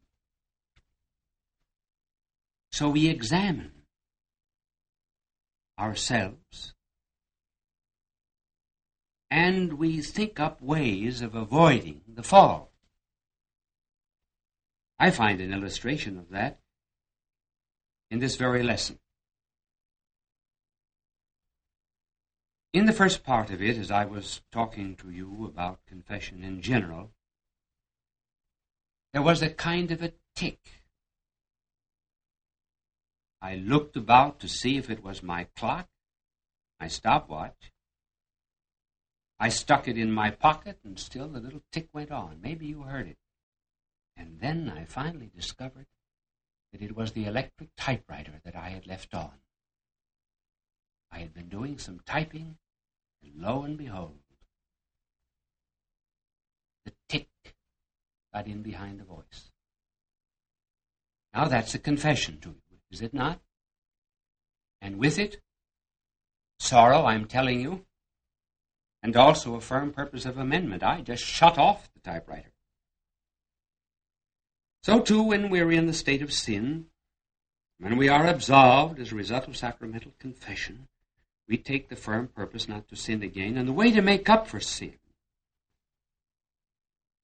So 2.70 2.90
we 2.90 3.08
examine 3.08 3.72
ourselves. 5.78 6.74
And 9.30 9.74
we 9.74 10.00
think 10.00 10.38
up 10.38 10.62
ways 10.62 11.20
of 11.20 11.34
avoiding 11.34 12.02
the 12.06 12.22
fall. 12.22 12.72
I 14.98 15.10
find 15.10 15.40
an 15.40 15.52
illustration 15.52 16.18
of 16.18 16.30
that 16.30 16.60
in 18.10 18.18
this 18.18 18.36
very 18.36 18.62
lesson. 18.62 18.98
In 22.72 22.86
the 22.86 22.92
first 22.92 23.24
part 23.24 23.50
of 23.50 23.62
it, 23.62 23.76
as 23.76 23.90
I 23.90 24.04
was 24.04 24.42
talking 24.52 24.96
to 24.96 25.10
you 25.10 25.46
about 25.46 25.86
confession 25.86 26.42
in 26.44 26.62
general, 26.62 27.12
there 29.12 29.22
was 29.22 29.42
a 29.42 29.50
kind 29.50 29.90
of 29.90 30.02
a 30.02 30.12
tick 30.34 30.75
I 33.40 33.56
looked 33.56 33.96
about 33.96 34.40
to 34.40 34.48
see 34.48 34.76
if 34.76 34.90
it 34.90 35.02
was 35.02 35.22
my 35.22 35.44
clock, 35.56 35.88
my 36.80 36.88
stopwatch. 36.88 37.72
I 39.38 39.50
stuck 39.50 39.86
it 39.86 39.98
in 39.98 40.10
my 40.10 40.30
pocket, 40.30 40.78
and 40.84 40.98
still 40.98 41.28
the 41.28 41.40
little 41.40 41.62
tick 41.70 41.88
went 41.92 42.10
on. 42.10 42.40
Maybe 42.42 42.66
you 42.66 42.82
heard 42.82 43.08
it. 43.08 43.18
And 44.16 44.40
then 44.40 44.72
I 44.74 44.84
finally 44.84 45.30
discovered 45.34 45.86
that 46.72 46.80
it 46.80 46.96
was 46.96 47.12
the 47.12 47.26
electric 47.26 47.68
typewriter 47.76 48.40
that 48.44 48.56
I 48.56 48.70
had 48.70 48.86
left 48.86 49.14
on. 49.14 49.32
I 51.12 51.18
had 51.18 51.34
been 51.34 51.48
doing 51.48 51.78
some 51.78 52.00
typing, 52.06 52.56
and 53.22 53.32
lo 53.36 53.62
and 53.62 53.76
behold, 53.76 54.18
the 56.84 56.92
tick 57.08 57.28
got 58.32 58.46
in 58.46 58.62
behind 58.62 59.00
the 59.00 59.04
voice. 59.04 59.50
Now 61.34 61.48
that's 61.48 61.74
a 61.74 61.78
confession 61.78 62.38
to 62.40 62.48
you. 62.48 62.65
Is 62.90 63.02
it 63.02 63.14
not? 63.14 63.40
And 64.80 64.98
with 64.98 65.18
it, 65.18 65.40
sorrow, 66.58 67.04
I'm 67.04 67.26
telling 67.26 67.60
you, 67.60 67.84
and 69.02 69.16
also 69.16 69.54
a 69.54 69.60
firm 69.60 69.92
purpose 69.92 70.24
of 70.24 70.38
amendment. 70.38 70.82
I 70.82 71.00
just 71.00 71.24
shut 71.24 71.58
off 71.58 71.88
the 71.94 72.00
typewriter. 72.00 72.52
So, 74.82 75.00
too, 75.00 75.22
when 75.22 75.50
we're 75.50 75.72
in 75.72 75.86
the 75.86 75.92
state 75.92 76.22
of 76.22 76.32
sin, 76.32 76.86
when 77.78 77.96
we 77.96 78.08
are 78.08 78.26
absolved 78.26 78.98
as 79.00 79.12
a 79.12 79.16
result 79.16 79.48
of 79.48 79.56
sacramental 79.56 80.12
confession, 80.18 80.86
we 81.48 81.56
take 81.56 81.88
the 81.88 81.96
firm 81.96 82.28
purpose 82.28 82.68
not 82.68 82.88
to 82.88 82.96
sin 82.96 83.22
again. 83.22 83.56
And 83.56 83.68
the 83.68 83.72
way 83.72 83.90
to 83.90 84.02
make 84.02 84.28
up 84.28 84.46
for 84.46 84.60
sin 84.60 84.94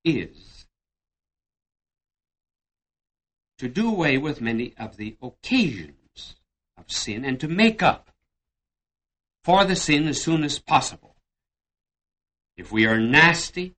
is 0.04 0.61
to 3.62 3.68
do 3.68 3.88
away 3.88 4.18
with 4.18 4.40
many 4.40 4.74
of 4.76 4.96
the 4.96 5.16
occasions 5.22 6.34
of 6.76 6.90
sin 6.90 7.24
and 7.24 7.38
to 7.38 7.46
make 7.46 7.80
up 7.80 8.10
for 9.44 9.64
the 9.64 9.76
sin 9.76 10.08
as 10.08 10.20
soon 10.20 10.42
as 10.42 10.58
possible. 10.58 11.14
If 12.56 12.72
we 12.72 12.86
are 12.86 12.98
nasty, 12.98 13.76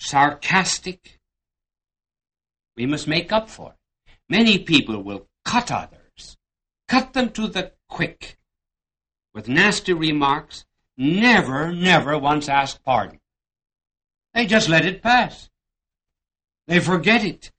sarcastic, 0.00 1.20
we 2.76 2.86
must 2.86 3.06
make 3.06 3.30
up 3.30 3.48
for 3.48 3.70
it. 3.70 4.12
Many 4.28 4.58
people 4.58 5.00
will 5.00 5.28
cut 5.44 5.70
others, 5.70 6.36
cut 6.88 7.12
them 7.12 7.30
to 7.34 7.46
the 7.46 7.70
quick, 7.88 8.36
with 9.32 9.46
nasty 9.46 9.92
remarks, 9.92 10.64
never, 10.96 11.72
never 11.72 12.18
once 12.18 12.48
ask 12.48 12.82
pardon. 12.82 13.20
They 14.34 14.46
just 14.46 14.68
let 14.68 14.84
it 14.84 15.02
pass. 15.02 15.50
They 16.66 16.80
forget 16.80 17.24
it. 17.24 17.52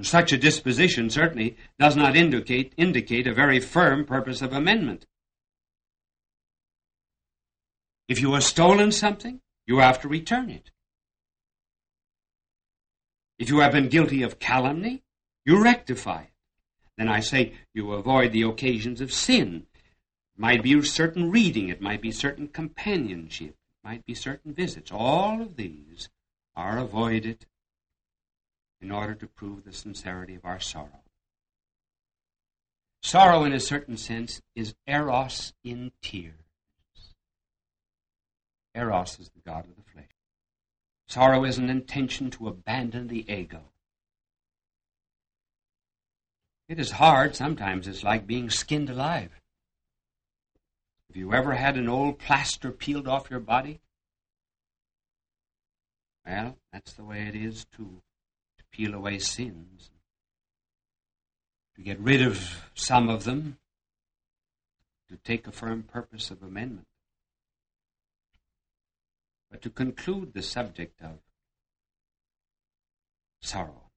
Such 0.00 0.32
a 0.32 0.38
disposition 0.38 1.10
certainly 1.10 1.56
does 1.78 1.96
not 1.96 2.16
indicate, 2.16 2.72
indicate 2.76 3.26
a 3.26 3.34
very 3.34 3.60
firm 3.60 4.06
purpose 4.06 4.40
of 4.40 4.52
amendment. 4.52 5.06
If 8.08 8.20
you 8.20 8.32
have 8.32 8.44
stolen 8.44 8.90
something, 8.90 9.40
you 9.66 9.78
have 9.78 10.00
to 10.00 10.08
return 10.08 10.48
it. 10.50 10.70
If 13.38 13.50
you 13.50 13.60
have 13.60 13.72
been 13.72 13.88
guilty 13.88 14.22
of 14.22 14.38
calumny, 14.38 15.02
you 15.44 15.62
rectify 15.62 16.22
it. 16.22 16.32
Then 16.96 17.08
I 17.08 17.20
say 17.20 17.54
you 17.74 17.92
avoid 17.92 18.32
the 18.32 18.42
occasions 18.42 19.00
of 19.00 19.12
sin. 19.12 19.66
It 19.74 20.40
might 20.40 20.62
be 20.62 20.80
certain 20.82 21.30
reading, 21.30 21.68
it 21.68 21.80
might 21.80 22.00
be 22.00 22.12
certain 22.12 22.48
companionship, 22.48 23.50
it 23.50 23.88
might 23.88 24.06
be 24.06 24.14
certain 24.14 24.54
visits. 24.54 24.90
All 24.90 25.42
of 25.42 25.56
these 25.56 26.08
are 26.56 26.78
avoided 26.78 27.46
in 28.82 28.90
order 28.90 29.14
to 29.14 29.26
prove 29.26 29.64
the 29.64 29.72
sincerity 29.72 30.34
of 30.34 30.44
our 30.44 30.60
sorrow. 30.60 31.00
Sorrow, 33.02 33.44
in 33.44 33.52
a 33.52 33.60
certain 33.60 33.96
sense, 33.96 34.42
is 34.54 34.74
eros 34.86 35.52
in 35.64 35.92
tears. 36.02 36.34
Eros 38.74 39.18
is 39.18 39.30
the 39.30 39.40
god 39.40 39.64
of 39.64 39.76
the 39.76 39.90
flesh. 39.92 40.06
Sorrow 41.08 41.44
is 41.44 41.58
an 41.58 41.70
intention 41.70 42.30
to 42.30 42.48
abandon 42.48 43.08
the 43.08 43.30
ego. 43.32 43.62
It 46.68 46.78
is 46.78 46.92
hard. 46.92 47.36
Sometimes 47.36 47.86
it's 47.86 48.02
like 48.02 48.26
being 48.26 48.48
skinned 48.48 48.88
alive. 48.88 49.40
Have 51.08 51.16
you 51.16 51.34
ever 51.34 51.52
had 51.52 51.76
an 51.76 51.88
old 51.88 52.18
plaster 52.18 52.70
peeled 52.70 53.06
off 53.06 53.30
your 53.30 53.40
body? 53.40 53.80
Well, 56.24 56.56
that's 56.72 56.94
the 56.94 57.04
way 57.04 57.26
it 57.26 57.34
is 57.34 57.66
to, 57.76 57.82
to 57.82 58.00
peel 58.72 58.94
away 58.94 59.18
sins. 59.18 59.90
To 61.76 61.82
get 61.82 62.00
rid 62.00 62.22
of 62.22 62.70
some 62.74 63.08
of 63.08 63.24
them, 63.24 63.58
to 65.08 65.16
take 65.16 65.46
a 65.46 65.52
firm 65.52 65.82
purpose 65.82 66.30
of 66.30 66.42
amendment. 66.42 66.86
But 69.50 69.62
to 69.62 69.70
conclude 69.70 70.32
the 70.32 70.42
subject 70.42 71.02
of 71.02 71.18
sorrow, 73.40 73.90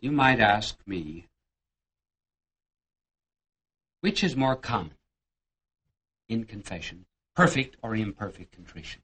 you 0.00 0.10
might 0.10 0.40
ask 0.40 0.76
me, 0.86 1.26
which 4.00 4.22
is 4.22 4.36
more 4.36 4.56
common 4.56 4.94
in 6.28 6.44
confession, 6.44 7.06
perfect 7.34 7.76
or 7.82 7.94
imperfect 7.94 8.52
contrition? 8.52 9.02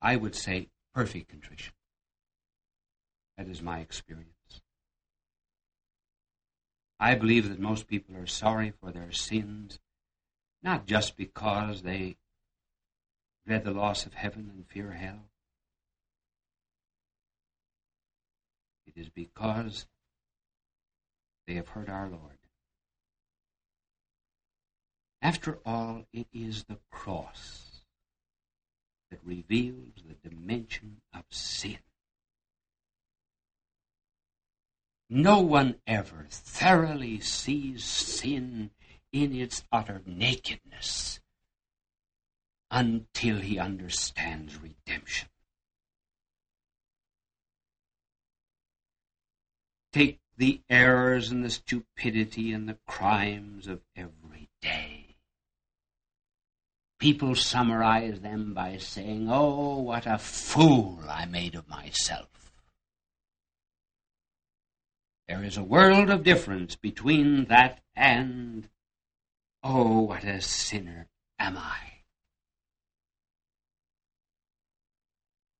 I 0.00 0.16
would 0.16 0.34
say 0.34 0.68
perfect 0.94 1.28
contrition. 1.28 1.74
That 3.36 3.48
is 3.48 3.62
my 3.62 3.80
experience. 3.80 4.28
I 7.00 7.14
believe 7.14 7.48
that 7.48 7.60
most 7.60 7.86
people 7.86 8.16
are 8.16 8.26
sorry 8.26 8.72
for 8.80 8.90
their 8.90 9.12
sins 9.12 9.78
not 10.62 10.86
just 10.86 11.16
because 11.16 11.82
they 11.82 12.16
dread 13.46 13.64
the 13.64 13.70
loss 13.70 14.06
of 14.06 14.14
heaven 14.14 14.50
and 14.54 14.66
fear 14.66 14.92
hell. 14.92 15.30
It 18.86 19.00
is 19.00 19.08
because 19.08 19.86
they 21.46 21.54
have 21.54 21.68
heard 21.68 21.88
our 21.88 22.08
Lord. 22.08 22.38
After 25.22 25.58
all, 25.64 26.06
it 26.12 26.26
is 26.32 26.64
the 26.64 26.78
cross 26.90 27.67
that 29.10 29.20
reveals 29.24 30.02
the 30.06 30.28
dimension 30.28 31.00
of 31.12 31.24
sin. 31.30 31.78
No 35.10 35.40
one 35.40 35.76
ever 35.86 36.26
thoroughly 36.28 37.20
sees 37.20 37.84
sin 37.84 38.70
in 39.12 39.34
its 39.34 39.64
utter 39.72 40.02
nakedness 40.04 41.20
until 42.70 43.38
he 43.38 43.58
understands 43.58 44.60
redemption. 44.60 45.28
Take 49.92 50.20
the 50.36 50.60
errors 50.68 51.30
and 51.30 51.42
the 51.42 51.50
stupidity 51.50 52.52
and 52.52 52.68
the 52.68 52.78
crimes 52.86 53.66
of 53.66 53.80
every 53.96 54.50
day. 54.60 55.07
People 56.98 57.36
summarize 57.36 58.20
them 58.20 58.54
by 58.54 58.76
saying, 58.78 59.28
Oh, 59.30 59.78
what 59.80 60.06
a 60.06 60.18
fool 60.18 61.00
I 61.08 61.26
made 61.26 61.54
of 61.54 61.68
myself. 61.68 62.28
There 65.28 65.44
is 65.44 65.56
a 65.56 65.62
world 65.62 66.10
of 66.10 66.24
difference 66.24 66.74
between 66.74 67.44
that 67.46 67.80
and 67.94 68.68
Oh, 69.62 70.00
what 70.00 70.24
a 70.24 70.40
sinner 70.40 71.08
am 71.38 71.56
I. 71.56 71.78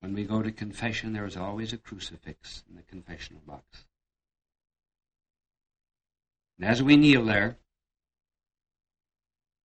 When 0.00 0.14
we 0.14 0.24
go 0.24 0.42
to 0.42 0.52
confession, 0.52 1.12
there 1.12 1.26
is 1.26 1.36
always 1.36 1.72
a 1.72 1.78
crucifix 1.78 2.64
in 2.68 2.76
the 2.76 2.82
confessional 2.82 3.42
box. 3.46 3.84
And 6.58 6.68
as 6.68 6.82
we 6.82 6.96
kneel 6.96 7.24
there, 7.24 7.58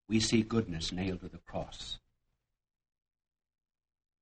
we 0.08 0.20
see 0.20 0.42
goodness 0.42 0.92
nailed 0.92 1.22
to 1.22 1.30
the 1.30 1.38
cross. 1.38 2.00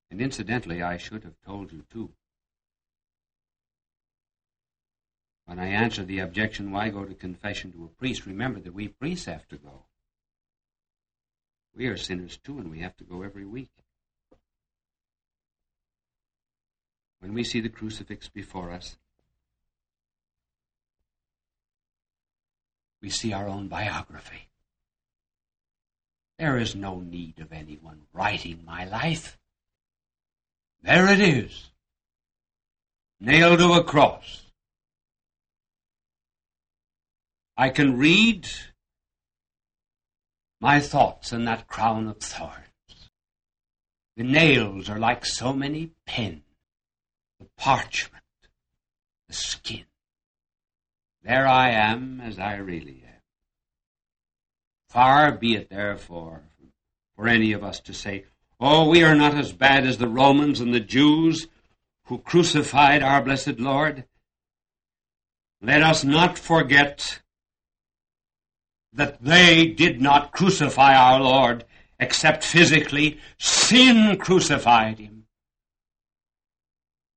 And 0.09 0.21
incidentally, 0.21 0.81
I 0.81 0.97
should 0.97 1.23
have 1.23 1.41
told 1.45 1.71
you 1.71 1.83
too. 1.91 2.11
When 5.45 5.59
I 5.59 5.67
answer 5.67 6.03
the 6.03 6.19
objection, 6.19 6.71
why 6.71 6.89
go 6.89 7.03
to 7.03 7.13
confession 7.13 7.71
to 7.73 7.85
a 7.85 7.87
priest, 7.87 8.25
remember 8.25 8.59
that 8.59 8.73
we 8.73 8.87
priests 8.87 9.25
have 9.25 9.47
to 9.49 9.57
go. 9.57 9.85
We 11.75 11.87
are 11.87 11.97
sinners 11.97 12.37
too, 12.37 12.57
and 12.59 12.69
we 12.69 12.79
have 12.79 12.95
to 12.97 13.03
go 13.03 13.23
every 13.23 13.45
week. 13.45 13.71
When 17.19 17.33
we 17.33 17.43
see 17.43 17.59
the 17.59 17.69
crucifix 17.69 18.29
before 18.29 18.71
us, 18.71 18.97
we 23.01 23.09
see 23.09 23.33
our 23.33 23.47
own 23.47 23.67
biography. 23.67 24.50
There 26.41 26.57
is 26.57 26.73
no 26.73 26.99
need 26.99 27.37
of 27.37 27.53
anyone 27.53 28.01
writing 28.13 28.63
my 28.65 28.85
life. 28.85 29.37
There 30.81 31.07
it 31.07 31.19
is, 31.19 31.69
nailed 33.19 33.59
to 33.59 33.73
a 33.73 33.83
cross. 33.83 34.47
I 37.55 37.69
can 37.69 37.95
read 37.95 38.49
my 40.59 40.79
thoughts 40.79 41.31
in 41.31 41.45
that 41.45 41.67
crown 41.67 42.07
of 42.07 42.17
thorns. 42.17 43.11
The 44.17 44.23
nails 44.23 44.89
are 44.89 44.97
like 44.97 45.27
so 45.27 45.53
many 45.53 45.91
pins, 46.07 46.41
the 47.39 47.45
parchment, 47.55 48.23
the 49.27 49.35
skin. 49.35 49.85
There 51.21 51.47
I 51.47 51.69
am 51.69 52.19
as 52.19 52.39
I 52.39 52.55
really 52.55 53.03
am. 53.05 53.20
Far 54.91 55.31
be 55.31 55.55
it, 55.55 55.69
therefore, 55.69 56.41
for 57.15 57.25
any 57.25 57.53
of 57.53 57.63
us 57.63 57.79
to 57.79 57.93
say, 57.93 58.25
Oh, 58.59 58.89
we 58.89 59.03
are 59.05 59.15
not 59.15 59.35
as 59.35 59.53
bad 59.53 59.87
as 59.87 59.97
the 59.97 60.09
Romans 60.09 60.59
and 60.59 60.73
the 60.73 60.81
Jews 60.81 61.47
who 62.07 62.17
crucified 62.17 63.01
our 63.01 63.23
blessed 63.23 63.57
Lord. 63.57 64.03
Let 65.61 65.81
us 65.81 66.03
not 66.03 66.37
forget 66.37 67.21
that 68.91 69.23
they 69.23 69.67
did 69.67 70.01
not 70.01 70.33
crucify 70.33 70.93
our 70.93 71.21
Lord 71.21 71.63
except 71.97 72.43
physically. 72.43 73.17
Sin 73.37 74.17
crucified 74.17 74.99
him. 74.99 75.23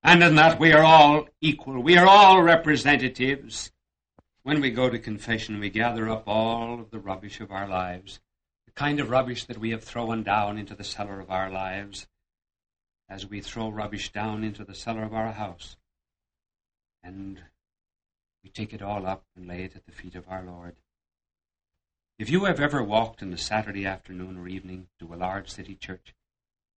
And 0.01 0.22
in 0.22 0.37
that 0.37 0.61
we 0.61 0.72
are 0.72 0.85
all 0.85 1.27
equal. 1.41 1.83
We 1.83 1.97
are 1.97 2.07
all 2.07 2.41
representatives. 2.41 3.72
When 4.45 4.61
we 4.61 4.70
go 4.70 4.90
to 4.90 4.99
confession, 4.99 5.59
we 5.59 5.70
gather 5.70 6.11
up 6.11 6.24
all 6.28 6.78
of 6.78 6.90
the 6.90 6.99
rubbish 6.99 7.40
of 7.40 7.51
our 7.51 7.66
lives, 7.66 8.20
the 8.66 8.72
kind 8.72 9.01
of 9.01 9.09
rubbish 9.09 9.47
that 9.47 9.57
we 9.57 9.70
have 9.70 9.82
thrown 9.82 10.22
down 10.22 10.59
into 10.59 10.74
the 10.74 10.84
cellar 10.84 11.18
of 11.18 11.30
our 11.30 11.51
lives, 11.51 12.07
as 13.09 13.26
we 13.26 13.40
throw 13.40 13.70
rubbish 13.70 14.12
down 14.12 14.45
into 14.45 14.62
the 14.62 14.74
cellar 14.74 15.03
of 15.03 15.14
our 15.14 15.32
house. 15.32 15.78
And 17.03 17.40
we 18.42 18.51
take 18.51 18.74
it 18.74 18.82
all 18.82 19.07
up 19.07 19.24
and 19.34 19.49
lay 19.49 19.64
it 19.64 19.76
at 19.76 19.86
the 19.86 19.92
feet 19.92 20.14
of 20.14 20.28
our 20.28 20.45
Lord. 20.45 20.76
If 22.18 22.28
you 22.28 22.45
have 22.45 22.61
ever 22.61 22.82
walked 22.82 23.22
in 23.22 23.32
a 23.32 23.38
Saturday 23.38 23.86
afternoon 23.86 24.36
or 24.36 24.47
evening 24.47 24.88
to 24.99 25.14
a 25.14 25.16
large 25.16 25.49
city 25.49 25.74
church 25.74 26.14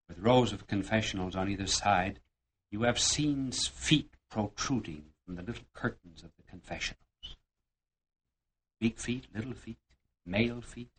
with 0.07 0.19
rows 0.19 0.53
of 0.53 0.67
confessionals 0.67 1.35
on 1.35 1.49
either 1.49 1.67
side, 1.67 2.21
you 2.71 2.83
have 2.83 2.97
seen 2.97 3.51
feet 3.51 4.11
protruding 4.31 5.07
from 5.25 5.35
the 5.35 5.43
little 5.43 5.65
curtains 5.73 6.23
of 6.23 6.31
the 6.37 6.49
confessionals. 6.49 7.06
Big 8.79 8.97
feet, 8.97 9.27
little 9.33 9.53
feet, 9.53 9.77
male 10.25 10.61
feet, 10.61 10.89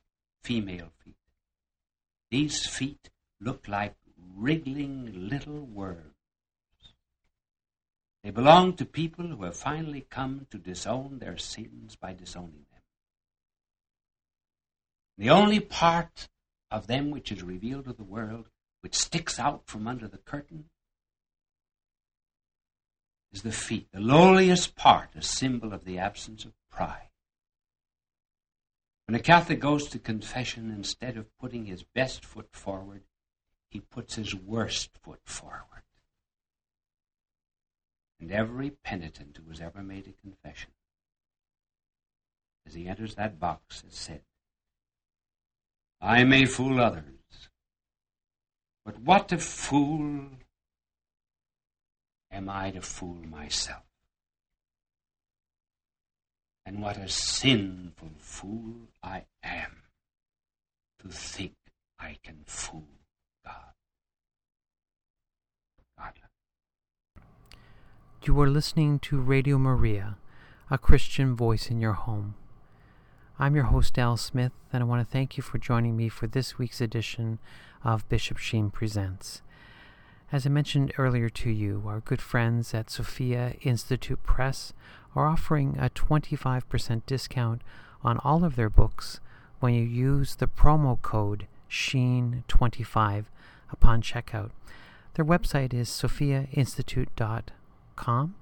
female 0.42 0.90
feet. 1.04 1.14
These 2.30 2.66
feet 2.66 3.10
look 3.40 3.68
like 3.68 3.94
wriggling 4.36 5.28
little 5.28 5.60
worms. 5.60 6.14
They 8.22 8.30
belong 8.30 8.74
to 8.74 8.84
people 8.84 9.28
who 9.28 9.44
have 9.44 9.56
finally 9.56 10.06
come 10.10 10.46
to 10.50 10.58
disown 10.58 11.18
their 11.18 11.38
sins 11.38 11.96
by 11.96 12.14
disowning 12.14 12.66
them. 12.72 12.82
The 15.16 15.30
only 15.30 15.60
part 15.60 16.28
of 16.70 16.86
them 16.88 17.10
which 17.10 17.32
is 17.32 17.42
revealed 17.42 17.84
to 17.86 17.92
the 17.92 18.04
world, 18.04 18.48
which 18.80 18.94
sticks 18.94 19.38
out 19.38 19.62
from 19.66 19.86
under 19.86 20.08
the 20.08 20.18
curtain, 20.18 20.64
is 23.32 23.42
the 23.42 23.52
feet, 23.52 23.88
the 23.92 24.00
lowliest 24.00 24.74
part, 24.74 25.10
a 25.14 25.22
symbol 25.22 25.72
of 25.72 25.84
the 25.84 25.98
absence 25.98 26.44
of 26.44 26.52
pride. 26.70 27.07
When 29.08 29.14
a 29.14 29.20
Catholic 29.20 29.58
goes 29.58 29.88
to 29.88 29.98
confession, 29.98 30.70
instead 30.70 31.16
of 31.16 31.34
putting 31.38 31.64
his 31.64 31.82
best 31.82 32.26
foot 32.26 32.50
forward, 32.52 33.04
he 33.70 33.80
puts 33.80 34.16
his 34.16 34.34
worst 34.34 34.90
foot 35.02 35.20
forward. 35.24 35.84
And 38.20 38.30
every 38.30 38.68
penitent 38.68 39.38
who 39.42 39.48
has 39.48 39.62
ever 39.62 39.82
made 39.82 40.08
a 40.08 40.20
confession, 40.20 40.72
as 42.66 42.74
he 42.74 42.86
enters 42.86 43.14
that 43.14 43.40
box, 43.40 43.80
has 43.80 43.94
said, 43.94 44.20
I 46.02 46.24
may 46.24 46.44
fool 46.44 46.78
others, 46.78 47.48
but 48.84 49.00
what 49.00 49.32
a 49.32 49.38
fool 49.38 50.26
am 52.30 52.50
I 52.50 52.72
to 52.72 52.82
fool 52.82 53.24
myself? 53.24 53.87
And 56.68 56.82
what 56.82 56.98
a 56.98 57.08
sinful 57.08 58.10
fool 58.18 58.90
I 59.02 59.24
am 59.42 59.84
to 61.00 61.08
think 61.08 61.54
I 61.98 62.18
can 62.22 62.40
fool 62.44 62.84
God. 63.42 63.72
You 68.22 68.38
are 68.38 68.50
listening 68.50 68.98
to 68.98 69.18
Radio 69.18 69.56
Maria, 69.56 70.18
a 70.70 70.76
Christian 70.76 71.34
voice 71.34 71.70
in 71.70 71.80
your 71.80 71.94
home. 71.94 72.34
I'm 73.38 73.54
your 73.54 73.64
host, 73.64 73.98
Al 73.98 74.18
Smith, 74.18 74.52
and 74.70 74.82
I 74.82 74.86
want 74.86 75.00
to 75.00 75.10
thank 75.10 75.38
you 75.38 75.42
for 75.42 75.56
joining 75.56 75.96
me 75.96 76.10
for 76.10 76.26
this 76.26 76.58
week's 76.58 76.82
edition 76.82 77.38
of 77.82 78.06
Bishop 78.10 78.36
Sheen 78.36 78.68
Presents. 78.70 79.40
As 80.30 80.44
I 80.44 80.50
mentioned 80.50 80.92
earlier 80.98 81.30
to 81.30 81.48
you, 81.48 81.84
our 81.86 82.00
good 82.00 82.20
friends 82.20 82.74
at 82.74 82.90
Sophia 82.90 83.54
Institute 83.62 84.22
Press 84.22 84.74
are 85.14 85.26
offering 85.26 85.76
a 85.78 85.90
25% 85.90 87.02
discount 87.06 87.62
on 88.02 88.18
all 88.18 88.44
of 88.44 88.56
their 88.56 88.70
books 88.70 89.20
when 89.60 89.74
you 89.74 89.82
use 89.82 90.36
the 90.36 90.46
promo 90.46 91.02
code 91.02 91.46
SHEEN25 91.70 93.26
upon 93.70 94.02
checkout. 94.02 94.50
Their 95.14 95.24
website 95.24 95.72
is 95.74 95.88
sophiainstitute.com, 95.88 98.34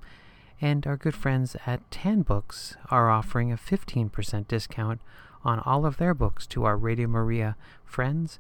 and 0.61 0.87
our 0.87 0.97
good 0.97 1.15
friends 1.15 1.57
at 1.67 1.91
Tan 1.91 2.23
Books 2.23 2.77
are 2.91 3.11
offering 3.11 3.51
a 3.51 3.57
15% 3.57 4.49
discount 4.49 5.01
on 5.45 5.61
all 5.61 5.87
of 5.87 5.97
their 5.97 6.15
books 6.15 6.47
to 6.49 6.65
our 6.65 6.77
Radio 6.77 7.07
Maria 7.07 7.57
friends, 7.85 8.39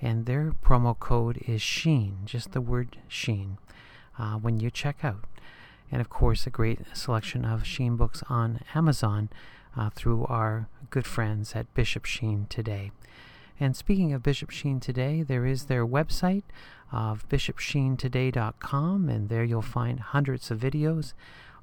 and 0.00 0.26
their 0.26 0.52
promo 0.64 0.96
code 0.98 1.42
is 1.46 1.62
SHEEN, 1.62 2.18
just 2.24 2.52
the 2.52 2.60
word 2.60 2.98
SHEEN, 3.08 3.58
uh, 4.18 4.34
when 4.34 4.60
you 4.60 4.70
check 4.70 5.04
out 5.04 5.24
and 5.92 6.00
of 6.00 6.08
course 6.08 6.46
a 6.46 6.50
great 6.50 6.80
selection 6.94 7.44
of 7.44 7.66
Sheen 7.66 7.96
books 7.96 8.24
on 8.28 8.60
Amazon 8.74 9.28
uh, 9.76 9.90
through 9.90 10.24
our 10.24 10.68
good 10.90 11.06
friends 11.06 11.54
at 11.54 11.72
Bishop 11.74 12.06
Sheen 12.06 12.46
Today. 12.48 12.90
And 13.60 13.76
speaking 13.76 14.12
of 14.12 14.22
Bishop 14.22 14.50
Sheen 14.50 14.80
Today, 14.80 15.22
there 15.22 15.46
is 15.46 15.66
their 15.66 15.86
website 15.86 16.42
of 16.90 17.28
bishopsheentoday.com, 17.28 19.08
and 19.08 19.28
there 19.28 19.44
you'll 19.44 19.62
find 19.62 20.00
hundreds 20.00 20.50
of 20.50 20.58
videos, 20.58 21.12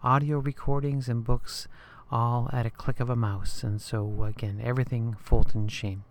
audio 0.02 0.38
recordings, 0.40 1.10
and 1.10 1.24
books 1.24 1.68
all 2.12 2.50
at 2.54 2.66
a 2.66 2.72
click 2.72 3.00
of 3.00 3.10
a 3.10 3.16
mouse. 3.16 3.64
And 3.64 3.82
so, 3.82 4.24
again, 4.24 4.62
everything 4.64 5.16
Fulton 5.20 5.68
Sheen. 5.68 6.04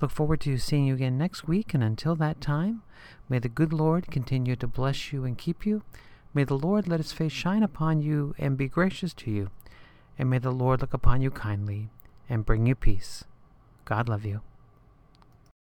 Look 0.00 0.10
forward 0.10 0.40
to 0.42 0.58
seeing 0.58 0.86
you 0.86 0.94
again 0.94 1.16
next 1.16 1.48
week, 1.48 1.72
and 1.72 1.82
until 1.82 2.14
that 2.16 2.40
time, 2.40 2.82
may 3.28 3.38
the 3.38 3.48
good 3.48 3.72
Lord 3.72 4.10
continue 4.10 4.56
to 4.56 4.66
bless 4.66 5.12
you 5.12 5.24
and 5.24 5.38
keep 5.38 5.64
you. 5.64 5.82
May 6.34 6.42
the 6.42 6.58
Lord 6.58 6.88
let 6.88 6.98
his 6.98 7.12
face 7.12 7.32
shine 7.32 7.62
upon 7.62 8.02
you 8.02 8.34
and 8.38 8.56
be 8.56 8.68
gracious 8.68 9.14
to 9.14 9.30
you. 9.30 9.50
And 10.18 10.28
may 10.28 10.38
the 10.38 10.50
Lord 10.50 10.80
look 10.80 10.92
upon 10.92 11.22
you 11.22 11.30
kindly 11.30 11.90
and 12.28 12.44
bring 12.44 12.66
you 12.66 12.74
peace. 12.74 13.24
God 13.84 14.08
love 14.08 14.24
you. 14.24 14.40